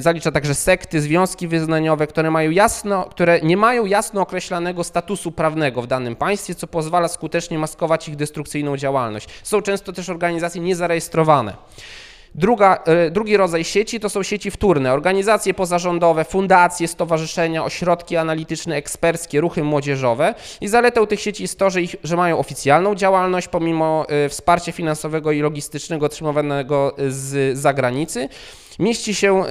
zalicza 0.00 0.32
także 0.32 0.54
sekty, 0.54 1.00
związki 1.00 1.48
wyznaniowe, 1.48 2.06
które, 2.06 2.30
mają 2.30 2.50
jasno, 2.50 3.04
które 3.04 3.40
nie 3.40 3.56
mają 3.56 3.86
jasno 3.86 4.20
określanego 4.20 4.84
statusu 4.84 5.32
prawnego 5.32 5.82
w 5.82 5.86
danym 5.86 6.16
państwie, 6.16 6.54
co 6.54 6.66
pozwala 6.66 7.08
skutecznie 7.08 7.58
maskować 7.58 8.08
ich 8.08 8.16
destrukcyjną 8.16 8.76
działalność. 8.76 9.28
Są 9.42 9.62
często 9.62 9.92
też 9.92 10.08
organizacje 10.08 10.60
niezarejestrowane. 10.60 11.56
Druga, 12.38 12.82
e, 12.86 13.10
drugi 13.10 13.36
rodzaj 13.36 13.64
sieci 13.64 14.00
to 14.00 14.08
są 14.08 14.22
sieci 14.22 14.50
wtórne, 14.50 14.92
organizacje 14.92 15.54
pozarządowe, 15.54 16.24
fundacje, 16.24 16.88
stowarzyszenia, 16.88 17.64
ośrodki 17.64 18.16
analityczne, 18.16 18.76
eksperckie, 18.76 19.40
ruchy 19.40 19.64
młodzieżowe. 19.64 20.34
I 20.60 20.68
zaletą 20.68 21.06
tych 21.06 21.20
sieci 21.20 21.42
jest 21.42 21.58
to, 21.58 21.70
że, 21.70 21.82
ich, 21.82 21.96
że 22.04 22.16
mają 22.16 22.38
oficjalną 22.38 22.94
działalność 22.94 23.48
pomimo 23.48 24.06
e, 24.08 24.28
wsparcia 24.28 24.72
finansowego 24.72 25.32
i 25.32 25.40
logistycznego 25.40 26.06
otrzymywanego 26.06 26.96
z 27.08 27.58
zagranicy 27.58 28.28
mieści 28.78 29.14
się 29.14 29.44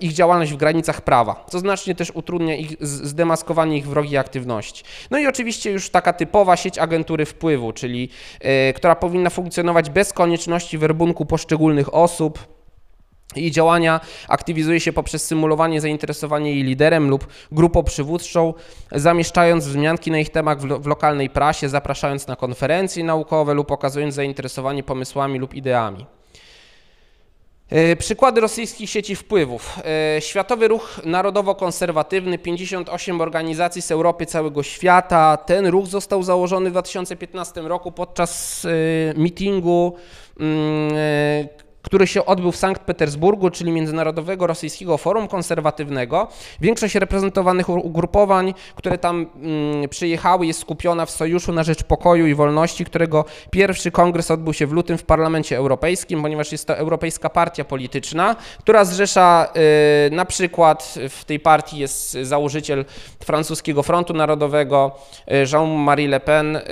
ich 0.00 0.12
działalność 0.12 0.52
w 0.52 0.56
granicach 0.56 1.00
prawa, 1.00 1.44
co 1.50 1.58
znacznie 1.58 1.94
też 1.94 2.10
utrudnia 2.10 2.56
ich 2.56 2.76
zdemaskowanie 2.80 3.76
ich 3.76 3.88
wrogiej 3.88 4.16
aktywności. 4.16 4.84
No 5.10 5.18
i 5.18 5.26
oczywiście 5.26 5.70
już 5.70 5.90
taka 5.90 6.12
typowa 6.12 6.56
sieć 6.56 6.78
agentury 6.78 7.26
wpływu, 7.26 7.72
czyli 7.72 8.08
e, 8.40 8.72
która 8.72 8.96
powinna 8.96 9.30
funkcjonować 9.30 9.90
bez 9.90 10.12
konieczności 10.12 10.78
werbunku 10.78 11.26
poszczególnych 11.26 11.94
osób, 11.94 12.58
jej 13.36 13.50
działania 13.50 14.00
aktywizuje 14.28 14.80
się 14.80 14.92
poprzez 14.92 15.24
symulowanie 15.24 15.80
zainteresowania 15.80 16.50
jej 16.50 16.62
liderem 16.62 17.10
lub 17.10 17.26
grupą 17.52 17.82
przywódczą, 17.82 18.54
zamieszczając 18.92 19.66
wzmianki 19.66 20.10
na 20.10 20.18
ich 20.18 20.30
temat 20.30 20.60
w, 20.60 20.64
lo 20.64 20.78
w, 20.78 20.86
lokalnej 20.86 21.30
prasie, 21.30 21.68
zapraszając 21.68 22.26
na 22.26 22.36
konferencje 22.36 23.04
naukowe 23.04 23.54
lub 23.54 23.70
okazując 23.70 24.14
zainteresowanie 24.14 24.82
pomysłami 24.82 25.38
lub 25.38 25.54
ideami. 25.54 26.17
E, 27.70 27.96
przykłady 27.96 28.40
rosyjskich 28.40 28.90
sieci 28.90 29.16
wpływów. 29.16 29.80
E, 30.16 30.20
Światowy 30.20 30.68
Ruch 30.68 31.00
Narodowo-Konserwatywny, 31.04 32.38
58 32.38 33.20
organizacji 33.20 33.82
z 33.82 33.90
Europy, 33.90 34.26
całego 34.26 34.62
świata. 34.62 35.36
Ten 35.36 35.66
ruch 35.66 35.86
został 35.86 36.22
założony 36.22 36.70
w 36.70 36.72
2015 36.72 37.60
roku 37.60 37.92
podczas 37.92 38.64
e, 38.64 38.68
meetingu 39.20 39.94
mm, 40.40 40.92
który 41.82 42.06
się 42.06 42.26
odbył 42.26 42.52
w 42.52 42.56
Sankt 42.56 42.82
Petersburgu, 42.82 43.50
czyli 43.50 43.72
Międzynarodowego 43.72 44.46
Rosyjskiego 44.46 44.98
Forum 44.98 45.28
Konserwatywnego. 45.28 46.28
Większość 46.60 46.94
reprezentowanych 46.94 47.68
ugrupowań, 47.68 48.54
które 48.76 48.98
tam 48.98 49.26
mm, 49.36 49.88
przyjechały, 49.88 50.46
jest 50.46 50.60
skupiona 50.60 51.06
w 51.06 51.10
Sojuszu 51.10 51.52
na 51.52 51.62
Rzecz 51.62 51.82
Pokoju 51.82 52.26
i 52.26 52.34
Wolności, 52.34 52.84
którego 52.84 53.24
pierwszy 53.50 53.90
kongres 53.90 54.30
odbył 54.30 54.52
się 54.52 54.66
w 54.66 54.72
lutym 54.72 54.98
w 54.98 55.04
Parlamencie 55.04 55.56
Europejskim, 55.56 56.22
ponieważ 56.22 56.52
jest 56.52 56.66
to 56.66 56.76
Europejska 56.76 57.30
Partia 57.30 57.64
Polityczna, 57.64 58.36
która 58.58 58.84
zrzesza 58.84 59.48
y, 60.08 60.10
na 60.10 60.24
przykład 60.24 60.94
w 61.08 61.24
tej 61.24 61.40
partii 61.40 61.78
jest 61.78 62.12
założyciel 62.22 62.84
francuskiego 63.24 63.82
Frontu 63.82 64.14
Narodowego 64.14 64.98
y, 65.28 65.46
Jean-Marie 65.52 66.08
Le 66.08 66.20
Pen, 66.20 66.56
y, 66.56 66.62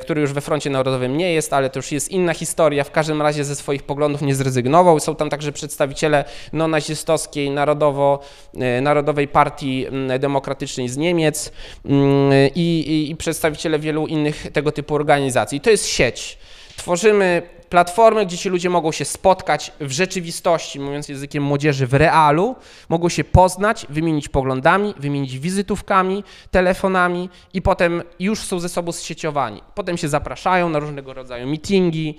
który 0.00 0.20
już 0.20 0.32
we 0.32 0.40
Froncie 0.40 0.70
Narodowym 0.70 1.16
nie 1.16 1.32
jest, 1.32 1.52
ale 1.52 1.70
to 1.70 1.78
już 1.78 1.92
jest 1.92 2.08
inna 2.08 2.34
historia. 2.34 2.84
W 2.84 2.90
każdym 2.90 3.22
razie 3.22 3.44
ze 3.44 3.56
swoich 3.56 3.82
poglądów 3.82 4.22
nie 4.22 4.34
zrezygnował. 4.44 5.00
Są 5.00 5.16
tam 5.16 5.30
także 5.30 5.52
przedstawiciele 5.52 6.24
no, 6.52 6.68
nazistowskiej 6.68 7.50
narodowo, 7.50 8.20
e, 8.60 8.80
Narodowej 8.80 9.28
Partii 9.28 9.86
Demokratycznej 10.20 10.88
z 10.88 10.96
Niemiec 10.96 11.52
i, 12.54 12.80
i, 12.80 13.10
i 13.10 13.16
przedstawiciele 13.16 13.78
wielu 13.78 14.06
innych 14.06 14.46
tego 14.52 14.72
typu 14.72 14.94
organizacji. 14.94 15.60
To 15.60 15.70
jest 15.70 15.86
sieć. 15.86 16.38
Tworzymy 16.76 17.42
platformy, 17.74 18.26
gdzie 18.26 18.38
ci 18.38 18.48
ludzie 18.48 18.70
mogą 18.70 18.92
się 18.92 19.04
spotkać 19.04 19.72
w 19.80 19.90
rzeczywistości, 19.90 20.80
mówiąc 20.80 21.08
językiem 21.08 21.42
młodzieży, 21.42 21.86
w 21.86 21.94
realu, 21.94 22.56
mogą 22.88 23.08
się 23.08 23.24
poznać, 23.24 23.86
wymienić 23.88 24.28
poglądami, 24.28 24.94
wymienić 24.96 25.38
wizytówkami, 25.38 26.24
telefonami 26.50 27.30
i 27.54 27.62
potem 27.62 28.02
już 28.18 28.40
są 28.40 28.60
ze 28.60 28.68
sobą 28.68 28.92
zsieciowani. 28.92 29.62
Potem 29.74 29.96
się 29.96 30.08
zapraszają 30.08 30.68
na 30.68 30.78
różnego 30.78 31.14
rodzaju 31.14 31.46
meetingi, 31.46 32.18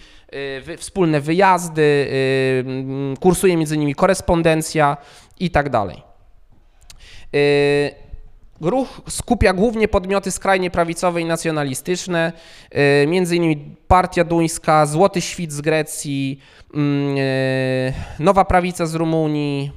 yy, 0.67 0.77
wspólne 0.77 1.21
wyjazdy, 1.21 2.07
yy, 2.65 3.17
kursuje 3.17 3.57
między 3.57 3.77
nimi 3.77 3.95
korespondencja 3.95 4.97
i 5.39 5.51
tak 5.51 5.69
dalej. 5.69 6.01
Yy, 7.33 8.04
Ruch 8.61 9.01
skupia 9.09 9.53
głównie 9.53 9.87
podmioty 9.87 10.31
skrajnie 10.31 10.71
prawicowe 10.71 11.21
i 11.21 11.25
nacjonalistyczne, 11.25 12.33
y, 13.03 13.07
między 13.07 13.35
innymi 13.35 13.75
Partia 13.87 14.23
Duńska, 14.23 14.85
Złoty 14.85 15.21
Świt 15.21 15.51
z 15.51 15.61
Grecji, 15.61 16.39
mm, 16.73 17.17
y, 17.17 17.93
Nowa 18.19 18.45
Prawica 18.45 18.85
z 18.85 18.95
Rumunii, 18.95 19.71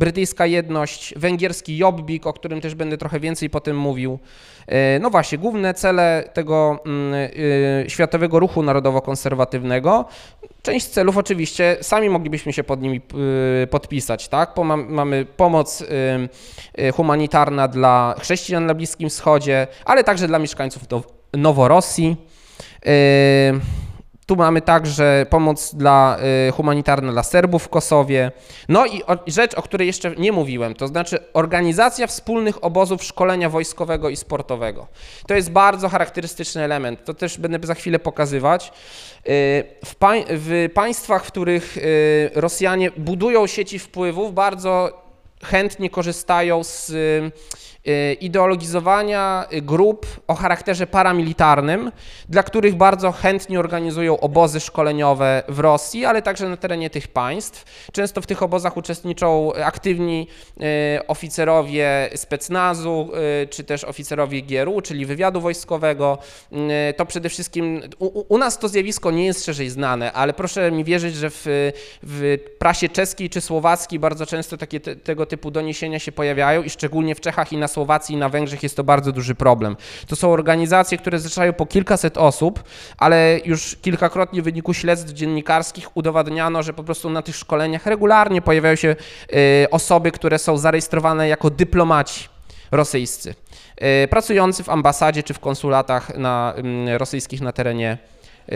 brytyjska 0.00 0.46
jedność, 0.46 1.14
węgierski 1.16 1.76
Jobbik, 1.76 2.26
o 2.26 2.32
którym 2.32 2.60
też 2.60 2.74
będę 2.74 2.98
trochę 2.98 3.20
więcej 3.20 3.50
potem 3.50 3.78
mówił. 3.78 4.18
E, 4.66 4.98
no 4.98 5.10
właśnie, 5.10 5.38
główne 5.38 5.74
cele 5.74 6.30
tego 6.32 6.78
mm, 6.86 7.14
e, 7.14 7.90
Światowego 7.90 8.38
Ruchu 8.38 8.62
Narodowo-Konserwatywnego, 8.62 10.04
część 10.62 10.86
celów 10.86 11.16
oczywiście 11.16 11.76
sami 11.80 12.10
moglibyśmy 12.10 12.52
się 12.52 12.64
pod 12.64 12.82
nimi 12.82 13.00
e, 13.62 13.66
podpisać, 13.66 14.28
tak? 14.28 14.54
Mamy 14.88 15.26
pomoc 15.36 15.84
humanitarna 16.94 17.68
dla 17.68 18.14
chrześcijan 18.20 18.66
na 18.66 18.74
Bliskim 18.74 19.08
Wschodzie, 19.08 19.66
ale 19.84 20.04
także 20.04 20.28
dla 20.28 20.38
mieszkańców 20.38 20.82
Noworosji. 21.32 22.16
Tu 24.30 24.36
mamy 24.36 24.62
także 24.62 25.26
pomoc 25.30 25.74
dla, 25.74 26.18
y, 26.48 26.52
humanitarna 26.52 27.12
dla 27.12 27.22
Serbów 27.22 27.64
w 27.64 27.68
Kosowie. 27.68 28.32
No 28.68 28.86
i 28.86 29.02
o, 29.02 29.16
rzecz, 29.26 29.54
o 29.54 29.62
której 29.62 29.86
jeszcze 29.86 30.10
nie 30.16 30.32
mówiłem, 30.32 30.74
to 30.74 30.88
znaczy 30.88 31.18
organizacja 31.32 32.06
wspólnych 32.06 32.64
obozów 32.64 33.04
szkolenia 33.04 33.48
wojskowego 33.48 34.08
i 34.08 34.16
sportowego. 34.16 34.86
To 35.26 35.34
jest 35.34 35.50
bardzo 35.50 35.88
charakterystyczny 35.88 36.62
element, 36.62 37.04
to 37.04 37.14
też 37.14 37.38
będę 37.38 37.66
za 37.66 37.74
chwilę 37.74 37.98
pokazywać. 37.98 38.68
Y, 38.68 38.72
w, 39.84 39.94
w 40.30 40.68
państwach, 40.74 41.24
w 41.24 41.28
których 41.28 41.76
y, 41.76 42.30
Rosjanie 42.34 42.90
budują 42.96 43.46
sieci 43.46 43.78
wpływów, 43.78 44.34
bardzo 44.34 45.02
chętnie 45.44 45.90
korzystają 45.90 46.64
z 46.64 46.92
ideologizowania 48.20 49.46
grup 49.62 50.06
o 50.26 50.34
charakterze 50.34 50.86
paramilitarnym, 50.86 51.92
dla 52.28 52.42
których 52.42 52.74
bardzo 52.74 53.12
chętnie 53.12 53.60
organizują 53.60 54.20
obozy 54.20 54.60
szkoleniowe 54.60 55.42
w 55.48 55.58
Rosji, 55.58 56.04
ale 56.04 56.22
także 56.22 56.48
na 56.48 56.56
terenie 56.56 56.90
tych 56.90 57.08
państw. 57.08 57.88
Często 57.92 58.20
w 58.20 58.26
tych 58.26 58.42
obozach 58.42 58.76
uczestniczą 58.76 59.52
aktywni 59.64 60.26
y, 60.96 61.06
oficerowie 61.06 62.10
specnazu, 62.14 63.10
y, 63.42 63.48
czy 63.48 63.64
też 63.64 63.84
oficerowie 63.84 64.42
GRU, 64.42 64.80
czyli 64.80 65.06
wywiadu 65.06 65.40
wojskowego. 65.40 66.18
To 66.96 67.06
przede 67.06 67.28
wszystkim 67.28 67.82
u, 67.98 68.34
u 68.34 68.38
nas 68.38 68.58
to 68.58 68.68
zjawisko 68.68 69.10
nie 69.10 69.26
jest 69.26 69.44
szerzej 69.44 69.70
znane, 69.70 70.12
ale 70.12 70.32
proszę 70.32 70.72
mi 70.72 70.84
wierzyć, 70.84 71.14
że 71.14 71.30
w, 71.30 71.42
w 72.02 72.38
prasie 72.58 72.88
czeskiej 72.88 73.30
czy 73.30 73.40
słowackiej 73.40 73.98
bardzo 73.98 74.26
często 74.26 74.56
takie 74.56 74.80
te, 74.80 74.96
tego 74.96 75.26
typu 75.26 75.50
doniesienia 75.50 75.98
się 75.98 76.12
pojawiają 76.12 76.62
i 76.62 76.70
szczególnie 76.70 77.14
w 77.14 77.20
Czechach 77.20 77.52
i 77.52 77.56
na 77.56 77.68
Słowacji 77.70 78.14
i 78.14 78.18
na 78.18 78.28
Węgrzech 78.28 78.62
jest 78.62 78.76
to 78.76 78.84
bardzo 78.84 79.12
duży 79.12 79.34
problem. 79.34 79.76
To 80.06 80.16
są 80.16 80.32
organizacje, 80.32 80.98
które 80.98 81.18
zrzeszają 81.18 81.52
po 81.52 81.66
kilkaset 81.66 82.18
osób, 82.18 82.62
ale 82.98 83.40
już 83.44 83.76
kilkakrotnie 83.82 84.42
w 84.42 84.44
wyniku 84.44 84.74
śledztw 84.74 85.12
dziennikarskich 85.12 85.96
udowadniano, 85.96 86.62
że 86.62 86.72
po 86.72 86.84
prostu 86.84 87.10
na 87.10 87.22
tych 87.22 87.36
szkoleniach 87.36 87.86
regularnie 87.86 88.42
pojawiają 88.42 88.76
się 88.76 88.96
y, 89.32 89.70
osoby, 89.70 90.12
które 90.12 90.38
są 90.38 90.56
zarejestrowane 90.56 91.28
jako 91.28 91.50
dyplomaci 91.50 92.28
rosyjscy, 92.70 93.34
y, 94.04 94.08
pracujący 94.08 94.62
w 94.62 94.68
ambasadzie 94.68 95.22
czy 95.22 95.34
w 95.34 95.40
konsulatach 95.40 96.18
na, 96.18 96.54
y, 96.88 96.98
rosyjskich 96.98 97.40
na 97.40 97.52
terenie 97.52 97.98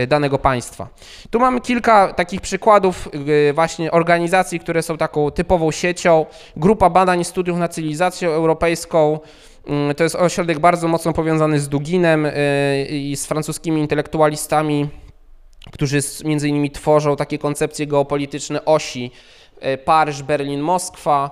danego 0.08 0.38
państwa. 0.38 0.88
Tu 1.30 1.40
mamy 1.40 1.60
kilka 1.60 2.12
takich 2.12 2.40
przykładów 2.40 3.08
y, 3.48 3.52
właśnie 3.52 3.90
organizacji, 3.90 4.60
które 4.60 4.82
są 4.82 4.96
taką 4.96 5.30
typową 5.30 5.70
siecią. 5.70 6.26
Grupa 6.56 6.90
badań 6.90 7.20
i 7.20 7.24
studiów 7.24 7.58
nad 7.58 7.74
cywilizacją 7.74 8.30
europejską. 8.30 9.18
Mm, 9.66 9.94
to 9.94 10.04
jest 10.04 10.16
ośrodek 10.16 10.58
bardzo 10.58 10.88
mocno 10.88 11.12
powiązany 11.12 11.60
z 11.60 11.68
Duginem 11.68 12.26
y, 12.26 12.32
i 12.90 13.16
z 13.16 13.26
francuskimi 13.26 13.80
intelektualistami, 13.80 14.88
którzy 15.72 16.00
między 16.24 16.48
innymi 16.48 16.70
tworzą 16.70 17.16
takie 17.16 17.38
koncepcje 17.38 17.86
geopolityczne 17.86 18.64
osi 18.64 19.10
Paryż, 19.84 20.22
Berlin, 20.22 20.60
Moskwa. 20.60 21.30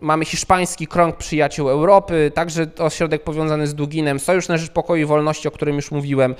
Mamy 0.00 0.24
hiszpański 0.24 0.86
krąg 0.86 1.16
przyjaciół 1.16 1.70
Europy, 1.70 2.32
także 2.34 2.66
ośrodek 2.78 3.22
powiązany 3.22 3.66
z 3.66 3.74
Duginem, 3.74 4.20
Sojusz 4.20 4.48
na 4.48 4.56
Rzecz 4.56 4.70
Pokoju 4.70 5.02
i 5.02 5.06
Wolności, 5.06 5.48
o 5.48 5.50
którym 5.50 5.76
już 5.76 5.90
mówiłem, 5.90 6.34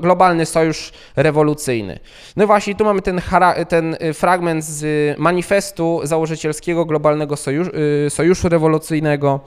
globalny 0.00 0.46
sojusz 0.46 0.92
rewolucyjny. 1.16 1.98
No 2.36 2.46
właśnie 2.46 2.74
tu 2.74 2.84
mamy 2.84 3.02
ten, 3.02 3.20
ten 3.68 3.96
y, 4.02 4.14
fragment 4.14 4.64
z 4.64 5.18
manifestu 5.18 6.00
założycielskiego 6.02 6.84
globalnego 6.84 7.36
sojuszu, 7.36 7.70
y, 8.06 8.10
sojuszu 8.10 8.48
rewolucyjnego 8.48 9.40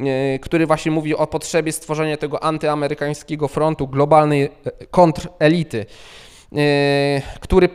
y, 0.00 0.38
który 0.42 0.66
właśnie 0.66 0.92
mówi 0.92 1.14
o 1.14 1.26
potrzebie 1.26 1.72
stworzenia 1.72 2.16
tego 2.16 2.42
antyamerykańskiego 2.42 3.48
frontu 3.48 3.88
globalnej 3.88 4.50
kontrelity, 4.90 5.86
który 7.40 7.68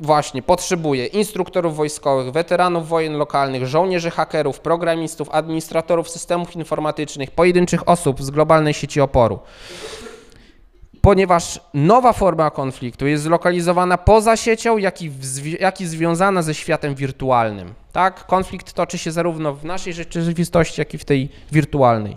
właśnie 0.00 0.42
potrzebuje 0.42 1.06
instruktorów 1.06 1.76
wojskowych, 1.76 2.32
weteranów 2.32 2.88
wojen 2.88 3.16
lokalnych, 3.16 3.66
żołnierzy 3.66 4.10
hakerów, 4.10 4.60
programistów, 4.60 5.28
administratorów 5.32 6.10
systemów 6.10 6.56
informatycznych, 6.56 7.30
pojedynczych 7.30 7.88
osób 7.88 8.22
z 8.22 8.30
globalnej 8.30 8.74
sieci 8.74 9.00
oporu. 9.00 9.38
ponieważ 11.00 11.60
nowa 11.74 12.12
forma 12.12 12.50
konfliktu 12.50 13.06
jest 13.06 13.22
zlokalizowana 13.22 13.98
poza 13.98 14.36
siecią, 14.36 14.78
jak 14.78 15.02
i, 15.02 15.10
jak 15.60 15.80
i 15.80 15.86
związana 15.86 16.42
ze 16.42 16.54
światem 16.54 16.94
wirtualnym. 16.94 17.74
Tak? 17.92 18.26
Konflikt 18.26 18.72
toczy 18.72 18.98
się 18.98 19.12
zarówno 19.12 19.54
w 19.54 19.64
naszej 19.64 19.92
rzeczywistości, 19.92 20.80
jak 20.80 20.94
i 20.94 20.98
w 20.98 21.04
tej 21.04 21.28
wirtualnej. 21.52 22.16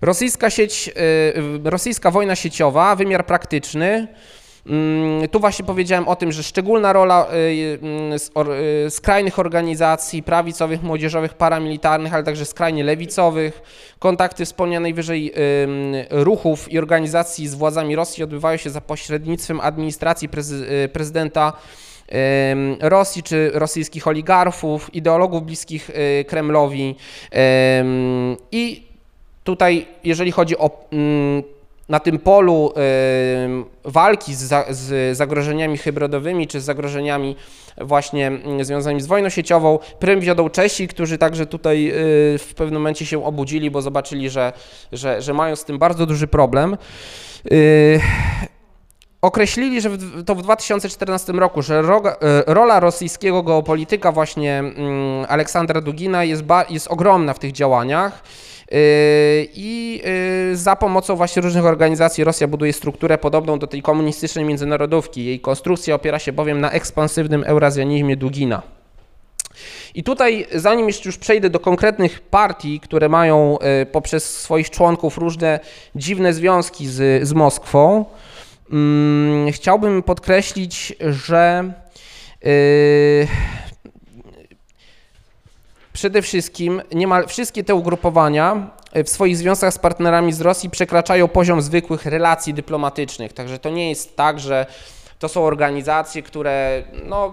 Rosyjska 0.00 0.50
sieć, 0.50 0.90
y, 1.66 1.70
rosyjska 1.70 2.10
wojna 2.10 2.36
sieciowa, 2.36 2.96
wymiar 2.96 3.26
praktyczny, 3.26 4.08
tu 5.30 5.40
właśnie 5.40 5.64
powiedziałem 5.64 6.08
o 6.08 6.16
tym, 6.16 6.32
że 6.32 6.42
szczególna 6.42 6.92
rola 6.92 7.26
y, 7.32 7.36
y, 7.36 8.86
y, 8.86 8.90
skrajnych 8.90 9.38
organizacji 9.38 10.22
prawicowych, 10.22 10.82
młodzieżowych, 10.82 11.34
paramilitarnych, 11.34 12.14
ale 12.14 12.22
także 12.22 12.44
skrajnie 12.44 12.84
lewicowych, 12.84 13.62
kontakty 13.98 14.44
wspomnianej 14.44 14.94
wyżej 14.94 15.32
ruchów 16.10 16.72
i 16.72 16.78
organizacji 16.78 17.48
z 17.48 17.54
władzami 17.54 17.96
Rosji 17.96 18.24
odbywają 18.24 18.56
się 18.56 18.70
za 18.70 18.80
pośrednictwem 18.80 19.60
administracji 19.60 20.28
prezydenta 20.92 21.52
Rosji 22.80 23.22
czy 23.22 23.50
rosyjskich 23.54 24.08
oligarchów, 24.08 24.94
ideologów 24.94 25.42
bliskich 25.42 25.90
Kremlowi. 26.26 26.94
I 28.52 28.82
tutaj 29.44 29.86
jeżeli 30.04 30.32
chodzi 30.32 30.58
o 30.58 30.70
mm, 30.92 31.42
na 31.88 32.00
tym 32.00 32.18
polu 32.18 32.72
walki 33.84 34.34
z, 34.34 35.16
zagrożeniami 35.16 35.78
hybrydowymi 35.78 36.46
czy 36.46 36.60
z 36.60 36.64
zagrożeniami 36.64 37.36
właśnie 37.80 38.26
mm, 38.26 38.64
związanymi 38.64 39.00
z 39.00 39.06
wojną 39.06 39.28
sieciową, 39.28 39.78
prym 39.98 40.20
wiodą 40.20 40.50
Czesi, 40.50 40.88
którzy 40.88 41.18
także 41.18 41.46
tutaj 41.46 41.88
y, 41.88 41.92
w 42.38 42.52
pewnym 42.56 42.80
momencie 42.80 43.06
się 43.06 43.24
obudzili, 43.24 43.70
bo 43.70 43.82
zobaczyli, 43.82 44.30
że, 44.30 44.52
że, 44.92 45.22
że 45.22 45.34
mają 45.34 45.56
z 45.56 45.64
tym 45.64 45.78
bardzo 45.78 46.06
duży 46.06 46.26
problem. 46.26 46.76
Y, 47.52 48.00
określili, 49.22 49.80
że 49.80 49.90
to 50.26 50.34
w 50.34 50.42
2014 50.42 51.32
roku, 51.32 51.62
że 51.62 51.80
y, 51.80 51.84
rola 52.46 52.80
rosyjskiego 52.80 53.42
geopolityka 53.42 54.12
właśnie 54.12 54.58
mm, 54.58 54.76
Aleksandra 55.28 55.80
Dugina 55.80 56.24
jest, 56.24 56.42
jest 56.70 56.88
ogromna 56.88 57.34
w 57.34 57.38
tych 57.38 57.52
działaniach 57.52 58.22
I 59.54 60.00
yy, 60.50 60.56
za 60.56 60.76
pomocą 60.76 61.16
właśnie 61.16 61.42
różnych 61.42 61.64
organizacji 61.64 62.24
Rosja 62.24 62.48
buduje 62.48 62.72
strukturę 62.72 63.18
podobną 63.18 63.58
do 63.58 63.66
tej 63.66 63.82
komunistycznej 63.82 64.44
międzynarodówki. 64.44 65.24
Jej 65.24 65.40
konstrukcja 65.40 65.94
opiera 65.94 66.18
się 66.18 66.32
bowiem 66.32 66.60
na 66.60 66.70
ekspansywnym 66.70 67.44
eurazjanizmie 67.46 68.16
Dugina. 68.16 68.62
I 69.94 70.02
tutaj, 70.02 70.46
zanim 70.54 70.86
jeszcze 70.86 71.08
już 71.08 71.18
przejdę 71.18 71.50
do 71.50 71.60
konkretnych 71.60 72.20
partii, 72.20 72.80
które 72.80 73.08
mają 73.08 73.58
yy, 73.60 73.86
poprzez 73.86 74.40
swoich 74.40 74.70
członków 74.70 75.18
różne 75.18 75.60
dziwne 75.94 76.32
związki 76.32 76.88
z, 76.88 77.28
z 77.28 77.32
Moskwą, 77.32 78.04
hmm, 78.70 79.52
chciałbym 79.52 80.02
podkreślić, 80.02 80.94
że 81.00 81.72
yy, 82.42 82.50
przede 85.98 86.22
wszystkim 86.22 86.82
niemal 86.92 87.26
wszystkie 87.26 87.64
te 87.64 87.74
ugrupowania 87.74 88.70
e, 88.92 89.04
w 89.04 89.08
swoich 89.08 89.36
związkach 89.36 89.74
z 89.74 89.78
partnerami 89.78 90.32
z 90.32 90.40
Rosji 90.40 90.70
przekraczają 90.70 91.28
poziom 91.28 91.62
zwykłych 91.62 92.06
relacji 92.06 92.54
dyplomatycznych. 92.54 93.32
Także 93.32 93.58
to 93.58 93.70
nie 93.70 93.88
jest 93.88 94.16
tak, 94.16 94.40
że 94.40 94.66
to 95.18 95.28
są 95.28 95.44
organizacje, 95.44 96.22
które 96.22 96.82
no, 97.04 97.32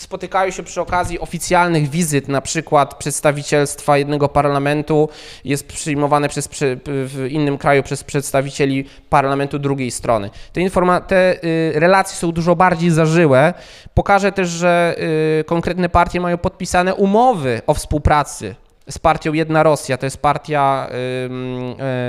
spotykają 0.00 0.50
się 0.50 0.62
przy 0.62 0.80
okazji 0.80 1.20
oficjalnych 1.20 1.88
wizyt, 1.90 2.28
na 2.28 2.40
przykład 2.40 2.94
przedstawicielstwa 2.94 3.98
jednego 3.98 4.28
parlamentu 4.28 5.08
jest 5.44 5.66
przyjmowane 5.66 6.28
przez, 6.28 6.48
w 6.84 7.26
innym 7.30 7.58
kraju 7.58 7.82
przez 7.82 8.04
przedstawicieli 8.04 8.84
parlamentu 9.10 9.58
drugiej 9.58 9.90
strony. 9.90 10.30
Te, 10.52 10.60
informa- 10.60 11.00
te 11.00 11.44
y, 11.44 11.72
relacje 11.74 12.16
są 12.16 12.32
dużo 12.32 12.56
bardziej 12.56 12.90
zażyłe. 12.90 13.54
Pokażę 13.94 14.32
też, 14.32 14.48
że 14.48 14.96
y, 15.40 15.44
konkretne 15.44 15.88
partie 15.88 16.20
mają 16.20 16.38
podpisane 16.38 16.94
umowy 16.94 17.62
o 17.66 17.74
współpracy 17.74 18.54
z 18.90 18.98
partią 18.98 19.32
Jedna 19.32 19.62
Rosja, 19.62 19.98
to 19.98 20.06
jest 20.06 20.18
partia 20.18 20.88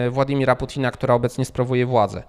y, 0.07 0.11
Władimira 0.11 0.55
Putina, 0.55 0.91
która 0.91 1.13
obecnie 1.13 1.45
sprawuje 1.45 1.85
władzę. 1.85 2.23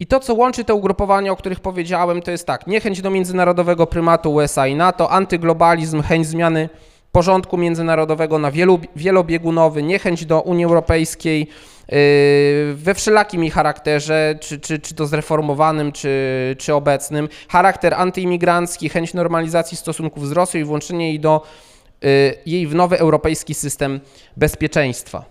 I 0.00 0.06
to, 0.06 0.20
co 0.20 0.34
łączy 0.34 0.64
te 0.64 0.74
ugrupowania, 0.74 1.32
o 1.32 1.36
których 1.36 1.60
powiedziałem, 1.60 2.22
to 2.22 2.30
jest 2.30 2.46
tak, 2.46 2.66
niechęć 2.66 3.02
do 3.02 3.10
międzynarodowego 3.10 3.86
prymatu 3.86 4.34
USA 4.34 4.66
i 4.66 4.74
NATO, 4.74 5.10
antyglobalizm, 5.10 6.02
chęć 6.02 6.26
zmiany 6.26 6.68
porządku 7.12 7.56
międzynarodowego 7.56 8.38
na 8.38 8.50
wielu, 8.50 8.80
wielobiegunowy, 8.96 9.82
niechęć 9.82 10.26
do 10.26 10.40
Unii 10.40 10.64
Europejskiej 10.64 11.40
yy, 11.88 12.74
we 12.74 12.94
wszelakim 12.94 13.42
jej 13.42 13.50
charakterze, 13.50 14.34
czy, 14.40 14.60
czy, 14.60 14.78
czy 14.78 14.94
to 14.94 15.06
zreformowanym, 15.06 15.92
czy, 15.92 16.56
czy 16.58 16.74
obecnym, 16.74 17.28
charakter 17.48 17.94
antyimigrancki, 17.94 18.88
chęć 18.88 19.14
normalizacji 19.14 19.76
stosunków 19.76 20.28
z 20.28 20.32
Rosją 20.32 20.60
i 20.60 20.64
włączenie 20.64 21.08
jej, 21.08 21.20
do, 21.20 21.42
yy, 22.02 22.08
jej 22.46 22.66
w 22.66 22.74
nowy 22.74 22.98
europejski 22.98 23.54
system 23.54 24.00
bezpieczeństwa. 24.36 25.24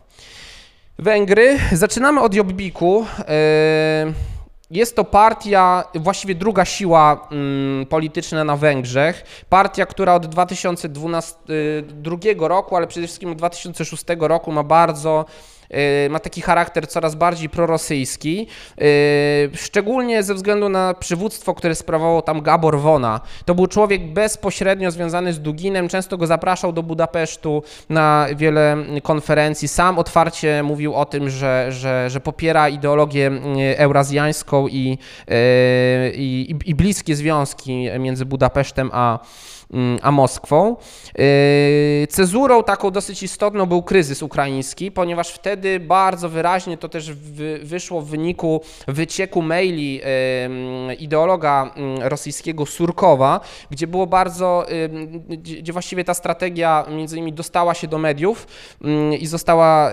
Węgry. 0.99 1.57
Zaczynamy 1.71 2.21
od 2.21 2.33
Jobbiku. 2.33 3.05
Yy, 3.19 4.28
jest 4.71 4.95
to 4.95 5.03
partia, 5.03 5.83
właściwie 5.95 6.35
druga 6.35 6.65
siła 6.65 7.27
mm, 7.31 7.85
polityczna 7.85 8.43
na 8.43 8.57
Węgrzech. 8.57 9.45
Partia, 9.49 9.85
która 9.85 10.15
od 10.15 10.25
2012 10.25 11.35
y, 11.49 12.47
roku, 12.47 12.75
ale 12.75 12.87
przede 12.87 13.07
wszystkim 13.07 13.31
od 13.31 13.37
2006 13.37 14.03
roku 14.19 14.51
ma 14.51 14.63
bardzo 14.63 15.25
ma 16.09 16.19
taki 16.19 16.41
charakter 16.41 16.87
coraz 16.87 17.15
bardziej 17.15 17.49
prorosyjski, 17.49 18.47
y, 18.81 19.49
szczególnie 19.53 20.23
ze 20.23 20.33
względu 20.33 20.69
na 20.69 20.93
przywództwo, 20.93 21.53
które 21.53 21.75
sprawował 21.75 22.21
tam 22.21 22.41
Gabor 22.41 22.79
Wona. 22.79 23.21
To 23.45 23.55
był 23.55 23.67
człowiek 23.67 24.13
bezpośrednio 24.13 24.91
związany 24.91 25.33
z 25.33 25.39
Duginem, 25.39 25.87
często 25.87 26.17
go 26.17 26.27
zapraszał 26.27 26.73
do 26.73 26.83
Budapesztu 26.83 27.63
na 27.89 28.27
wiele 28.35 28.77
konferencji, 29.03 29.67
sam 29.67 29.99
otwarcie 29.99 30.63
mówił 30.63 30.95
o 30.95 31.05
tym, 31.05 31.29
że, 31.29 31.67
że, 31.69 32.09
że 32.09 32.19
popiera 32.19 32.69
ideologię 32.69 33.31
y, 33.31 33.77
eurazjańską 33.77 34.67
i, 34.67 34.97
i, 36.13 36.55
i 36.65 36.75
bliskie 36.75 37.15
związki 37.15 37.89
między 37.99 38.25
Budapesztem 38.25 38.89
a 38.93 39.19
a 40.01 40.11
Moskwą. 40.11 40.75
Yy, 41.17 42.07
cezurą 42.07 42.63
taką 42.63 42.91
dosyć 42.91 43.23
istotną 43.23 43.65
był 43.65 43.83
kryzys 43.83 44.23
ukraiński, 44.23 44.91
ponieważ 44.91 45.29
wtedy 45.29 45.79
bardzo 45.79 46.29
wyraźnie 46.29 46.77
to 46.77 46.89
też 46.89 47.11
wyszło 47.63 48.01
w 48.01 48.05
wyniku 48.05 48.61
wycieku 48.87 49.41
maili 49.41 50.01
ideologa 50.99 51.73
yy, 51.99 52.09
rosyjskiego 52.09 52.65
Surkowa, 52.65 53.39
gdzie 53.71 53.87
było 53.87 54.07
bardzo, 54.07 54.65
gdzie 55.29 55.73
właściwie 55.73 56.03
ta 56.03 56.13
strategia 56.13 56.85
między 56.89 57.17
innymi 57.17 57.33
dostała 57.33 57.73
się 57.73 57.87
do 57.87 57.97
mediów 57.97 58.47
i 59.19 59.27
została 59.27 59.91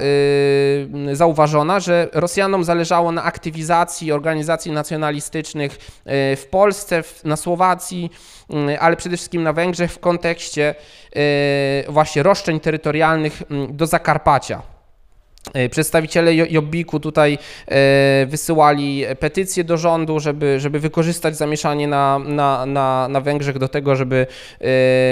zauważona, 1.13 1.81
że 1.81 2.09
Rosjanom 2.13 2.65
zależało 2.65 3.13
na 3.13 3.23
aktywizacji 3.23 4.13
organizacji 4.13 4.73
nacjonalistycznych 4.73 5.79
w 6.37 6.47
Polsce, 6.51 7.03
na 7.25 7.37
Słowacji, 7.37 7.97
Mm, 7.97 8.36
ale 8.81 8.97
przede 8.97 9.17
wszystkim 9.17 9.43
na 9.43 9.53
Węgrzech 9.53 9.93
w 9.93 9.99
kontekście 9.99 10.75
e, 11.17 11.93
właśnie 11.93 12.23
roszczeń 12.23 12.61
terytorialnych 12.61 13.43
mm, 13.51 13.77
do 13.77 13.87
Zakarpacia. 13.87 14.63
E, 15.55 15.69
przedstawiciele 15.69 16.35
Jobbiku 16.35 17.01
tutaj 17.01 17.39
e, 17.67 18.27
wysyłali 18.27 19.05
petycje 19.21 19.65
do 19.65 19.77
rządu, 19.77 20.21
żeby, 20.21 20.61
żeby 20.61 20.81
wykorzystać 20.81 21.37
zamieszanie 21.37 21.89
na, 21.89 22.19
na, 22.19 22.67
na, 22.67 23.09
na 23.09 23.21
Węgrzech 23.21 23.59
do 23.59 23.69
tego, 23.69 23.97
żeby 23.97 24.27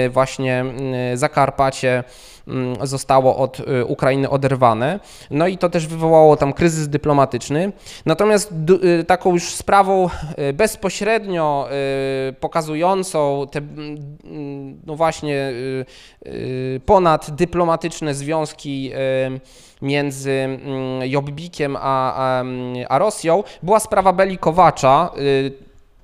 właśnie 0.09 0.59
mm, 0.59 1.17
Zakarpacie 1.17 2.03
Mm, 2.03 2.34
zostało 2.83 3.37
od 3.37 3.59
y, 3.59 3.85
Ukrainy 3.85 4.29
oderwane. 4.29 4.99
No 5.31 5.47
i 5.47 5.57
to 5.57 5.69
też 5.69 5.87
wywołało 5.87 6.37
tam 6.37 6.53
kryzys 6.53 6.87
dyplomatyczny. 6.87 7.71
Natomiast 8.05 8.53
y, 8.83 9.03
taką 9.03 9.33
już 9.33 9.43
sprawą 9.43 10.09
y, 10.49 10.53
bezpośrednio 10.53 11.69
pokazującą 12.39 13.47
te 13.51 13.59
mm, 13.59 14.81
no 14.85 14.95
właśnie 14.95 15.53
ponad 16.85 17.31
dyplomatyczne 17.31 18.13
związki 18.13 18.91
między 19.81 20.31
mm, 20.31 20.61
Jobbikiem 21.09 21.77
a, 21.79 22.13
a, 22.15 22.43
a 22.89 22.99
Rosją 22.99 23.43
była 23.63 23.79
sprawa 23.79 24.13
Beli 24.13 24.37
Kowacza. 24.37 25.11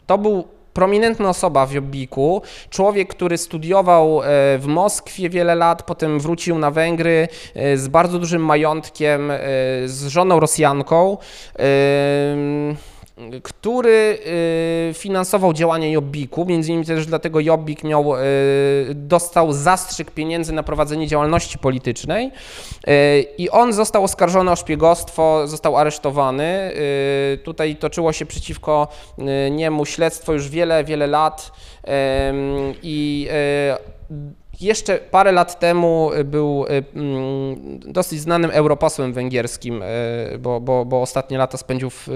To 0.05 0.17
był 0.17 0.47
prominentna 0.73 1.29
osoba 1.29 1.65
w 1.65 1.73
Jobbiku, 1.73 2.41
człowiek, 2.69 3.09
który 3.09 3.37
studiował 3.37 4.21
e, 4.21 4.25
w 4.57 4.65
Moskwie 4.67 5.29
wiele 5.29 5.55
lat, 5.55 5.83
potem 5.83 6.19
wrócił 6.19 6.57
na 6.59 6.71
Węgry 6.71 7.27
e, 7.55 7.77
z 7.77 7.87
bardzo 7.87 8.19
dużym 8.19 8.45
majątkiem, 8.45 9.31
e, 9.31 9.37
z 9.85 10.07
żoną 10.07 10.39
Rosjanką. 10.39 11.17
Który 13.43 14.19
y, 14.89 14.93
finansował 14.93 15.53
działania 15.53 15.87
Jobbiku, 15.87 16.45
między 16.45 16.69
innymi 16.69 16.85
też 16.85 17.05
dlatego 17.05 17.39
Jobbik 17.39 17.83
miał, 17.83 18.15
y, 18.15 18.19
dostał 18.95 19.53
zastrzyk 19.53 20.11
pieniędzy 20.11 20.53
na 20.53 20.63
prowadzenie 20.63 21.07
działalności 21.07 21.57
politycznej 21.57 22.31
y, 22.87 22.91
i 23.37 23.49
on 23.49 23.73
został 23.73 24.03
oskarżony 24.03 24.51
o 24.51 24.55
szpiegostwo, 24.55 25.47
został 25.47 25.77
aresztowany. 25.77 26.71
Tutaj 27.43 27.75
toczyło 27.75 28.13
się 28.13 28.25
przeciwko 28.25 28.87
niemu 29.51 29.85
śledztwo 29.85 30.33
już 30.33 30.49
wiele, 30.49 30.83
wiele 30.83 31.07
lat 31.07 31.51
i 32.83 33.27
jeszcze 34.61 34.97
parę 34.97 35.31
lat 35.31 35.59
temu 35.59 36.11
był 36.25 36.65
y, 36.65 36.83
mm, 36.95 37.79
dosyć 37.79 38.19
znanym 38.19 38.51
europosłem 38.53 39.13
węgierskim, 39.13 39.83
y, 39.83 40.37
bo, 40.39 40.59
bo, 40.59 40.85
bo 40.85 41.01
ostatnie 41.01 41.37
lata 41.37 41.57
spędził 41.57 41.89
w, 41.89 42.07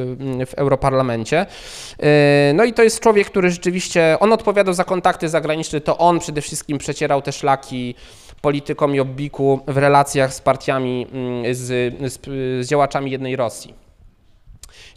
w 0.46 0.54
Europarlamencie. 0.56 1.46
Y, 1.50 2.54
no 2.54 2.64
i 2.64 2.74
to 2.74 2.84
jest 2.84 3.00
człowiek, 3.00 3.28
który 3.28 3.52
rzeczywiście, 3.52 4.18
on 4.20 4.34
odpowiadał 4.34 4.74
za 4.74 4.84
kontakty 4.84 5.30
zagraniczne, 5.30 5.82
to 5.82 5.98
on 5.98 6.20
przede 6.20 6.42
wszystkim 6.42 6.78
przecierał 6.78 7.22
te 7.22 7.32
szlaki 7.32 7.96
politykom 8.42 8.96
Jobbiku 8.96 9.60
w 9.68 9.78
relacjach 9.78 10.34
z 10.34 10.42
partiami, 10.42 11.08
mm, 11.12 11.56
z, 11.56 11.94
z, 12.14 12.20
z 12.66 12.70
działaczami 12.70 13.12
jednej 13.12 13.36
Rosji. 13.36 13.74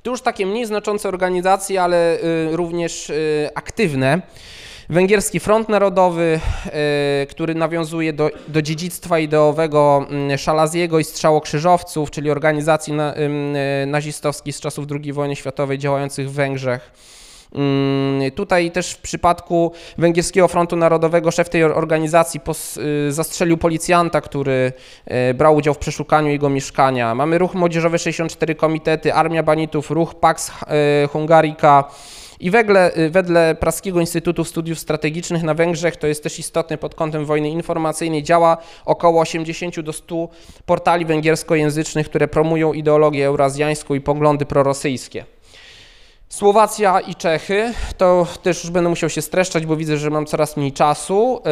Tu 0.03 0.11
już 0.11 0.23
takie 0.23 0.47
mniej 0.47 0.67
znaczące 0.67 1.09
organizacje, 1.09 1.83
ale 1.83 2.19
również 2.51 3.13
aktywne. 3.55 4.23
Węgierski 4.91 5.41
Front 5.41 5.69
Narodowy, 5.69 6.41
e, 6.67 7.27
który 7.27 7.55
nawiązuje 7.55 8.13
do, 8.13 8.31
do 8.49 8.63
dziedzictwa 8.63 9.19
ideowego 9.19 10.07
mm, 10.11 10.39
Szalaziego 10.39 10.99
i 10.99 11.05
Strzałokrzyżowców, 11.05 12.11
czyli 12.11 12.31
organizacji 12.31 12.95
e, 12.95 13.87
nazistowskich 13.87 14.57
z 14.57 14.61
czasów 14.61 14.87
II 14.91 15.13
wojny 15.13 15.37
światowej 15.37 15.79
działających 15.79 16.31
w 16.31 16.33
Węgrzech. 16.33 16.93
Mm, 17.55 18.31
tutaj 18.31 18.71
też 18.71 18.93
w 18.93 18.99
przypadku 18.99 19.73
Węgierskiego 19.99 20.49
Frontu 20.49 20.77
Narodowego 20.77 21.31
szef 21.31 21.49
tej 21.49 21.65
organizacji 21.65 22.41
y, 23.09 23.13
zastrzelił 23.13 23.59
policjanta, 23.59 24.21
który 24.21 24.73
e, 25.07 25.35
brał 25.35 25.57
udział 25.57 25.75
w 25.75 25.79
przeszukaniu 25.79 26.29
jego 26.29 26.49
mieszkania. 26.51 27.15
Mamy 27.15 27.39
ruch 27.39 27.55
młodzieżowy 27.55 27.99
64 27.99 28.55
komitety, 28.55 29.15
Armia 29.15 29.43
Banitów, 29.43 29.91
ruch 29.91 30.15
Pax 30.15 30.53
Hungarica, 31.13 31.85
i 32.41 32.51
wedle, 32.51 32.97
y, 32.99 33.11
wedle 33.11 33.55
Praskiego 33.55 34.01
Instytutu 34.01 34.45
Studiów 34.45 34.79
Strategicznych 34.79 35.43
na 35.43 35.55
Węgrzech, 35.55 35.97
to 35.97 36.07
jest 36.07 36.23
też 36.23 36.39
istotne 36.39 36.79
pod 36.79 36.95
kątem 36.95 37.25
wojny 37.25 37.51
informacyjnej, 37.51 38.23
działa 38.23 38.57
około 38.85 39.21
80 39.21 39.83
do 39.83 39.93
100 39.93 40.29
portali 40.67 41.05
węgierskojęzycznych, 41.05 42.09
które 42.09 42.29
promują 42.29 42.73
ideologię 42.73 43.27
eurazjańską 43.27 43.95
i 43.95 44.01
poglądy 44.01 44.47
prorosyjskie. 44.47 45.25
Słowacja 46.29 47.01
i 47.01 47.15
Czechy, 47.15 47.73
to 47.97 48.27
też 48.43 48.65
już 48.65 48.73
będę 48.73 48.91
musiał 48.91 49.11
się 49.11 49.23
streszczać, 49.23 49.67
bo 49.67 49.77
widzę, 49.77 49.97
że 49.97 50.11
mam 50.11 50.27
coraz 50.27 50.57
mniej 50.57 50.73
czasu. 50.73 51.43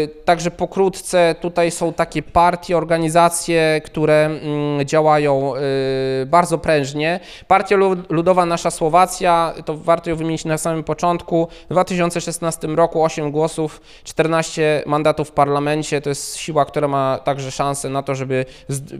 Yy, 0.00 0.08
także 0.24 0.50
pokrótce 0.50 1.34
tutaj 1.40 1.70
są 1.70 1.92
takie 1.92 2.22
partie, 2.22 2.76
organizacje, 2.76 3.80
które 3.84 4.26
mm, 4.26 4.86
działają 4.86 5.52
yy, 5.54 6.26
bardzo 6.26 6.58
prężnie. 6.58 7.20
Partia 7.48 7.76
Ludowa 8.08 8.46
Nasza 8.46 8.70
Słowacja, 8.70 9.54
to 9.64 9.76
warto 9.76 10.10
ją 10.10 10.16
wymienić 10.16 10.44
na 10.44 10.58
samym 10.58 10.84
początku. 10.84 11.48
W 11.64 11.68
2016 11.68 12.66
roku 12.66 13.04
8 13.04 13.30
głosów, 13.30 13.80
14 14.04 14.82
mandatów 14.86 15.28
w 15.28 15.32
parlamencie. 15.32 16.00
To 16.00 16.08
jest 16.08 16.36
siła, 16.36 16.64
która 16.64 16.88
ma 16.88 17.18
także 17.24 17.50
szansę 17.50 17.88
na 17.88 18.02
to, 18.02 18.14
żeby 18.14 18.44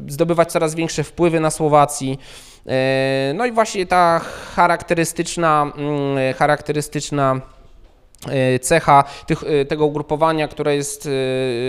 zdobywać 0.08 0.52
coraz 0.52 0.74
większe 0.74 1.04
wpływy 1.04 1.40
na 1.40 1.50
Słowacji. 1.50 2.18
E, 2.68 3.32
no 3.34 3.46
i 3.46 3.52
właśnie 3.52 3.86
ta 3.86 4.20
charakterystyczna, 4.56 5.72
mm, 5.76 6.34
charakterystyczna 6.34 7.40
cecha 8.60 9.04
tych, 9.26 9.42
e, 9.42 9.64
tego 9.64 9.86
ugrupowania, 9.86 10.48
która, 10.48 10.72
jest, 10.72 11.08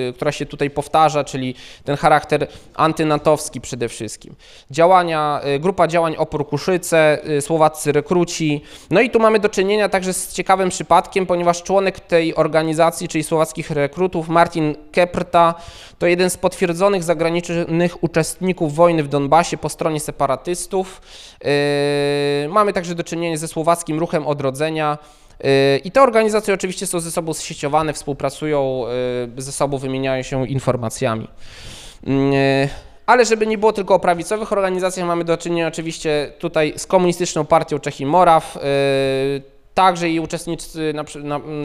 e, 0.09 0.13
która 0.13 0.31
się 0.31 0.45
tutaj 0.45 0.69
powtarza, 0.69 1.23
czyli 1.23 1.55
ten 1.83 1.97
charakter 1.97 2.47
antynatowski 2.75 3.61
przede 3.61 3.89
wszystkim. 3.89 4.35
Działania, 4.71 5.41
grupa 5.59 5.87
działań 5.87 6.15
Opór 6.17 6.47
Kuszyce, 6.47 7.17
słowaccy 7.41 7.91
rekruci. 7.91 8.61
No 8.91 9.01
i 9.01 9.09
tu 9.09 9.19
mamy 9.19 9.39
do 9.39 9.49
czynienia 9.49 9.89
także 9.89 10.13
z 10.13 10.33
ciekawym 10.33 10.69
przypadkiem, 10.69 11.25
ponieważ 11.25 11.63
członek 11.63 11.99
tej 11.99 12.35
organizacji, 12.35 13.07
czyli 13.07 13.23
słowackich 13.23 13.71
rekrutów, 13.71 14.29
Martin 14.29 14.75
Keprta, 14.91 15.53
to 15.99 16.07
jeden 16.07 16.29
z 16.29 16.37
potwierdzonych 16.37 17.03
zagranicznych 17.03 18.03
uczestników 18.03 18.75
wojny 18.75 19.03
w 19.03 19.07
Donbasie 19.07 19.57
po 19.57 19.69
stronie 19.69 19.99
separatystów. 19.99 21.01
Mamy 22.49 22.73
także 22.73 22.95
do 22.95 23.03
czynienia 23.03 23.37
ze 23.37 23.47
słowackim 23.47 23.99
ruchem 23.99 24.27
odrodzenia, 24.27 24.97
i 25.83 25.91
te 25.91 26.01
organizacje 26.01 26.53
oczywiście 26.53 26.87
są 26.87 26.99
ze 26.99 27.11
sobą 27.11 27.33
zsieciowane, 27.33 27.93
współpracują, 27.93 28.85
y, 29.37 29.41
ze 29.41 29.51
sobą 29.51 29.77
wymieniają 29.77 30.23
się 30.23 30.47
informacjami. 30.47 31.27
Y, 32.07 32.69
ale 33.05 33.25
żeby 33.25 33.47
nie 33.47 33.57
było 33.57 33.73
tylko 33.73 33.95
o 33.95 33.99
prawicowych 33.99 34.51
organizacjach, 34.51 35.07
mamy 35.07 35.23
do 35.23 35.37
czynienia 35.37 35.67
oczywiście 35.67 36.31
tutaj 36.39 36.73
z 36.77 36.87
Komunistyczną 36.87 37.45
Partią 37.45 37.79
Czech 37.79 38.01
i 38.01 38.05
Moraw. 38.05 38.57
Y, 38.57 38.61
także 39.73 40.09
jej 40.09 40.19
uczestnicy, 40.19 40.93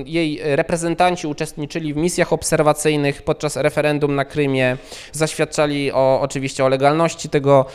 jej 0.06 0.40
reprezentanci 0.42 1.26
uczestniczyli 1.26 1.94
w 1.94 1.96
misjach 1.96 2.32
obserwacyjnych 2.32 3.22
podczas 3.22 3.56
referendum 3.56 4.14
na 4.14 4.24
Krymie, 4.24 4.76
zaświadczali 5.12 5.92
o, 5.92 6.20
oczywiście 6.20 6.64
o 6.64 6.68
legalności 6.68 7.28
tego 7.28 7.66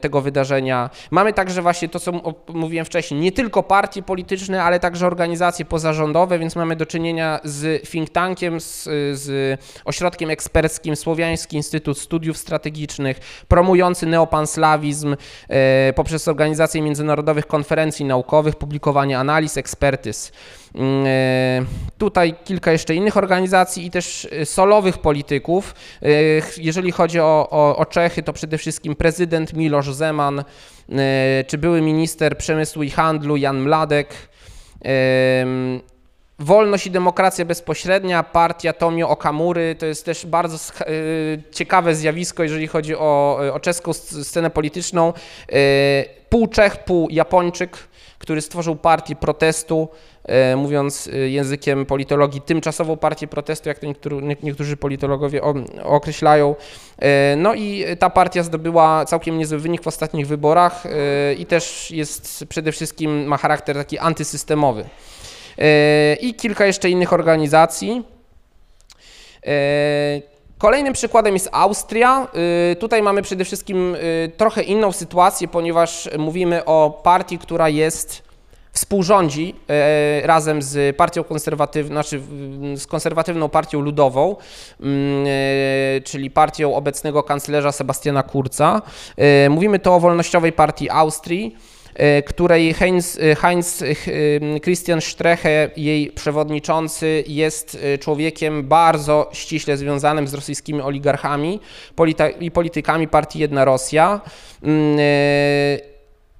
tego 0.00 0.20
wydarzenia. 0.20 0.90
Mamy 1.10 1.32
także 1.32 1.62
właśnie 1.62 1.88
to, 1.88 2.00
co 2.00 2.12
mówiłem 2.48 2.86
wcześniej, 2.86 3.20
nie 3.20 3.32
tylko 3.32 3.62
partie 3.62 4.02
polityczne, 4.02 4.62
ale 4.62 4.80
także 4.80 5.06
organizacje 5.06 5.64
pozarządowe, 5.64 6.38
więc 6.38 6.56
mamy 6.56 6.76
do 6.76 6.86
czynienia 6.86 7.40
z 7.44 7.88
think 7.90 8.10
tankiem, 8.10 8.60
z, 8.60 8.84
z 9.18 9.60
ośrodkiem 9.84 10.30
eksperckim 10.30 10.96
Słowiański 10.96 11.56
Instytut 11.56 11.98
Studiów 11.98 12.38
Strategicznych, 12.38 13.20
promujący 13.48 14.06
neopanslawizm 14.06 15.16
e, 15.48 15.92
poprzez 15.92 16.28
organizację 16.28 16.82
międzynarodowych 16.82 17.46
konferencji 17.46 18.04
naukowych, 18.04 18.56
publikowanie 18.56 19.18
analiz, 19.18 19.56
ekspertyz. 19.56 20.32
Mm, 20.74 21.06
e, 21.06 21.64
tutaj 21.98 22.34
kilka 22.44 22.72
jeszcze 22.72 22.94
innych 22.94 23.16
organizacji 23.16 23.86
i 23.86 23.90
też 23.90 24.28
e, 24.32 24.46
solowych 24.46 24.98
polityków. 24.98 25.74
E, 26.02 26.08
jeżeli 26.56 26.92
chodzi 26.92 27.20
o, 27.20 27.48
o, 27.50 27.76
o 27.76 27.86
Czechy, 27.86 28.22
to 28.22 28.32
przede 28.32 28.58
wszystkim 28.58 28.96
prezydent 28.96 29.52
Miloš 29.52 29.94
Zeman, 29.94 30.44
czy 31.46 31.58
były 31.58 31.82
minister 31.82 32.38
przemysłu 32.38 32.82
i 32.82 32.90
handlu 32.90 33.36
Jan 33.36 33.60
Mladek, 33.60 34.14
Wolność 36.38 36.86
i 36.86 36.90
demokracja 36.90 37.44
bezpośrednia, 37.44 38.22
partia 38.22 38.72
Tomio 38.72 39.08
Okamury, 39.08 39.76
to 39.78 39.86
jest 39.86 40.04
też 40.04 40.26
bardzo 40.26 40.58
ciekawe 41.52 41.94
zjawisko, 41.94 42.42
jeżeli 42.42 42.66
chodzi 42.66 42.96
o, 42.96 43.40
o 43.52 43.60
czeską 43.60 43.92
scenę 43.92 44.50
polityczną. 44.50 45.12
Pół 46.28 46.46
Czech, 46.46 46.84
pół 46.84 47.08
Japończyk, 47.10 47.78
który 48.18 48.40
stworzył 48.40 48.76
partię 48.76 49.16
protestu, 49.16 49.88
mówiąc 50.56 51.10
e, 51.12 51.16
językiem 51.16 51.86
politologii, 51.86 52.40
tymczasową 52.40 52.96
partię 52.96 53.26
protestu, 53.26 53.68
jak 53.68 53.78
to 53.78 53.86
niektórzy 54.42 54.76
politologowie 54.76 55.42
określają. 55.82 56.56
E, 56.98 57.36
no 57.36 57.54
i 57.54 57.84
ta 57.98 58.10
partia 58.10 58.42
zdobyła 58.42 59.04
całkiem 59.04 59.38
niezły 59.38 59.58
wynik 59.58 59.82
w 59.82 59.86
ostatnich 59.86 60.26
wyborach 60.26 60.84
i 61.38 61.46
też 61.46 61.90
jest 61.90 62.44
przede 62.48 62.72
wszystkim, 62.72 63.26
ma 63.26 63.36
charakter 63.36 63.76
taki 63.76 63.98
antysystemowy. 63.98 64.84
I 66.20 66.34
kilka 66.34 66.66
jeszcze 66.66 66.90
innych 66.90 67.12
organizacji. 67.12 68.04
Kolejnym 70.58 70.92
przykładem 70.92 71.34
jest 71.34 71.48
Austria. 71.52 72.28
Tutaj 72.80 73.02
mamy 73.02 73.22
przede 73.22 73.44
wszystkim 73.44 73.96
trochę 74.36 74.62
inną 74.62 74.92
sytuację, 74.92 75.48
ponieważ 75.48 76.08
mówimy 76.18 76.64
o 76.64 77.00
partii, 77.02 77.38
która 77.38 77.68
jest 77.68 78.27
współrządzi 78.78 79.54
e, 79.68 80.26
razem 80.26 80.62
z 80.62 80.96
partią 80.96 81.24
konserwatywną, 81.24 81.94
znaczy 81.94 82.20
z 82.76 82.86
konserwatywną 82.86 83.48
partią 83.48 83.80
ludową, 83.80 84.36
mm, 84.80 85.26
e, 85.26 86.00
czyli 86.00 86.30
partią 86.30 86.74
obecnego 86.74 87.22
kanclerza 87.22 87.72
Sebastiana 87.72 88.22
Kurza. 88.22 88.82
E, 89.16 89.48
mówimy 89.48 89.78
to 89.78 89.94
o 89.94 90.00
wolnościowej 90.00 90.52
partii 90.52 90.90
Austrii 90.90 91.56
której 92.26 92.74
Heinz, 92.74 93.18
Heinz 93.38 93.84
Christian 94.62 95.00
Streche, 95.00 95.70
jej 95.76 96.10
przewodniczący, 96.12 97.24
jest 97.26 97.78
człowiekiem 98.00 98.68
bardzo 98.68 99.30
ściśle 99.32 99.76
związanym 99.76 100.28
z 100.28 100.34
rosyjskimi 100.34 100.80
oligarchami 100.80 101.60
i 102.40 102.50
politykami 102.50 103.08
partii 103.08 103.38
Jedna 103.38 103.64
Rosja 103.64 104.20
mm, 104.62 104.98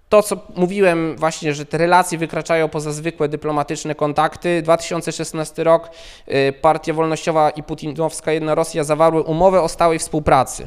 to, 0.09 0.22
co 0.22 0.36
mówiłem 0.56 1.16
właśnie, 1.16 1.54
że 1.54 1.66
te 1.66 1.78
relacje 1.78 2.18
wykraczają 2.18 2.68
poza 2.68 2.92
zwykłe 2.92 3.28
dyplomatyczne 3.28 3.94
kontakty. 3.94 4.62
2016 4.62 5.64
rok 5.64 5.90
y, 6.28 6.52
Partia 6.52 6.94
Wolnościowa 6.94 7.50
i 7.50 7.62
Putinowska 7.62 8.32
Jedna 8.32 8.54
Rosja 8.54 8.84
zawarły 8.84 9.22
umowę 9.22 9.62
o 9.62 9.68
stałej 9.68 9.98
współpracy. 9.98 10.66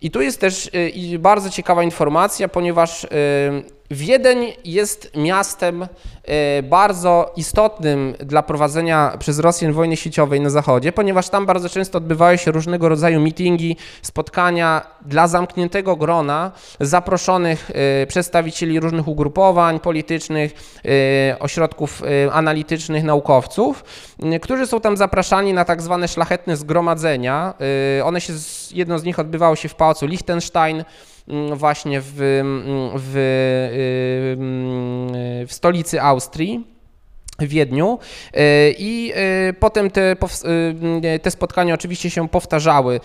I 0.00 0.10
tu 0.10 0.22
jest 0.22 0.40
też 0.40 0.70
y, 1.14 1.18
bardzo 1.18 1.50
ciekawa 1.50 1.82
informacja, 1.82 2.48
ponieważ 2.48 3.04
y, 3.04 3.79
Wiedeń 3.90 4.52
jest 4.64 5.16
miastem 5.16 5.82
e, 6.24 6.62
bardzo 6.62 7.32
istotnym 7.36 8.14
dla 8.20 8.42
prowadzenia 8.42 9.16
przez 9.18 9.38
Rosjan 9.38 9.72
wojny 9.72 9.96
sieciowej 9.96 10.40
na 10.40 10.50
zachodzie, 10.50 10.92
ponieważ 10.92 11.28
tam 11.28 11.46
bardzo 11.46 11.68
często 11.68 11.98
odbywały 11.98 12.38
się 12.38 12.50
różnego 12.50 12.88
rodzaju 12.88 13.20
mityngi, 13.20 13.76
spotkania 14.02 14.86
dla 15.06 15.28
zamkniętego 15.28 15.96
grona 15.96 16.52
zaproszonych 16.80 17.70
e, 17.74 18.06
przedstawicieli 18.06 18.80
różnych 18.80 19.08
ugrupowań 19.08 19.80
politycznych, 19.80 20.80
e, 21.32 21.38
ośrodków 21.38 22.02
analitycznych, 22.32 23.04
naukowców, 23.04 23.84
którzy 24.42 24.66
są 24.66 24.80
tam 24.80 24.96
zapraszani 24.96 25.52
na 25.52 25.64
tak 25.64 25.82
zwane 25.82 26.08
szlachetne 26.08 26.56
zgromadzenia. 26.56 27.54
One 28.04 28.20
się, 28.20 28.32
jedno 28.72 28.98
z 28.98 29.04
nich 29.04 29.18
odbywało 29.18 29.56
się 29.56 29.68
w 29.68 29.74
pałacu 29.74 30.06
Liechtenstein, 30.06 30.84
właśnie 31.52 32.00
w, 32.00 32.22
mm, 32.22 32.90
w, 32.96 33.16
y, 33.16 34.42
mm, 34.42 35.46
w 35.46 35.52
stolicy 35.52 36.02
Austrii. 36.02 36.66
W 37.38 37.48
Wiedniu 37.48 37.98
y, 38.34 38.38
i 38.78 39.12
y, 39.48 39.52
potem 39.52 39.90
te, 39.90 40.16
te 41.22 41.30
spotkania 41.30 41.74
oczywiście 41.74 42.10
się 42.10 42.28
powtarzały 42.28 43.00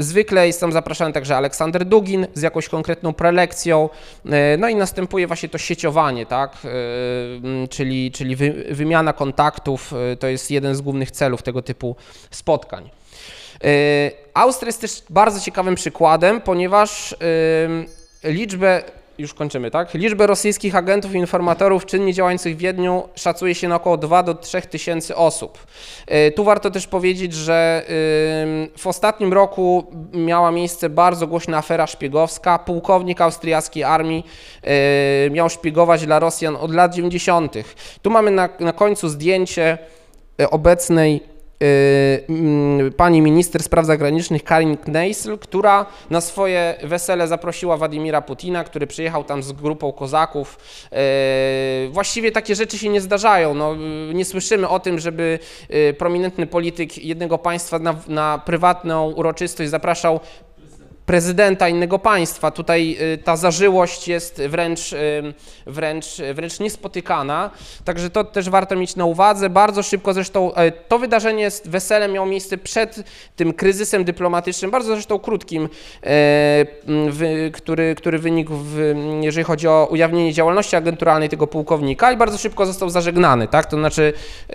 Zwykle 0.00 0.46
jest 0.46 0.60
tam 0.60 0.72
zapraszany 0.72 1.12
także 1.12 1.36
Aleksander 1.36 1.84
Dugin 1.84 2.26
z 2.34 2.42
jakąś 2.42 2.68
konkretną 2.68 3.12
prelekcją, 3.12 3.88
no 4.58 4.68
i 4.68 4.76
następuje 4.76 5.26
właśnie 5.26 5.48
to 5.48 5.58
sieciowanie, 5.58 6.26
tak? 6.26 6.56
czyli, 7.70 8.12
czyli 8.12 8.36
wymiana 8.70 9.12
kontaktów, 9.12 9.94
to 10.18 10.26
jest 10.26 10.50
jeden 10.50 10.74
z 10.74 10.80
głównych 10.80 11.10
celów 11.10 11.42
tego 11.42 11.62
typu 11.62 11.96
spotkań. 12.30 12.90
E, 13.64 14.10
Austria 14.34 14.68
jest 14.68 14.80
też 14.80 15.02
bardzo 15.10 15.40
ciekawym 15.40 15.74
przykładem, 15.74 16.40
ponieważ 16.40 17.16
liczbę, 18.24 18.82
już 19.18 19.34
kończymy, 19.34 19.70
tak? 19.70 19.94
Liczbę 19.94 20.26
rosyjskich 20.26 20.76
agentów 20.76 21.14
i 21.14 21.18
informatorów 21.18 21.86
czynnie 21.86 22.12
działających 22.12 22.56
w 22.56 22.58
Wiedniu 22.58 23.08
szacuje 23.14 23.54
się 23.54 23.68
na 23.68 23.76
około 23.76 23.96
2 23.96 24.22
do 24.22 24.34
3 24.34 24.62
tysięcy 24.62 25.16
osób. 25.16 25.58
E, 26.06 26.30
tu 26.30 26.44
warto 26.44 26.70
też 26.70 26.86
powiedzieć, 26.86 27.34
że 27.34 27.84
w 28.78 28.86
ostatnim 28.86 29.32
roku 29.32 29.86
miała 30.12 30.50
miejsce 30.50 30.90
bardzo 30.90 31.26
głośna 31.26 31.58
afera 31.58 31.86
szpiegowska. 31.86 32.58
Pułkownik 32.58 33.20
austriackiej 33.20 33.84
armii 33.84 34.26
e, 34.62 35.30
miał 35.30 35.50
szpiegować 35.50 36.06
dla 36.06 36.18
Rosjan 36.18 36.56
od 36.56 36.74
lat 36.74 36.94
90. 36.94 37.54
Tu 38.02 38.10
mamy 38.10 38.30
na, 38.30 38.48
na 38.60 38.72
końcu 38.72 39.08
zdjęcie 39.08 39.78
obecnej 40.50 41.37
pani 42.96 43.22
minister 43.22 43.62
spraw 43.62 43.86
zagranicznych 43.86 44.44
Karin 44.44 44.76
Kneisel, 44.76 45.38
która 45.38 45.86
na 46.10 46.20
swoje 46.20 46.74
wesele 46.82 47.28
zaprosiła 47.28 47.76
Władimira 47.76 48.22
Putina, 48.22 48.64
który 48.64 48.86
przyjechał 48.86 49.24
tam 49.24 49.42
z 49.42 49.52
grupą 49.52 49.92
kozaków. 49.92 50.58
Y, 51.86 51.88
właściwie 51.88 52.32
takie 52.32 52.54
rzeczy 52.54 52.78
się 52.78 52.88
nie 52.88 53.00
zdarzają. 53.00 53.54
No, 53.54 53.76
nie 54.14 54.24
słyszymy 54.24 54.68
o 54.68 54.80
tym, 54.80 54.98
żeby 54.98 55.38
y, 55.70 55.94
prominentny 55.98 56.46
polityk 56.46 56.98
jednego 56.98 57.38
państwa 57.38 57.78
na, 57.78 57.94
na 58.08 58.42
prywatną 58.46 59.10
uroczystość 59.10 59.70
zapraszał 59.70 60.20
prezydenta 61.08 61.68
innego 61.68 61.98
państwa. 61.98 62.50
Tutaj 62.50 62.96
y, 63.14 63.18
ta 63.18 63.36
zażyłość 63.36 64.08
jest 64.08 64.42
wręcz, 64.42 64.92
y, 64.92 65.34
wręcz, 65.66 66.06
wręcz 66.34 66.60
niespotykana, 66.60 67.50
także 67.84 68.10
to 68.10 68.24
też 68.24 68.50
warto 68.50 68.76
mieć 68.76 68.96
na 68.96 69.04
uwadze. 69.04 69.50
Bardzo 69.50 69.82
szybko 69.82 70.14
zresztą 70.14 70.54
e, 70.54 70.70
to 70.72 70.98
wydarzenie, 70.98 71.48
wesele 71.64 72.08
miało 72.08 72.26
miejsce 72.26 72.58
przed 72.58 73.02
tym 73.36 73.52
kryzysem 73.52 74.04
dyplomatycznym, 74.04 74.70
bardzo 74.70 74.92
zresztą 74.92 75.18
krótkim, 75.18 75.68
e, 76.02 76.66
który, 77.52 77.94
który 77.94 78.18
wynikł, 78.18 78.52
w, 78.54 78.94
jeżeli 79.20 79.44
chodzi 79.44 79.68
o 79.68 79.88
ujawnienie 79.90 80.32
działalności 80.32 80.76
agenturalnej 80.76 81.28
tego 81.28 81.46
pułkownika 81.46 82.12
i 82.12 82.16
bardzo 82.16 82.38
szybko 82.38 82.66
został 82.66 82.90
zażegnany, 82.90 83.48
tak? 83.48 83.66
To 83.66 83.76
znaczy 83.76 84.12
e, 84.50 84.54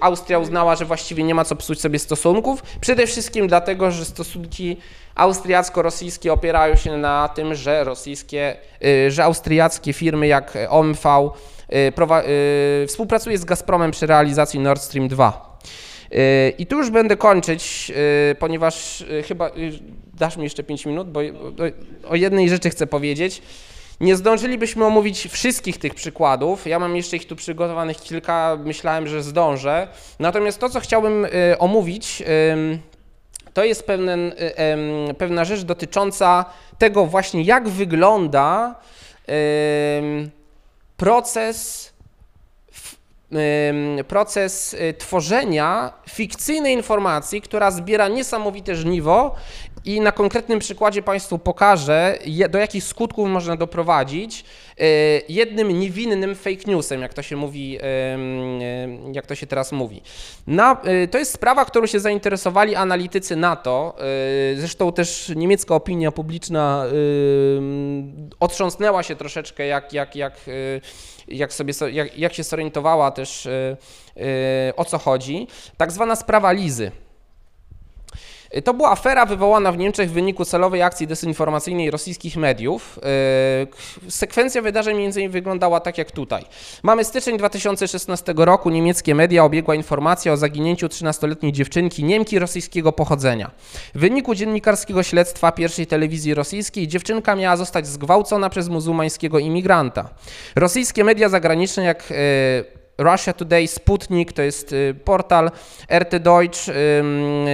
Austria 0.00 0.38
uznała, 0.38 0.76
że 0.76 0.84
właściwie 0.84 1.24
nie 1.24 1.34
ma 1.34 1.44
co 1.44 1.56
psuć 1.56 1.80
sobie 1.80 1.98
stosunków, 1.98 2.62
przede 2.80 3.06
wszystkim 3.06 3.48
dlatego, 3.48 3.90
że 3.90 4.04
stosunki 4.04 4.76
austriacko-rosyjskie 5.16 6.32
opierają 6.32 6.76
się 6.76 6.96
na 6.96 7.28
tym, 7.28 7.54
że 7.54 7.84
rosyjskie, 7.84 8.56
y, 8.84 9.10
że 9.10 9.24
austriackie 9.24 9.92
firmy 9.92 10.26
jak 10.26 10.58
OMV 10.68 11.06
y, 11.72 11.92
y, 12.82 12.86
współpracuje 12.86 13.38
z 13.38 13.44
Gazpromem 13.44 13.90
przy 13.90 14.06
realizacji 14.06 14.60
Nord 14.60 14.82
Stream 14.82 15.08
2. 15.08 15.56
I 16.58 16.66
tu 16.66 16.78
już 16.78 16.90
będę 16.90 17.16
kończyć, 17.16 17.92
ponieważ 18.38 19.04
chyba 19.28 19.50
dasz 20.14 20.36
mi 20.36 20.44
jeszcze 20.44 20.62
5 20.62 20.86
minut, 20.86 21.10
bo 21.10 21.20
o 22.08 22.16
jednej 22.16 22.48
rzeczy 22.48 22.70
chcę 22.70 22.86
powiedzieć. 22.86 23.42
Nie 24.00 24.16
zdążylibyśmy 24.16 24.84
omówić 24.84 25.28
wszystkich 25.30 25.78
tych 25.78 25.94
przykładów. 25.94 26.66
Ja 26.66 26.78
mam 26.78 26.96
jeszcze 26.96 27.16
ich 27.16 27.26
tu 27.26 27.36
przygotowanych 27.36 27.96
kilka, 27.96 28.58
myślałem, 28.64 29.06
że 29.06 29.22
zdążę. 29.22 29.88
Natomiast 30.18 30.60
to, 30.60 30.68
co 30.68 30.80
chciałbym 30.80 31.26
omówić, 31.58 32.22
to 33.56 33.64
jest 33.64 33.86
pewien, 33.86 34.32
pewna 35.18 35.44
rzecz 35.44 35.62
dotycząca 35.62 36.44
tego 36.78 37.06
właśnie, 37.06 37.42
jak 37.42 37.68
wygląda 37.68 38.74
proces, 40.96 41.92
proces 44.08 44.74
y, 44.74 44.94
tworzenia 44.98 45.92
fikcyjnej 46.10 46.74
informacji, 46.74 47.40
która 47.40 47.70
zbiera 47.70 48.08
niesamowite 48.08 48.76
żniwo 48.76 49.34
i 49.84 50.00
na 50.00 50.12
konkretnym 50.12 50.58
przykładzie 50.58 51.02
Państwu 51.02 51.38
pokażę, 51.38 52.18
do 52.50 52.58
jakich 52.58 52.84
skutków 52.84 53.28
można 53.28 53.56
doprowadzić 53.56 54.44
e, 54.78 54.84
jednym 55.28 55.80
niewinnym 55.80 56.34
fake 56.34 56.62
newsem, 56.66 57.02
jak 57.02 57.14
to 57.14 57.22
się 57.22 57.36
mówi, 57.36 57.78
jak 59.12 59.26
to 59.26 59.34
się 59.34 59.46
teraz 59.46 59.72
mówi. 59.72 60.02
Na, 60.46 60.82
to 61.10 61.18
jest 61.18 61.32
sprawa, 61.32 61.64
którą 61.64 61.86
się 61.86 62.00
zainteresowali 62.00 62.74
analitycy 62.74 63.36
NATO, 63.36 63.96
zresztą 64.56 64.92
też 64.92 65.32
niemiecka 65.36 65.74
opinia 65.74 66.12
publiczna 66.12 66.84
otrząsnęła 68.40 69.02
się 69.02 69.16
troszeczkę, 69.16 69.66
jak, 69.66 69.92
jak, 69.92 70.16
jak, 70.16 70.40
jak, 71.28 71.52
sobie, 71.52 71.74
jak, 71.92 72.18
jak 72.18 72.34
się 72.34 72.42
zorientowała 72.42 73.10
też 73.10 73.48
o 74.76 74.84
co 74.84 74.98
chodzi. 74.98 75.46
Tak 75.76 75.92
zwana 75.92 76.16
sprawa 76.16 76.52
Lizy. 76.52 76.90
To 78.64 78.74
była 78.74 78.90
afera 78.90 79.26
wywołana 79.26 79.72
w 79.72 79.78
Niemczech 79.78 80.10
w 80.10 80.12
wyniku 80.12 80.44
celowej 80.44 80.82
akcji 80.82 81.06
dezinformacyjnej 81.06 81.90
rosyjskich 81.90 82.36
mediów. 82.36 82.98
E, 84.06 84.10
sekwencja 84.10 84.62
wydarzeń 84.62 84.98
między 84.98 85.20
innymi 85.20 85.32
wyglądała 85.32 85.80
tak 85.80 85.98
jak 85.98 86.10
tutaj. 86.10 86.44
Mamy 86.82 87.04
styczeń 87.04 87.38
2016 87.38 88.34
roku, 88.36 88.70
niemieckie 88.70 89.14
media 89.14 89.44
obiegła 89.44 89.74
informacja 89.74 90.32
o 90.32 90.36
zaginięciu 90.36 90.86
13-letniej 90.86 91.52
dziewczynki 91.52 92.04
Niemki 92.04 92.38
rosyjskiego 92.38 92.92
pochodzenia. 92.92 93.50
W 93.94 93.98
wyniku 93.98 94.34
dziennikarskiego 94.34 95.02
śledztwa 95.02 95.52
pierwszej 95.52 95.86
telewizji 95.86 96.34
rosyjskiej 96.34 96.88
dziewczynka 96.88 97.36
miała 97.36 97.56
zostać 97.56 97.86
zgwałcona 97.86 98.50
przez 98.50 98.68
muzułmańskiego 98.68 99.38
imigranta. 99.38 100.08
Rosyjskie 100.56 101.04
media 101.04 101.28
zagraniczne 101.28 101.84
jak 101.84 102.04
e, 102.10 102.85
Russia 102.98 103.32
Today, 103.32 103.68
Sputnik, 103.68 104.32
to 104.32 104.42
jest 104.42 104.72
y, 104.72 104.94
portal 105.04 105.50
RT 105.98 106.18
Deutsch, 106.18 106.60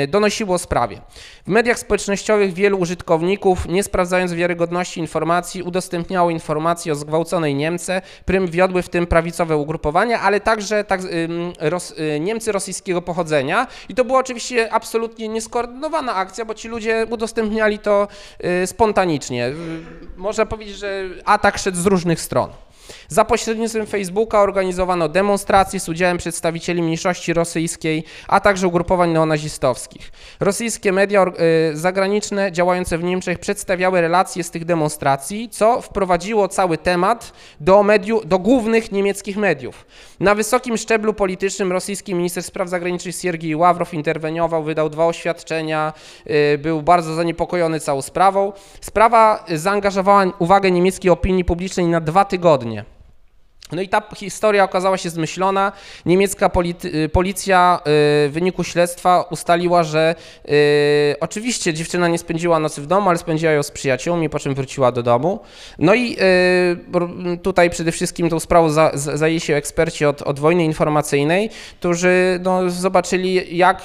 donosiło 0.08 0.54
o 0.54 0.58
sprawie. 0.58 1.00
W 1.46 1.48
mediach 1.48 1.78
społecznościowych 1.78 2.54
wielu 2.54 2.78
użytkowników, 2.78 3.68
nie 3.68 3.82
sprawdzając 3.82 4.32
wiarygodności 4.32 5.00
informacji, 5.00 5.62
udostępniało 5.62 6.30
informacje 6.30 6.92
o 6.92 6.94
zgwałconej 6.94 7.54
Niemce, 7.54 8.02
prym 8.24 8.46
wiodły 8.46 8.82
w 8.82 8.88
tym 8.88 9.06
prawicowe 9.06 9.56
ugrupowania, 9.56 10.20
ale 10.20 10.40
także 10.40 10.84
tak, 10.84 11.00
ros, 11.60 11.90
y, 11.90 12.20
Niemcy 12.20 12.52
rosyjskiego 12.52 13.02
pochodzenia. 13.02 13.66
I 13.88 13.94
to 13.94 14.04
była 14.04 14.18
oczywiście 14.18 14.72
absolutnie 14.72 15.28
nieskoordynowana 15.28 16.14
akcja, 16.14 16.44
bo 16.44 16.54
ci 16.54 16.68
ludzie 16.68 17.06
udostępniali 17.10 17.78
to 17.78 18.08
y, 18.62 18.66
spontanicznie. 18.66 19.52
Można 20.16 20.46
powiedzieć, 20.46 20.76
że 20.76 21.04
atak 21.24 21.58
szedł 21.58 21.76
z 21.76 21.86
różnych 21.86 22.20
stron. 22.20 22.50
Za 23.12 23.24
pośrednictwem 23.24 23.86
Facebooka 23.86 24.40
organizowano 24.40 25.08
demonstracje 25.08 25.80
z 25.80 25.88
udziałem 25.88 26.18
przedstawicieli 26.18 26.82
mniejszości 26.82 27.32
rosyjskiej, 27.32 28.04
a 28.28 28.40
także 28.40 28.68
ugrupowań 28.68 29.10
neonazistowskich. 29.10 30.12
Rosyjskie 30.40 30.92
media 30.92 31.26
y, 31.72 31.76
zagraniczne 31.76 32.52
działające 32.52 32.98
w 32.98 33.02
Niemczech 33.02 33.38
przedstawiały 33.38 34.00
relacje 34.00 34.44
z 34.44 34.50
tych 34.50 34.64
demonstracji, 34.64 35.48
co 35.48 35.80
wprowadziło 35.80 36.48
cały 36.48 36.78
temat 36.78 37.32
do, 37.60 37.82
mediu, 37.82 38.20
do 38.24 38.38
głównych 38.38 38.92
niemieckich 38.92 39.36
mediów. 39.36 39.86
Na 40.20 40.34
wysokim 40.34 40.76
szczeblu 40.76 41.14
politycznym 41.14 41.72
rosyjski 41.72 42.14
minister 42.14 42.42
spraw 42.42 42.68
zagranicznych 42.68 43.16
Siergiej 43.16 43.56
Ławrow 43.56 43.94
interweniował, 43.94 44.64
wydał 44.64 44.90
dwa 44.90 45.06
oświadczenia, 45.06 45.92
y, 46.54 46.58
był 46.58 46.82
bardzo 46.82 47.14
zaniepokojony 47.14 47.80
całą 47.80 48.02
sprawą. 48.02 48.52
Sprawa 48.80 49.44
zaangażowała 49.54 50.24
uwagę 50.38 50.70
niemieckiej 50.70 51.10
opinii 51.10 51.44
publicznej 51.44 51.86
na 51.86 52.00
dwa 52.00 52.24
tygodnie. 52.24 52.84
No 53.72 53.82
i 53.82 53.88
ta 53.88 54.02
historia 54.16 54.64
okazała 54.64 54.98
się 54.98 55.10
zmyślona. 55.10 55.72
Niemiecka 56.06 56.48
polity- 56.48 57.08
policja 57.08 57.80
y, 57.80 57.82
w 58.28 58.30
wyniku 58.32 58.64
śledztwa 58.64 59.22
ustaliła, 59.30 59.82
że 59.82 60.14
y, 60.48 61.14
oczywiście 61.20 61.74
dziewczyna 61.74 62.08
nie 62.08 62.18
spędziła 62.18 62.58
nocy 62.58 62.82
w 62.82 62.86
domu, 62.86 63.08
ale 63.08 63.18
spędziła 63.18 63.52
ją 63.52 63.62
z 63.62 63.70
przyjaciółmi, 63.70 64.28
po 64.28 64.38
czym 64.38 64.54
wróciła 64.54 64.92
do 64.92 65.02
domu. 65.02 65.40
No 65.78 65.94
i 65.94 66.16
y, 67.32 67.38
tutaj 67.42 67.70
przede 67.70 67.92
wszystkim 67.92 68.30
tą 68.30 68.40
sprawą 68.40 68.70
za, 68.70 68.90
za, 68.94 69.16
zajęli 69.16 69.40
się 69.40 69.54
eksperci 69.54 70.04
od, 70.04 70.22
od 70.22 70.40
wojny 70.40 70.64
informacyjnej, 70.64 71.50
którzy 71.80 72.40
no, 72.42 72.70
zobaczyli, 72.70 73.56
jak 73.56 73.82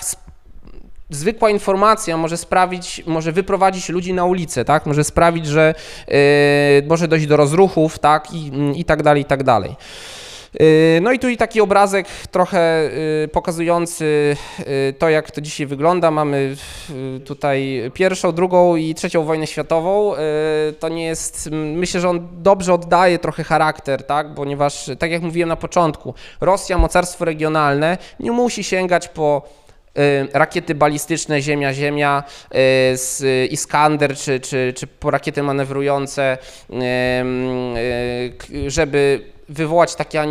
zwykła 1.09 1.49
informacja 1.49 2.17
może 2.17 2.37
sprawić, 2.37 3.03
może 3.05 3.31
wyprowadzić 3.31 3.89
ludzi 3.89 4.13
na 4.13 4.25
ulicę, 4.25 4.65
tak? 4.65 4.85
Może 4.85 5.03
sprawić, 5.03 5.45
że 5.45 5.75
y, 6.09 6.13
może 6.87 7.07
dojść 7.07 7.27
do 7.27 7.37
rozruchów, 7.37 7.99
tak? 7.99 8.33
I, 8.33 8.51
i 8.75 8.85
tak 8.85 9.03
dalej, 9.03 9.21
i 9.21 9.25
tak 9.25 9.43
dalej. 9.43 9.75
Y, 10.61 10.99
No 11.01 11.11
i 11.11 11.19
tu 11.19 11.29
i 11.29 11.37
taki 11.37 11.61
obrazek 11.61 12.07
trochę 12.31 12.89
y, 13.23 13.27
pokazujący 13.27 14.37
to, 14.99 15.09
jak 15.09 15.31
to 15.31 15.41
dzisiaj 15.41 15.67
wygląda. 15.67 16.11
Mamy 16.11 16.55
tutaj 17.25 17.91
pierwszą, 17.93 18.31
drugą 18.31 18.75
i 18.75 18.95
trzecią 18.95 19.23
wojnę 19.23 19.47
światową. 19.47 20.13
To 20.79 20.89
nie 20.89 21.05
jest, 21.05 21.49
myślę, 21.51 22.01
że 22.01 22.09
on 22.09 22.27
dobrze 22.31 22.73
oddaje 22.73 23.19
trochę 23.19 23.43
charakter, 23.43 24.03
tak? 24.03 24.33
Ponieważ, 24.35 24.89
tak 24.99 25.11
jak 25.11 25.21
mówiłem 25.21 25.49
na 25.49 25.55
początku, 25.55 26.13
Rosja, 26.41 26.77
mocarstwo 26.77 27.25
regionalne, 27.25 27.97
nie 28.19 28.31
musi 28.31 28.63
sięgać 28.63 29.07
po 29.07 29.41
rakiety 30.33 30.75
balistyczne 30.75 31.41
Ziemia-Ziemia, 31.41 32.23
y, 33.21 33.47
Iskander 33.47 34.15
czy, 34.17 34.39
czy, 34.39 34.73
czy 34.75 34.87
rakiety 35.03 35.43
manewrujące, 35.43 36.37
y, 36.69 36.75
y, 38.55 38.71
żeby 38.71 39.21
wywołać 39.49 39.95
takie, 39.95 40.21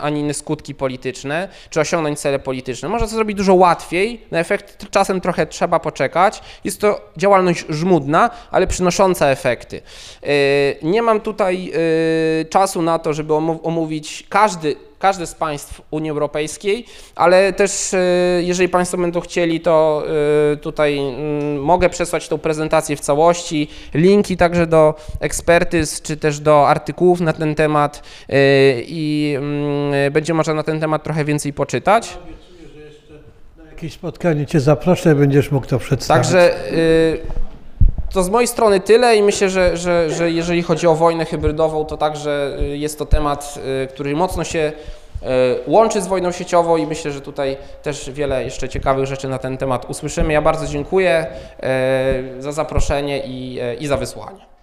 a 0.00 0.10
nie, 0.10 0.20
inne 0.20 0.34
skutki 0.34 0.74
polityczne, 0.74 1.48
czy 1.70 1.80
osiągnąć 1.80 2.20
cele 2.20 2.38
polityczne. 2.38 2.88
Można 2.88 3.06
to 3.06 3.14
zrobić 3.14 3.36
dużo 3.36 3.54
łatwiej, 3.54 4.20
na 4.30 4.38
efekt 4.38 4.90
czasem 4.90 5.20
trochę 5.20 5.46
trzeba 5.46 5.80
poczekać. 5.80 6.42
Jest 6.64 6.80
to 6.80 7.00
działalność 7.16 7.64
żmudna, 7.68 8.30
ale 8.50 8.66
przynosząca 8.66 9.28
efekty. 9.30 9.80
Y, 10.24 10.76
Nie 10.82 11.02
mam 11.02 11.20
tutaj 11.20 11.72
y, 12.40 12.44
czasu 12.44 12.82
na 12.82 12.98
to, 12.98 13.14
żeby 13.14 13.34
omówić 13.34 14.26
każdy 14.28 14.76
każde 14.98 15.26
z 15.26 15.34
państw 15.34 15.82
Unii 15.90 16.10
Europejskiej, 16.10 16.84
ale 17.14 17.52
też 17.52 17.94
e, 17.94 17.98
jeżeli 18.42 18.68
Państwo 18.68 18.98
będą 18.98 19.20
chcieli, 19.20 19.60
to 19.60 20.02
e, 20.52 20.56
tutaj 20.56 20.98
mm, 20.98 21.58
mogę 21.62 21.88
przesłać 21.88 22.28
tą 22.28 22.38
prezentację 22.38 22.96
w 22.96 23.00
całości, 23.00 23.68
linki 23.94 24.36
także 24.36 24.66
do 24.66 24.94
ekspertyz, 25.20 26.02
czy 26.02 26.16
też 26.16 26.40
do 26.40 26.68
artykułów 26.68 27.20
na 27.20 27.32
ten 27.32 27.54
temat 27.54 28.02
e, 28.28 28.34
i 28.80 29.34
mm, 29.38 30.12
będzie 30.12 30.34
można 30.34 30.54
na 30.54 30.62
ten 30.62 30.80
temat 30.80 31.02
trochę 31.02 31.24
więcej 31.24 31.52
poczytać. 31.52 32.18
Obiecuję, 32.24 32.68
że 32.74 32.86
jeszcze 32.86 33.14
na 33.56 33.70
jakieś 33.70 33.92
spotkanie 33.92 34.46
Cię 34.46 34.60
zaproszę, 34.60 35.14
będziesz 35.14 35.50
mógł 35.50 35.66
to 35.66 35.78
przedstawić. 35.78 36.24
Także 36.24 36.72
y, 36.72 37.45
to 38.16 38.22
z 38.22 38.30
mojej 38.30 38.48
strony 38.48 38.80
tyle 38.80 39.16
i 39.16 39.22
myślę, 39.22 39.50
że, 39.50 39.76
że, 39.76 40.10
że 40.10 40.30
jeżeli 40.30 40.62
chodzi 40.62 40.86
o 40.86 40.94
wojnę 40.94 41.24
hybrydową, 41.24 41.84
to 41.84 41.96
także 41.96 42.56
y, 42.60 42.76
jest 42.76 42.98
to 42.98 43.06
temat, 43.06 43.58
y, 43.84 43.86
który 43.86 44.16
mocno 44.16 44.44
się 44.44 44.72
y, 45.22 45.26
łączy 45.66 46.00
z 46.00 46.06
wojną 46.06 46.32
sieciową 46.32 46.76
i 46.76 46.86
myślę, 46.86 47.10
że 47.12 47.20
tutaj 47.20 47.56
też 47.82 48.10
wiele 48.10 48.44
jeszcze 48.44 48.68
ciekawych 48.68 49.06
rzeczy 49.06 49.28
na 49.28 49.38
ten 49.38 49.58
temat 49.58 49.90
usłyszymy. 49.90 50.32
Ja 50.32 50.42
bardzo 50.42 50.66
dziękuję 50.66 51.26
za 52.38 52.52
zaproszenie 52.52 53.22
i, 53.26 53.58
i 53.80 53.86
za 53.86 53.96
wysłanie. 53.96 54.55